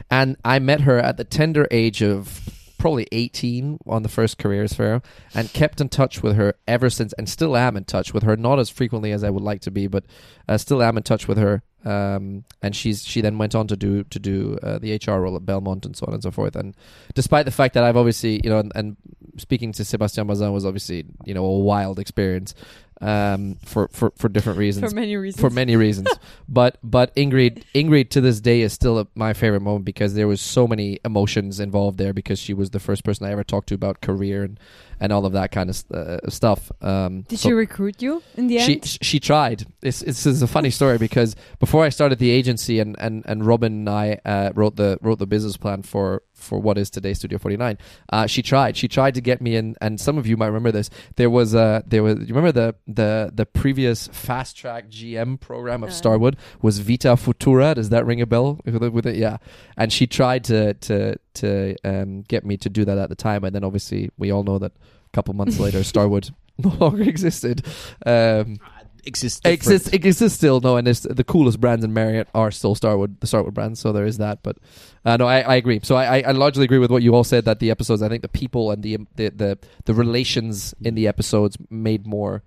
And 0.09 0.37
I 0.43 0.59
met 0.59 0.81
her 0.81 0.99
at 0.99 1.17
the 1.17 1.23
tender 1.23 1.67
age 1.71 2.01
of 2.01 2.62
probably 2.83 3.07
18 3.13 3.79
on 3.87 4.03
the 4.03 4.09
first 4.09 4.37
careers 4.37 4.73
fair 4.73 5.01
and 5.33 5.53
kept 5.53 5.79
in 5.79 5.87
touch 5.87 6.21
with 6.21 6.35
her 6.35 6.53
ever 6.67 6.89
since 6.89 7.13
and 7.13 7.29
still 7.29 7.55
am 7.55 7.77
in 7.77 7.85
touch 7.85 8.13
with 8.13 8.23
her 8.23 8.35
not 8.35 8.59
as 8.59 8.69
frequently 8.69 9.13
as 9.13 9.23
I 9.23 9.29
would 9.29 9.41
like 9.41 9.61
to 9.61 9.71
be 9.71 9.87
but 9.87 10.03
uh, 10.49 10.57
still 10.57 10.83
am 10.83 10.97
in 10.97 11.03
touch 11.03 11.25
with 11.25 11.37
her 11.37 11.63
um, 11.85 12.43
and 12.61 12.75
she's 12.75 13.05
she 13.05 13.21
then 13.21 13.37
went 13.37 13.55
on 13.55 13.67
to 13.67 13.75
do 13.75 14.03
to 14.05 14.19
do 14.19 14.57
uh, 14.63 14.79
the 14.79 14.95
HR 14.95 15.19
role 15.19 15.35
at 15.35 15.43
Belmond 15.43 15.85
and 15.85 15.95
so 15.95 16.05
on 16.07 16.13
and 16.13 16.23
so 16.23 16.31
forth. 16.31 16.55
And 16.55 16.75
despite 17.13 17.45
the 17.45 17.51
fact 17.51 17.73
that 17.73 17.83
I've 17.83 17.97
obviously 17.97 18.39
you 18.43 18.49
know 18.49 18.59
and, 18.59 18.71
and 18.75 18.97
speaking 19.37 19.71
to 19.73 19.83
Sebastian 19.83 20.27
Bazin 20.27 20.53
was 20.53 20.65
obviously 20.65 21.05
you 21.25 21.33
know 21.33 21.43
a 21.45 21.59
wild 21.59 21.99
experience 21.99 22.53
um, 23.01 23.55
for, 23.65 23.87
for 23.89 24.11
for 24.17 24.29
different 24.29 24.59
reasons 24.59 24.89
for 24.89 24.95
many 24.95 25.15
reasons 25.15 25.41
for 25.41 25.49
many 25.49 25.75
reasons. 25.75 26.09
but 26.49 26.77
but 26.83 27.15
Ingrid 27.15 27.63
Ingrid 27.73 28.09
to 28.09 28.21
this 28.21 28.39
day 28.39 28.61
is 28.61 28.73
still 28.73 28.99
a, 28.99 29.07
my 29.15 29.33
favorite 29.33 29.61
moment 29.61 29.85
because 29.85 30.13
there 30.13 30.27
was 30.27 30.41
so 30.41 30.67
many 30.67 30.99
emotions 31.03 31.59
involved 31.59 31.97
there 31.97 32.13
because 32.13 32.39
she 32.39 32.53
was 32.53 32.69
the 32.71 32.79
first 32.79 33.03
person 33.03 33.25
I 33.25 33.31
ever 33.31 33.43
talked 33.43 33.69
to 33.69 33.75
about 33.75 34.01
career 34.01 34.43
and, 34.43 34.59
and 34.99 35.11
all 35.11 35.25
of 35.25 35.33
that 35.33 35.51
kind 35.51 35.69
of 35.69 35.83
uh, 35.91 36.29
stuff. 36.29 36.71
Um, 36.81 37.21
did 37.23 37.39
so 37.39 37.49
she 37.49 37.53
recruit 37.53 38.01
you 38.01 38.23
in 38.35 38.47
the 38.47 38.59
she 38.59 38.73
end 38.75 38.85
She 38.85 38.99
she 39.01 39.19
tried. 39.19 39.65
It's 39.81 40.01
it's, 40.01 40.25
it's 40.25 40.41
a 40.41 40.47
funny 40.47 40.69
story 40.69 40.97
because 40.97 41.35
before 41.59 41.83
I 41.83 41.89
started 41.89 42.19
the 42.19 42.29
agency 42.29 42.79
and, 42.79 42.95
and, 42.99 43.23
and 43.25 43.45
Robin 43.45 43.73
and 43.73 43.89
I 43.89 44.19
uh, 44.25 44.51
wrote 44.55 44.75
the 44.75 44.97
wrote 45.01 45.19
the 45.19 45.27
business 45.27 45.57
plan 45.57 45.81
for 45.83 46.23
for 46.43 46.59
what 46.59 46.77
is 46.77 46.89
today 46.89 47.13
Studio 47.13 47.37
Forty 47.39 47.57
Nine. 47.57 47.77
Uh, 48.11 48.27
she 48.27 48.41
tried. 48.41 48.77
She 48.77 48.87
tried 48.87 49.15
to 49.15 49.21
get 49.21 49.41
me 49.41 49.55
in, 49.55 49.75
and 49.81 49.99
some 49.99 50.17
of 50.17 50.27
you 50.27 50.37
might 50.37 50.47
remember 50.47 50.71
this. 50.71 50.89
There 51.15 51.29
was 51.29 51.53
a 51.53 51.83
there 51.87 52.03
was 52.03 52.19
you 52.19 52.35
remember 52.35 52.51
the 52.51 52.75
the 52.87 53.31
the 53.33 53.45
previous 53.45 54.07
fast 54.09 54.55
track 54.57 54.89
GM 54.89 55.39
program 55.39 55.83
of 55.83 55.89
Uh. 55.89 55.93
Starwood 55.93 56.35
was 56.61 56.79
Vita 56.79 57.09
Futura. 57.09 57.73
Does 57.75 57.89
that 57.89 58.05
ring 58.05 58.21
a 58.21 58.25
bell 58.25 58.59
with 58.65 58.83
it? 58.83 58.93
With 58.93 59.05
it? 59.07 59.15
Yeah. 59.15 59.37
And 59.77 59.91
she 59.91 60.05
tried 60.07 60.43
to 60.45 60.73
to 60.75 61.15
to 61.35 61.75
um, 61.83 62.21
get 62.23 62.45
me 62.45 62.57
to 62.57 62.69
do 62.69 62.85
that 62.85 62.97
at 62.97 63.09
the 63.09 63.15
time, 63.15 63.43
and 63.43 63.55
then 63.55 63.63
obviously 63.63 64.09
we 64.17 64.31
all 64.31 64.43
know 64.43 64.59
that 64.59 64.71
a 64.73 65.09
couple 65.13 65.33
months 65.33 65.59
later 65.59 65.83
Starwood 65.93 66.29
no 66.57 66.69
longer 66.79 67.03
existed. 67.03 67.65
Um, 68.05 68.59
Exists. 69.05 69.41
exists 69.43 69.87
it 69.89 70.05
exists 70.05 70.37
still 70.37 70.61
no 70.61 70.77
and 70.77 70.87
it's 70.87 71.01
the 71.01 71.23
coolest 71.23 71.59
brands 71.59 71.83
in 71.83 71.93
Marriott 71.93 72.29
are 72.33 72.51
still 72.51 72.73
Starwood 72.73 73.19
the 73.19 73.27
Starwood 73.27 73.53
brands 73.53 73.79
so 73.79 73.91
there 73.91 74.05
is 74.05 74.17
that 74.17 74.41
but 74.43 74.57
uh, 75.03 75.17
no 75.17 75.27
I, 75.27 75.41
I 75.41 75.55
agree 75.55 75.81
so 75.83 75.95
I, 75.95 76.19
I, 76.19 76.23
I 76.27 76.31
largely 76.31 76.63
agree 76.63 76.77
with 76.77 76.89
what 76.89 77.03
you 77.03 77.13
all 77.13 77.25
said 77.25 77.43
that 77.45 77.59
the 77.59 77.69
episodes 77.69 78.01
I 78.01 78.07
think 78.07 78.21
the 78.21 78.29
people 78.29 78.71
and 78.71 78.81
the 78.81 78.99
the 79.15 79.29
the, 79.29 79.59
the 79.85 79.93
relations 79.93 80.73
in 80.81 80.95
the 80.95 81.07
episodes 81.07 81.57
made 81.69 82.07
more 82.07 82.43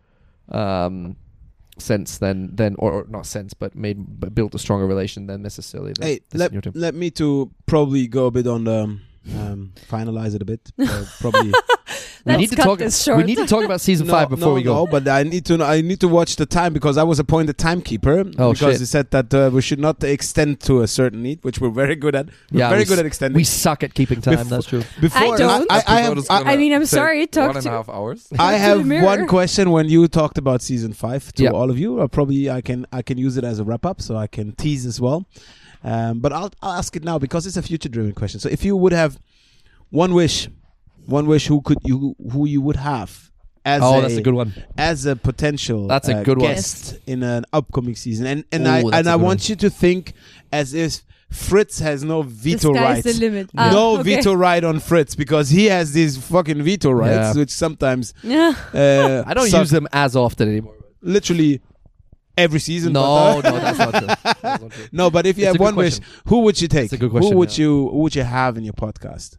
um 0.50 1.16
sense 1.78 2.18
than 2.18 2.56
than 2.56 2.74
or, 2.78 2.92
or 2.92 3.06
not 3.08 3.26
sense 3.26 3.52
but 3.52 3.74
made 3.74 3.98
but 4.20 4.34
built 4.34 4.54
a 4.54 4.58
stronger 4.58 4.86
relation 4.86 5.26
than 5.26 5.42
necessarily 5.42 5.92
the, 5.98 6.04
Hey, 6.04 6.20
the 6.30 6.38
let, 6.38 6.76
let 6.76 6.94
me 6.94 7.10
to 7.12 7.52
probably 7.66 8.06
go 8.06 8.26
a 8.26 8.30
bit 8.30 8.46
on 8.46 8.64
the 8.64 8.98
um, 9.34 9.72
finalize 9.90 10.34
it 10.34 10.42
a 10.42 10.44
bit. 10.44 10.60
Uh, 10.78 11.04
probably 11.20 11.52
we 12.24 12.36
need 12.36 12.48
to 12.50 12.56
talk 12.56 12.80
we 12.80 13.22
need 13.22 13.36
to 13.38 13.46
talk 13.46 13.64
about 13.64 13.80
season 13.80 14.06
No, 14.08 14.12
five 14.12 14.28
before 14.28 14.48
no, 14.48 14.54
we 14.54 14.62
go 14.62 14.74
No, 14.74 14.86
but 14.86 15.06
I 15.08 15.22
need 15.22 15.44
to. 15.46 15.62
I 15.62 15.80
need 15.80 16.00
to 16.00 16.08
watch 16.08 16.36
the 16.36 16.46
time 16.46 16.72
because 16.72 16.96
I 16.98 17.02
was 17.04 17.18
appointed 17.18 17.56
timekeeper. 17.56 18.20
Oh, 18.38 18.52
because 18.52 18.74
shit. 18.74 18.80
he 18.80 18.84
said 18.86 19.10
that 19.12 19.32
uh, 19.32 19.50
we 19.52 19.62
should 19.62 19.78
not 19.78 20.02
extend 20.02 20.60
to 20.62 20.82
a 20.82 20.88
certain 20.88 21.22
need, 21.22 21.42
which 21.44 21.60
we're 21.60 21.70
very 21.70 21.94
good 21.94 22.14
at. 22.14 22.26
We're 22.50 22.58
Yeah, 22.60 22.68
very 22.70 22.80
we 22.80 22.84
good 22.86 22.94
s- 22.94 23.00
at 23.00 23.06
extending. 23.06 23.36
we 23.36 23.44
suck 23.44 23.82
at 23.84 23.94
keeping 23.94 24.20
time 24.20 24.34
Before- 24.38 24.50
that's 24.50 24.66
true 24.66 24.82
Before 25.00 25.34
I 25.34 25.36
don't. 25.36 25.70
I, 25.70 25.76
I, 25.76 25.82
I 25.86 26.00
have. 26.00 26.18
I, 26.30 26.52
I 26.52 26.56
mean, 26.56 26.72
I'm 26.72 26.86
sorry, 26.86 27.26
talk 27.26 27.48
one 27.48 27.56
and 27.58 27.64
to- 27.66 27.72
a 27.72 27.92
hours. 27.92 28.28
I 28.38 28.54
have 28.54 28.88
one 28.88 29.26
question 29.28 29.70
when 29.70 29.88
you 29.88 30.06
talked 30.08 30.38
about 30.38 30.62
season 30.62 30.92
five 30.92 31.32
to 31.34 31.44
Yeah. 31.44 31.50
all 31.50 31.70
of 31.70 31.78
you. 31.78 32.00
Uh, 32.00 32.08
probably 32.08 32.50
I 32.50 32.60
can 32.60 32.86
I 32.92 33.02
can 33.02 33.18
use 33.18 33.36
it 33.36 33.44
as 33.44 33.58
a 33.60 33.64
wrap 33.64 33.86
up, 33.86 34.00
so 34.00 34.16
I 34.16 34.26
can 34.26 34.52
tease 34.52 34.84
as 34.86 35.00
well. 35.00 35.26
Um, 35.84 36.20
but 36.20 36.32
I'll 36.32 36.50
I'll 36.62 36.72
ask 36.72 36.96
it 36.96 37.04
now 37.04 37.18
because 37.18 37.46
it's 37.46 37.56
a 37.56 37.62
future 37.62 37.88
driven 37.88 38.12
question. 38.12 38.40
So 38.40 38.48
if 38.48 38.64
you 38.64 38.76
would 38.76 38.92
have 38.92 39.18
one 39.90 40.14
wish, 40.14 40.48
one 41.06 41.26
wish, 41.26 41.46
who 41.46 41.60
could 41.62 41.78
you 41.84 42.16
who 42.32 42.46
you 42.46 42.60
would 42.60 42.76
have 42.76 43.30
as 43.64 43.82
oh 43.82 43.98
a, 43.98 44.02
that's 44.02 44.14
a 44.16 44.22
good 44.22 44.34
one 44.34 44.52
as 44.78 45.06
a 45.06 45.16
potential 45.16 45.88
That's 45.88 46.08
a 46.08 46.18
uh, 46.18 46.22
good 46.22 46.38
one. 46.38 46.46
guest 46.52 46.98
in 47.06 47.22
an 47.22 47.44
upcoming 47.52 47.96
season, 47.96 48.26
and 48.26 48.44
and 48.52 48.66
Ooh, 48.66 48.70
I 48.70 48.98
and 48.98 49.06
a 49.06 49.10
I 49.10 49.16
good 49.16 49.22
want 49.22 49.40
one. 49.40 49.46
you 49.48 49.56
to 49.56 49.70
think 49.70 50.12
as 50.52 50.72
if 50.74 51.02
Fritz 51.30 51.80
has 51.80 52.04
no 52.04 52.22
veto 52.22 52.72
the 52.72 52.78
sky's 52.78 53.04
rights. 53.04 53.18
the 53.18 53.24
limit 53.28 53.50
Ah, 53.58 53.70
no 53.72 53.98
okay. 53.98 54.16
veto 54.16 54.32
right 54.34 54.62
on 54.62 54.78
Fritz 54.78 55.16
because 55.16 55.50
he 55.50 55.64
has 55.66 55.92
these 55.92 56.16
fucking 56.16 56.62
veto 56.62 56.92
rights, 56.92 57.34
Yeah. 57.34 57.40
which 57.40 57.50
sometimes 57.50 58.14
yeah 58.22 58.54
uh, 58.72 59.24
I 59.26 59.34
don't 59.34 59.48
suck 59.48 59.60
use 59.62 59.70
them 59.70 59.88
as 59.92 60.14
often 60.14 60.48
anymore 60.48 60.74
literally 61.02 61.60
every 62.36 62.60
season. 62.60 62.92
no 62.92 63.40
but, 63.42 63.46
uh, 63.46 63.50
no 63.50 63.60
that's 63.60 63.78
not 63.78 63.94
true 63.94 64.06
That's 64.42 64.62
not 64.62 64.70
true. 64.70 64.86
no, 64.92 65.10
but 65.10 65.26
if 65.26 65.38
you 65.38 65.44
It's 65.44 65.46
a 65.46 65.48
have 65.48 65.58
good 65.58 65.62
one 65.64 65.76
wish, 65.76 66.00
who 66.26 66.40
would 66.40 66.60
you 66.60 66.68
take? 66.68 66.84
It's 66.84 66.92
a 66.92 66.98
good 66.98 67.10
question, 67.10 67.32
who 67.32 67.38
would 67.38 67.56
yeah. 67.56 67.62
you 67.64 67.88
who 67.90 67.98
would 67.98 68.14
you 68.14 68.22
have 68.22 68.56
in 68.56 68.64
your 68.64 68.74
podcast? 68.74 69.38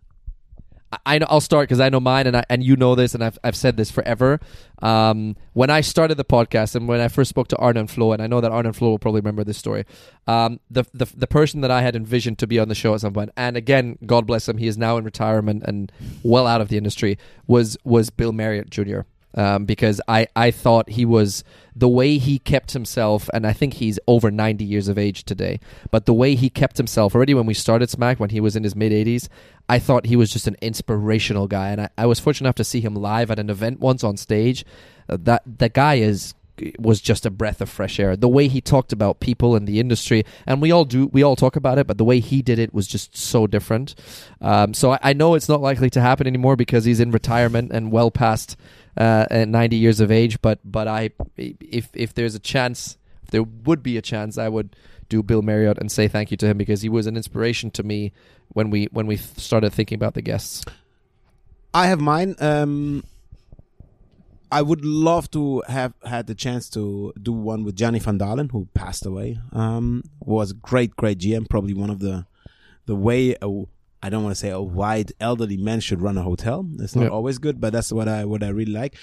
I- 0.92 0.98
I 1.06 1.18
know, 1.20 1.26
I'll 1.30 1.42
start 1.42 1.68
because 1.68 1.82
I 1.82 1.90
know 1.90 2.00
mine, 2.00 2.28
and 2.28 2.38
I, 2.38 2.44
and 2.50 2.64
you 2.64 2.78
know 2.78 2.96
this, 2.96 3.14
and 3.14 3.22
I've 3.22 3.38
I've 3.44 3.58
said 3.58 3.76
this 3.76 3.92
forever. 3.92 4.40
Um, 4.82 5.36
when 5.52 5.70
I 5.70 5.82
started 5.82 6.16
the 6.16 6.24
podcast, 6.24 6.76
and 6.76 6.88
when 6.88 7.02
I 7.02 7.10
first 7.10 7.30
spoke 7.30 7.50
to 7.50 7.58
Arne 7.58 7.76
and 7.76 7.92
Flo, 7.92 8.14
and 8.14 8.22
I 8.22 8.28
know 8.28 8.40
that 8.40 8.52
Arne 8.52 8.68
and 8.68 8.76
Flo 8.76 8.92
will 8.92 9.00
probably 9.00 9.20
remember 9.20 9.44
this 9.44 9.58
story. 9.58 9.84
Um, 10.28 10.62
the 10.72 10.86
the 10.94 11.06
the 11.14 11.28
person 11.28 11.60
that 11.60 11.72
I 11.72 11.82
had 11.82 11.94
envisioned 11.96 12.40
to 12.40 12.48
be 12.48 12.58
on 12.58 12.70
the 12.70 12.76
show 12.76 12.94
at 12.94 13.02
some 13.02 13.12
point, 13.12 13.32
and 13.36 13.58
again, 13.58 13.98
God 14.06 14.26
bless 14.26 14.48
him, 14.48 14.58
he 14.60 14.68
is 14.68 14.78
now 14.78 14.96
in 14.96 15.04
retirement 15.04 15.64
and 15.66 15.92
well 16.24 16.48
out 16.48 16.62
of 16.62 16.70
the 16.70 16.78
industry. 16.78 17.18
Was 17.48 17.78
was 17.84 18.10
Bill 18.10 18.32
Marriott 18.32 18.70
Jr. 18.70 19.02
um, 19.36 19.66
because 19.66 20.02
I 20.08 20.28
I 20.36 20.52
thought 20.52 20.90
he 20.90 21.06
was 21.06 21.44
the 21.76 21.88
way 21.88 22.18
he 22.18 22.40
kept 22.40 22.72
himself, 22.72 23.30
and 23.34 23.46
I 23.46 23.54
think 23.54 23.76
he's 23.76 24.00
over 24.08 24.32
ninety 24.32 24.66
years 24.66 24.88
of 24.88 24.98
age 24.98 25.24
today. 25.24 25.60
But 25.92 26.06
the 26.06 26.14
way 26.14 26.36
he 26.36 26.50
kept 26.50 26.78
himself 26.78 27.14
already 27.16 27.34
when 27.34 27.46
we 27.46 27.54
started 27.54 27.90
Smack, 27.90 28.20
when 28.20 28.32
he 28.32 28.40
was 28.40 28.56
in 28.56 28.64
his 28.64 28.76
mid 28.76 28.92
eighties, 28.92 29.30
I 29.70 29.80
thought 29.80 30.08
he 30.08 30.16
was 30.16 30.32
just 30.32 30.48
an 30.48 30.56
inspirational 30.62 31.48
guy, 31.48 31.70
and 31.70 31.82
I, 31.82 31.90
I 31.98 32.06
was 32.06 32.20
fortunate 32.20 32.48
enough 32.48 32.56
to 32.56 32.64
see 32.64 32.82
him 32.82 32.96
live 32.96 33.30
at 33.32 33.40
an 33.40 33.50
event 33.50 33.80
once 33.80 34.04
on 34.04 34.18
stage. 34.18 34.66
Uh, 35.10 35.18
that 35.22 35.44
the 35.46 35.70
guy 35.70 35.96
is 35.96 36.34
was 36.80 37.02
just 37.02 37.26
a 37.26 37.30
breath 37.30 37.62
of 37.62 37.70
fresh 37.70 38.00
air. 38.00 38.16
The 38.16 38.28
way 38.28 38.48
he 38.48 38.62
talked 38.62 38.92
about 38.92 39.20
people 39.20 39.56
in 39.56 39.66
the 39.66 39.80
industry, 39.80 40.26
and 40.46 40.62
we 40.62 40.72
all 40.72 40.86
do, 40.86 41.08
we 41.08 41.24
all 41.24 41.36
talk 41.36 41.56
about 41.56 41.78
it, 41.78 41.88
but 41.88 41.98
the 41.98 42.06
way 42.06 42.20
he 42.20 42.42
did 42.42 42.60
it 42.60 42.74
was 42.74 42.88
just 42.88 43.16
so 43.16 43.48
different. 43.48 43.96
Um, 44.42 44.74
so 44.74 44.94
I, 44.94 45.00
I 45.04 45.14
know 45.14 45.36
it's 45.36 45.50
not 45.50 45.62
likely 45.62 45.90
to 45.92 46.02
happen 46.02 46.28
anymore 46.28 46.56
because 46.56 46.86
he's 46.86 47.00
in 47.00 47.12
retirement 47.12 47.72
and 47.72 47.92
well 47.92 48.12
past 48.12 48.58
uh, 48.98 49.28
at 49.30 49.48
90 49.48 49.76
years 49.76 50.00
of 50.00 50.12
age. 50.12 50.42
But 50.42 50.60
but 50.64 50.88
I, 50.88 51.12
if 51.38 51.90
if 51.94 52.14
there's 52.14 52.36
a 52.36 52.40
chance, 52.40 52.98
if 53.24 53.32
there 53.32 53.44
would 53.44 53.84
be 53.84 53.98
a 53.98 54.02
chance, 54.02 54.38
I 54.38 54.50
would 54.50 54.76
do 55.10 55.24
Bill 55.24 55.42
Marriott 55.42 55.78
and 55.78 55.92
say 55.92 56.08
thank 56.08 56.32
you 56.32 56.38
to 56.38 56.48
him 56.48 56.58
because 56.58 56.82
he 56.82 56.90
was 56.90 57.08
an 57.08 57.16
inspiration 57.16 57.72
to 57.72 57.84
me 57.84 58.12
when 58.50 58.70
we 58.70 58.86
when 58.92 59.08
we 59.08 59.18
started 59.18 59.72
thinking 59.72 59.96
about 59.96 60.14
the 60.14 60.22
guests. 60.22 60.66
I 61.74 61.88
have 61.88 62.02
mine. 62.02 62.36
Um, 62.40 63.04
I 64.52 64.62
would 64.62 64.86
love 64.86 65.30
to 65.32 65.62
have 65.68 65.94
had 66.06 66.28
the 66.28 66.36
chance 66.36 66.70
to 66.72 67.14
do 67.22 67.34
one 67.34 67.64
with 67.64 67.76
Johnny 67.76 68.00
Van 68.00 68.18
Dalen, 68.18 68.50
who 68.50 68.68
passed 68.74 69.06
away. 69.06 69.40
Um, 69.52 70.04
was 70.22 70.54
great, 70.54 70.96
great 70.96 71.20
GM. 71.20 71.50
Probably 71.50 71.74
one 71.74 71.90
of 71.90 72.00
the 72.00 72.26
the 72.86 72.96
way 72.96 73.36
a, 73.42 73.66
I 74.04 74.10
don't 74.10 74.24
want 74.24 74.36
to 74.36 74.40
say 74.40 74.50
a 74.50 74.62
white 74.62 75.12
elderly 75.20 75.58
man 75.58 75.80
should 75.80 76.02
run 76.02 76.18
a 76.18 76.22
hotel. 76.24 76.68
It's 76.80 76.96
not 76.96 77.04
Yeah. 77.06 77.10
always 77.10 77.38
good, 77.40 77.60
but 77.60 77.74
that's 77.74 77.92
what 77.92 78.08
I 78.08 78.26
what 78.26 78.44
I 78.44 78.50
really 78.50 78.72
like. 78.72 78.96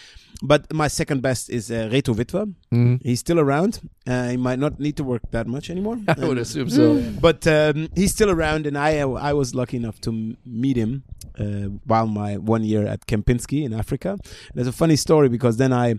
But 0.42 0.72
my 0.72 0.88
second 0.88 1.20
best 1.22 1.50
is 1.50 1.70
uh, 1.70 1.88
Reto 1.92 2.14
Wittwer. 2.14 2.52
Mm. 2.74 3.00
He's 3.02 3.20
still 3.20 3.38
around. 3.40 3.72
Uh, 4.06 4.28
he 4.30 4.36
might 4.36 4.58
not 4.58 4.80
need 4.80 4.96
to 4.96 5.04
work 5.04 5.22
that 5.30 5.46
much 5.46 5.70
anymore. 5.70 5.98
I 6.08 6.26
would 6.28 6.38
assume 6.38 6.68
so. 6.70 7.00
but 7.20 7.46
um, 7.46 7.88
he's 7.94 8.12
still 8.12 8.30
around, 8.30 8.66
and 8.66 8.76
I 8.76 8.98
I 9.30 9.32
was 9.32 9.54
lucky 9.54 9.76
enough 9.76 10.00
to 10.02 10.10
m- 10.10 10.36
meet 10.44 10.76
him 10.76 11.04
uh, 11.38 11.68
while 11.90 12.06
my 12.06 12.36
one 12.36 12.64
year 12.64 12.86
at 12.86 13.06
Kempinski 13.06 13.64
in 13.64 13.72
Africa. 13.72 14.18
There's 14.54 14.66
a 14.66 14.72
funny 14.82 14.96
story 14.96 15.28
because 15.28 15.56
then 15.56 15.72
I 15.72 15.94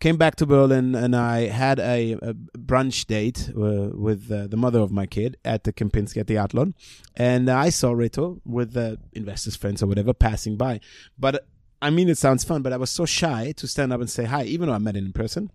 came 0.00 0.16
back 0.16 0.36
to 0.36 0.46
Berlin 0.46 0.94
and 0.94 1.16
I 1.16 1.48
had 1.48 1.80
a, 1.80 2.12
a 2.12 2.34
brunch 2.56 3.06
date 3.06 3.48
uh, 3.50 3.90
with 4.06 4.30
uh, 4.30 4.46
the 4.46 4.56
mother 4.56 4.80
of 4.80 4.92
my 4.92 5.06
kid 5.06 5.36
at 5.44 5.64
the 5.64 5.72
Kempinski 5.72 6.18
at 6.18 6.26
the 6.26 6.36
Adlon, 6.36 6.74
and 7.16 7.48
I 7.50 7.70
saw 7.70 7.90
Reto 7.92 8.40
with 8.44 8.76
uh, 8.76 8.96
investors 9.12 9.56
friends 9.56 9.82
or 9.82 9.86
whatever 9.86 10.12
passing 10.12 10.56
by, 10.56 10.80
but. 11.18 11.46
I 11.80 11.90
mean, 11.90 12.08
it 12.08 12.18
sounds 12.18 12.42
fun, 12.42 12.62
but 12.62 12.72
I 12.72 12.76
was 12.76 12.90
so 12.90 13.06
shy 13.06 13.52
to 13.52 13.68
stand 13.68 13.92
up 13.92 14.00
and 14.00 14.10
say 14.10 14.24
hi, 14.24 14.42
even 14.42 14.66
though 14.66 14.74
I 14.74 14.78
met 14.78 14.96
him 14.96 15.06
in 15.06 15.12
person. 15.12 15.52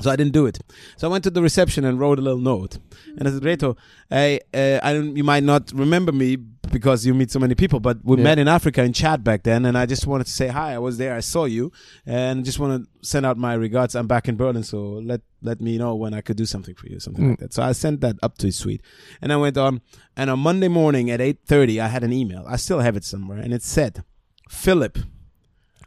So 0.00 0.10
I 0.10 0.16
didn't 0.16 0.32
do 0.34 0.44
it. 0.46 0.58
So 0.98 1.08
I 1.08 1.10
went 1.10 1.24
to 1.24 1.30
the 1.30 1.40
reception 1.40 1.84
and 1.84 1.98
wrote 1.98 2.18
a 2.18 2.22
little 2.22 2.38
note. 2.40 2.78
And 3.16 3.26
I 3.26 3.30
said, 3.30 3.42
Reto, 3.42 3.76
I, 4.10 4.40
uh, 4.52 4.78
I 4.82 4.92
don't, 4.92 5.16
you 5.16 5.24
might 5.24 5.42
not 5.42 5.72
remember 5.74 6.12
me 6.12 6.36
because 6.36 7.06
you 7.06 7.14
meet 7.14 7.30
so 7.30 7.38
many 7.38 7.54
people, 7.54 7.80
but 7.80 8.04
we 8.04 8.18
Yeah. 8.18 8.24
met 8.24 8.38
in 8.38 8.46
Africa 8.48 8.82
in 8.82 8.92
Chad 8.92 9.24
back 9.24 9.42
then. 9.44 9.64
And 9.64 9.78
I 9.78 9.86
just 9.86 10.06
wanted 10.06 10.24
to 10.24 10.32
say 10.32 10.48
hi. 10.48 10.74
I 10.74 10.78
was 10.78 10.98
there. 10.98 11.14
I 11.14 11.20
saw 11.20 11.46
you 11.46 11.72
and 12.04 12.44
just 12.44 12.58
want 12.58 12.84
to 12.84 13.06
send 13.08 13.24
out 13.24 13.38
my 13.38 13.54
regards. 13.54 13.94
I'm 13.94 14.06
back 14.06 14.28
in 14.28 14.36
Berlin. 14.36 14.64
So 14.64 14.82
let, 15.02 15.22
let 15.40 15.62
me 15.62 15.78
know 15.78 15.94
when 15.94 16.12
I 16.12 16.20
could 16.20 16.36
do 16.36 16.44
something 16.44 16.74
for 16.74 16.88
you, 16.88 17.00
something 17.00 17.24
Mm. 17.24 17.30
like 17.30 17.38
that. 17.38 17.54
So 17.54 17.62
I 17.62 17.72
sent 17.72 18.02
that 18.02 18.16
up 18.22 18.36
to 18.38 18.48
his 18.48 18.56
suite 18.56 18.82
and 19.22 19.32
I 19.32 19.36
went 19.36 19.56
on. 19.56 19.80
And 20.14 20.28
on 20.28 20.40
Monday 20.40 20.68
morning 20.68 21.10
at 21.10 21.20
8.30, 21.20 21.80
I 21.80 21.88
had 21.88 22.04
an 22.04 22.12
email. 22.12 22.44
I 22.46 22.56
still 22.56 22.80
have 22.80 22.96
it 22.96 23.04
somewhere. 23.04 23.38
And 23.38 23.54
it 23.54 23.62
said, 23.62 24.02
Philip, 24.50 24.98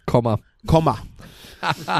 Comma. 0.07 0.39
comma. 0.67 1.03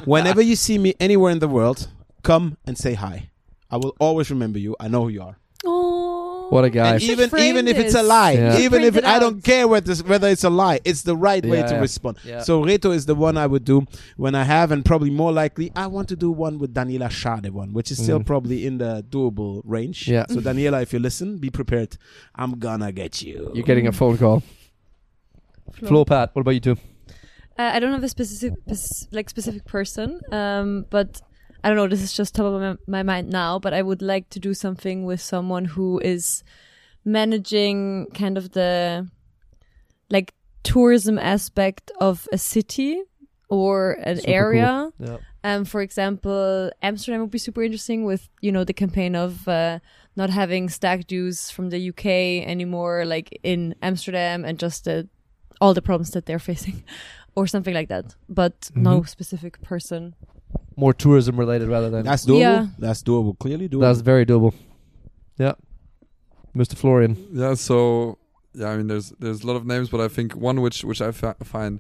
Whenever 0.06 0.42
you 0.42 0.56
see 0.56 0.78
me 0.78 0.96
anywhere 1.00 1.32
in 1.32 1.40
the 1.40 1.48
world, 1.48 1.90
come 2.24 2.58
and 2.66 2.78
say 2.78 2.94
hi. 2.94 3.30
I 3.72 3.78
will 3.78 3.96
always 4.00 4.30
remember 4.30 4.60
you. 4.60 4.76
I 4.80 4.88
know 4.88 5.04
who 5.04 5.10
you 5.10 5.22
are. 5.22 5.38
Oh, 5.66 6.48
What 6.52 6.64
a 6.66 6.70
guy. 6.70 6.94
And 6.94 7.04
even 7.04 7.30
even 7.38 7.68
if 7.68 7.78
it's 7.78 7.94
a 7.94 8.02
lie, 8.02 8.32
Yeah. 8.32 8.58
even 8.60 8.82
if 8.82 8.96
it 8.96 9.04
I 9.06 9.20
don't 9.20 9.44
care 9.44 9.68
whether 9.68 9.92
it's, 9.92 10.02
whether 10.04 10.28
it's 10.30 10.44
a 10.44 10.50
lie, 10.50 10.80
it's 10.86 11.04
the 11.04 11.16
right 11.16 11.46
way 11.46 11.62
to 11.62 11.74
yeah. 11.76 11.80
respond. 11.82 12.18
Yeah. 12.26 12.42
So 12.42 12.64
Reto 12.64 12.92
is 12.96 13.06
the 13.06 13.14
one 13.14 13.38
I 13.38 13.46
would 13.46 13.66
do 13.66 13.86
when 14.18 14.34
I 14.36 14.46
have, 14.46 14.72
and 14.72 14.84
probably 14.84 15.12
more 15.12 15.32
likely 15.32 15.72
I 15.76 15.88
want 15.88 16.08
to 16.10 16.16
do 16.16 16.32
one 16.32 16.58
with 16.58 16.74
Daniela 16.74 17.10
Schade 17.12 17.52
one, 17.52 17.74
which 17.74 17.92
is 17.92 18.02
still 18.02 18.20
Mhm. 18.20 18.26
probably 18.26 18.66
in 18.66 18.78
the 18.80 19.06
doable 19.10 19.62
range. 19.66 20.08
Yeah. 20.08 20.26
So 20.30 20.38
Daniela, 20.40 20.82
if 20.82 20.94
you 20.94 21.00
listen, 21.00 21.38
be 21.38 21.50
prepared. 21.52 21.98
I'm 22.36 22.58
gonna 22.58 22.92
get 22.92 23.22
you. 23.22 23.52
You're 23.54 23.66
getting 23.66 23.86
a 23.88 23.92
phone 23.92 24.18
call. 24.18 24.42
Flo, 25.88 26.04
Pat, 26.06 26.32
what 26.34 26.42
about 26.42 26.52
you 26.52 26.62
two? 26.62 26.78
Uh, 27.60 27.72
I 27.76 27.80
don't 27.80 27.92
have 27.92 28.04
a 28.04 28.10
specific, 28.10 28.58
like 29.12 29.30
specific 29.30 29.66
person, 29.66 30.22
um, 30.32 30.86
but 30.90 31.22
I 31.64 31.68
don't 31.68 31.78
know. 31.78 31.88
This 31.88 32.02
is 32.02 32.14
just 32.14 32.36
top 32.36 32.46
of 32.46 32.62
my, 32.62 32.76
my 32.88 33.04
mind 33.04 33.30
now. 33.30 33.60
But 33.60 33.74
I 33.74 33.82
would 33.82 34.02
like 34.02 34.30
to 34.30 34.40
do 34.40 34.54
something 34.54 35.06
with 35.06 35.22
someone 35.22 35.66
who 35.66 36.00
is 36.00 36.44
managing 37.06 38.08
kind 38.14 38.38
of 38.38 38.52
the 38.52 39.08
like 40.10 40.34
tourism 40.64 41.18
aspect 41.18 41.92
of 42.00 42.28
a 42.32 42.38
city 42.38 43.02
or 43.50 43.94
an 44.04 44.18
Super 44.18 44.26
cool. 44.28 44.34
area. 44.36 44.90
Yeah. 45.00 45.18
Um, 45.44 45.64
for 45.66 45.82
example, 45.82 46.70
Amsterdam 46.82 47.22
would 47.22 47.32
be 47.32 47.38
super 47.38 47.64
interesting 47.64 48.04
with 48.04 48.28
you 48.42 48.52
know 48.52 48.64
the 48.66 48.74
campaign 48.74 49.16
of 49.16 49.48
uh, 49.48 49.80
not 50.16 50.30
having 50.30 50.68
stag 50.70 51.08
dos 51.08 51.50
from 51.50 51.70
the 51.70 51.90
UK 51.90 52.46
anymore, 52.46 53.06
like 53.06 53.40
in 53.44 53.74
Amsterdam, 53.82 54.44
and 54.44 54.60
just 54.60 54.84
the, 54.86 55.08
all 55.62 55.74
the 55.74 55.82
problems 55.82 56.12
that 56.12 56.26
they're 56.26 56.40
facing, 56.52 56.84
or 57.36 57.48
something 57.48 57.74
like 57.74 57.88
that. 57.88 58.16
But 58.28 58.70
no 58.76 59.02
Mhm. 59.02 59.08
specific 59.10 59.62
person. 59.62 60.14
More 60.80 60.94
tourism 60.94 61.38
related 61.44 61.68
rather 61.68 61.90
than. 61.90 62.04
That's 62.06 62.26
doable. 62.26 62.40
Yeah. 62.40 62.68
That's 62.78 63.02
doable. 63.04 63.38
Clearly 63.38 63.68
doable. 63.70 63.82
That's 63.82 64.02
very 64.02 64.26
doable. 64.26 64.54
Yeah. 65.38 65.54
Mr. 66.56 66.76
Florian. 66.76 67.16
Yeah, 67.32 67.54
so 67.56 68.18
yeah, 68.54 68.70
I 68.72 68.78
mean, 68.78 68.88
there's 68.88 69.10
there's 69.20 69.44
a 69.44 69.48
lot 69.48 69.56
of 69.56 69.66
names, 69.66 69.90
but 69.90 70.00
I 70.02 70.08
think 70.08 70.34
one 70.36 70.62
which 70.62 70.84
which 70.84 71.02
I 71.02 71.12
fa- 71.12 71.36
find 71.44 71.80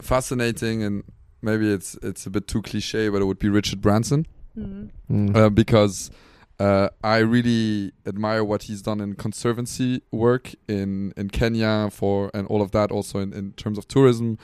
fascinating, 0.00 0.82
and 0.82 1.02
maybe 1.42 1.70
it's 1.72 1.96
it's 2.02 2.26
a 2.26 2.30
bit 2.30 2.46
too 2.46 2.62
cliche, 2.62 3.08
but 3.08 3.20
it 3.22 3.24
would 3.24 3.38
be 3.38 3.48
Richard 3.48 3.80
Branson, 3.80 4.26
Mm. 4.56 4.90
Mm. 5.10 5.36
uh, 5.36 5.50
because 5.50 6.10
uh, 6.58 6.88
I 7.04 7.18
really 7.18 7.92
admire 8.06 8.42
what 8.44 8.62
he's 8.64 8.80
done 8.80 9.00
in 9.00 9.14
conservancy 9.14 10.02
work 10.10 10.54
in 10.68 11.12
in 11.16 11.28
Kenya 11.30 11.88
for 11.92 12.30
and 12.32 12.46
all 12.48 12.62
of 12.62 12.70
that, 12.70 12.90
also 12.90 13.18
in, 13.18 13.32
in 13.32 13.52
terms 13.52 13.76
of 13.78 13.86
tourism. 13.88 14.38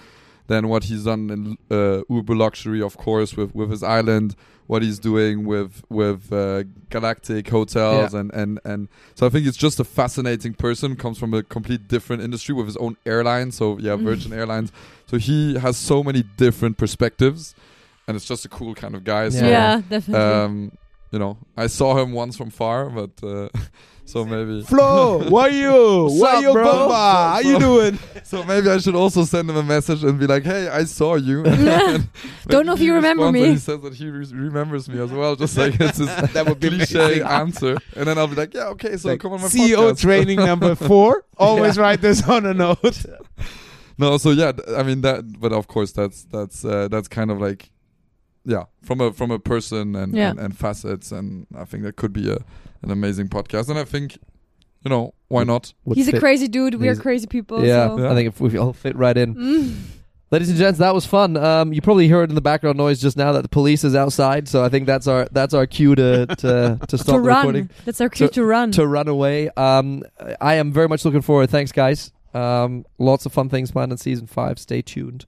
Then 0.53 0.65
what 0.73 0.83
he's 0.91 1.05
done 1.11 1.23
in 1.35 1.43
uh, 1.79 2.03
Uber 2.17 2.37
luxury, 2.45 2.81
of 2.88 2.95
course, 3.07 3.31
with 3.38 3.51
with 3.59 3.71
his 3.71 3.83
island. 3.99 4.31
What 4.73 4.83
he's 4.87 4.99
doing 5.11 5.37
with 5.53 5.73
with 6.01 6.21
uh, 6.33 6.62
Galactic 6.95 7.45
hotels 7.57 8.12
Yeah. 8.12 8.21
and 8.21 8.29
and 8.41 8.53
and 8.71 8.81
so 9.17 9.27
I 9.27 9.31
think 9.33 9.47
it's 9.49 9.61
just 9.67 9.81
a 9.81 9.85
fascinating 9.85 10.55
person. 10.67 10.97
Comes 10.97 11.19
from 11.19 11.33
a 11.35 11.43
complete 11.57 11.83
different 11.95 12.23
industry 12.23 12.55
with 12.59 12.67
his 12.67 12.77
own 12.85 12.95
airline. 13.05 13.49
So 13.53 13.65
yeah, 13.87 13.97
Mm. 13.97 14.05
Virgin 14.11 14.33
Airlines. 14.41 14.71
So 15.11 15.15
he 15.29 15.38
has 15.65 15.77
so 15.77 15.97
many 16.09 16.23
different 16.47 16.75
perspectives, 16.79 17.55
and 18.07 18.12
it's 18.17 18.29
just 18.33 18.45
a 18.45 18.49
cool 18.59 18.75
kind 18.83 18.95
of 18.95 19.03
guy. 19.05 19.31
So 19.31 19.45
Yeah, 19.45 19.51
Yeah. 19.51 19.83
definitely. 19.95 20.35
um, 20.45 20.55
you 21.12 21.19
know, 21.23 21.37
I 21.65 21.67
saw 21.69 21.91
him 22.01 22.11
once 22.23 22.35
from 22.41 22.51
far, 22.51 22.79
but 22.99 23.11
uh, 23.23 23.49
so 24.05 24.25
maybe 24.25 24.62
Flo, 24.62 25.29
why 25.31 25.49
you? 25.49 25.71
What's 26.05 26.21
Why 26.21 26.37
up, 26.37 26.43
you, 26.43 26.53
bro? 26.53 26.65
Bumba? 26.65 27.33
How 27.33 27.38
you 27.41 27.59
doing? 27.59 27.99
so 28.25 28.43
maybe 28.45 28.69
I 28.69 28.79
should 28.79 28.95
also 28.95 29.25
send 29.25 29.49
him 29.49 29.57
a 29.57 29.62
message 29.62 30.03
and 30.05 30.19
be 30.19 30.27
like, 30.27 30.43
"Hey, 30.45 30.69
I 30.69 30.85
saw 30.85 31.15
you." 31.15 31.43
Don't 32.49 32.67
know 32.67 32.73
if 32.75 32.81
you 32.81 32.95
remember 32.95 33.31
me. 33.33 33.47
He 33.51 33.57
says 33.59 33.81
that 33.81 33.95
he 33.95 34.09
re- 34.11 34.27
remembers 34.33 34.88
me 34.88 35.01
as 35.01 35.11
well, 35.11 35.37
just 35.37 35.57
like 35.57 35.81
it's 35.81 35.99
his 35.99 36.09
That 36.33 36.47
would 36.47 36.61
be 36.61 36.69
cliche 36.69 37.23
answer, 37.23 37.79
and 37.97 38.07
then 38.07 38.19
I'll 38.19 38.27
be 38.29 38.35
like, 38.35 38.53
"Yeah, 38.55 38.69
okay, 38.69 38.97
so 38.97 39.09
Like, 39.11 39.21
come 39.21 39.33
on 39.33 39.41
my 39.41 39.47
CEO 39.49 39.93
podcast." 39.93 40.01
training 40.01 40.37
number 40.38 40.75
four. 40.75 41.25
Always 41.38 41.79
write 41.79 42.01
this 42.01 42.29
on 42.29 42.45
a 42.45 42.53
note. 42.55 43.07
no, 43.99 44.19
so 44.19 44.31
yeah, 44.31 44.53
I 44.77 44.83
mean 44.83 45.01
that, 45.03 45.41
but 45.41 45.53
of 45.53 45.69
course 45.69 45.93
that's 45.93 46.25
that's 46.25 46.65
uh, 46.65 46.88
that's 46.88 47.09
kind 47.09 47.31
of 47.31 47.41
like, 47.41 47.71
yeah, 48.45 48.65
from 48.83 49.01
a 49.01 49.12
from 49.12 49.31
a 49.31 49.38
person 49.38 49.95
and, 49.97 50.15
Yeah. 50.15 50.31
and 50.31 50.38
and 50.41 50.59
facets, 50.59 51.12
and 51.12 51.47
I 51.57 51.65
think 51.65 51.85
that 51.85 51.97
could 51.97 52.12
be 52.12 52.31
a 52.31 52.38
an 52.83 52.90
amazing 52.90 53.29
podcast, 53.29 53.68
and 53.68 53.79
I 53.79 53.85
think, 53.85 54.18
you 54.83 54.88
know, 54.90 55.14
why 55.29 55.45
not? 55.45 55.73
Would 55.85 55.97
He's 55.97 56.09
a 56.09 56.18
crazy 56.18 56.49
dude. 56.49 56.75
We 56.75 56.88
are 56.88 56.97
crazy 56.97 57.27
people. 57.27 57.64
Yeah, 57.64 57.88
so. 57.88 57.99
Yeah. 57.99 58.11
I 58.11 58.14
think 58.14 58.29
if 58.29 58.40
we 58.40 58.57
all 58.59 58.73
fit 58.73 58.97
right 58.97 59.16
in. 59.16 59.35
Mm. 59.35 59.77
Ladies 60.31 60.48
and 60.48 60.59
gents, 60.59 60.79
that 60.79 60.94
was 60.94 61.04
fun. 61.04 61.37
Um, 61.37 61.75
you 61.75 61.83
probably 61.83 62.09
heard 62.09 62.31
in 62.31 62.35
the 62.35 62.40
background 62.40 62.79
noise 62.79 63.02
just 63.02 63.19
now 63.19 63.33
that 63.33 63.42
the 63.42 63.50
police 63.50 63.85
is 63.85 63.94
outside, 63.94 64.48
so 64.48 64.65
I 64.65 64.71
think 64.71 64.87
that's 64.87 65.06
our 65.06 65.29
that's 65.31 65.52
our 65.52 65.67
cue 65.67 65.94
to 65.94 66.25
to, 66.25 66.79
to 66.88 66.98
stop 66.98 67.17
to 67.17 67.21
run. 67.21 67.37
recording 67.38 67.71
That's 67.85 68.00
our 68.00 68.09
cue 68.09 68.29
to, 68.29 68.42
run. 68.42 68.73
to 68.73 68.87
run 68.87 69.09
away. 69.09 69.50
Um, 69.50 70.04
I 70.40 70.54
am 70.54 70.73
very 70.73 70.88
much 70.88 71.04
looking 71.04 71.21
forward. 71.21 71.50
Thanks, 71.50 71.71
guys. 71.71 72.13
Um, 72.33 72.87
lots 72.98 73.27
of 73.27 73.33
fun 73.35 73.50
things 73.50 73.71
planned 73.71 73.92
in 73.92 73.98
season 73.98 74.27
five. 74.27 74.59
Stay 74.59 74.81
tuned. 74.81 75.27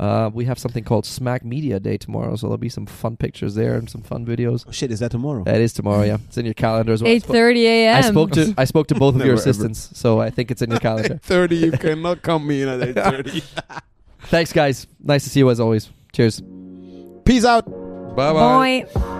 Uh, 0.00 0.30
we 0.32 0.46
have 0.46 0.58
something 0.58 0.82
called 0.82 1.04
Smack 1.04 1.44
Media 1.44 1.78
Day 1.78 1.98
tomorrow, 1.98 2.34
so 2.34 2.46
there'll 2.46 2.56
be 2.56 2.70
some 2.70 2.86
fun 2.86 3.18
pictures 3.18 3.54
there 3.54 3.74
and 3.74 3.90
some 3.90 4.00
fun 4.00 4.24
videos. 4.24 4.64
Oh, 4.66 4.72
shit, 4.72 4.90
is 4.90 5.00
that 5.00 5.10
tomorrow? 5.10 5.44
That 5.44 5.60
is 5.60 5.74
tomorrow. 5.74 6.04
Yeah, 6.04 6.16
it's 6.26 6.38
in 6.38 6.46
your 6.46 6.54
calendar 6.54 6.92
as 6.94 7.02
well. 7.02 7.10
I 7.10 7.16
Eight 7.16 7.22
spo- 7.24 7.32
thirty 7.32 7.66
a.m. 7.66 7.96
I 7.96 8.00
spoke 8.00 8.30
to 8.32 8.54
I 8.56 8.64
spoke 8.64 8.86
to 8.86 8.94
both 8.94 9.14
of 9.14 9.20
your 9.26 9.34
Never 9.36 9.40
ever. 9.42 9.50
assistants, 9.50 9.90
so 9.92 10.18
I 10.18 10.30
think 10.30 10.50
it's 10.50 10.62
in 10.62 10.70
your 10.70 10.80
calendar. 10.80 11.18
30, 11.22 11.54
you 11.56 11.72
cannot 11.72 12.22
come 12.22 12.46
me 12.46 12.62
in 12.62 12.68
at 12.68 12.80
8.30. 12.80 13.42
Thanks, 14.22 14.52
guys. 14.54 14.86
Nice 15.02 15.24
to 15.24 15.30
see 15.30 15.40
you 15.40 15.50
as 15.50 15.60
always. 15.60 15.90
Cheers. 16.12 16.40
Peace 17.26 17.44
out. 17.44 17.66
Bye 18.16 18.32
bye. 18.32 18.86
Bye. 18.94 19.19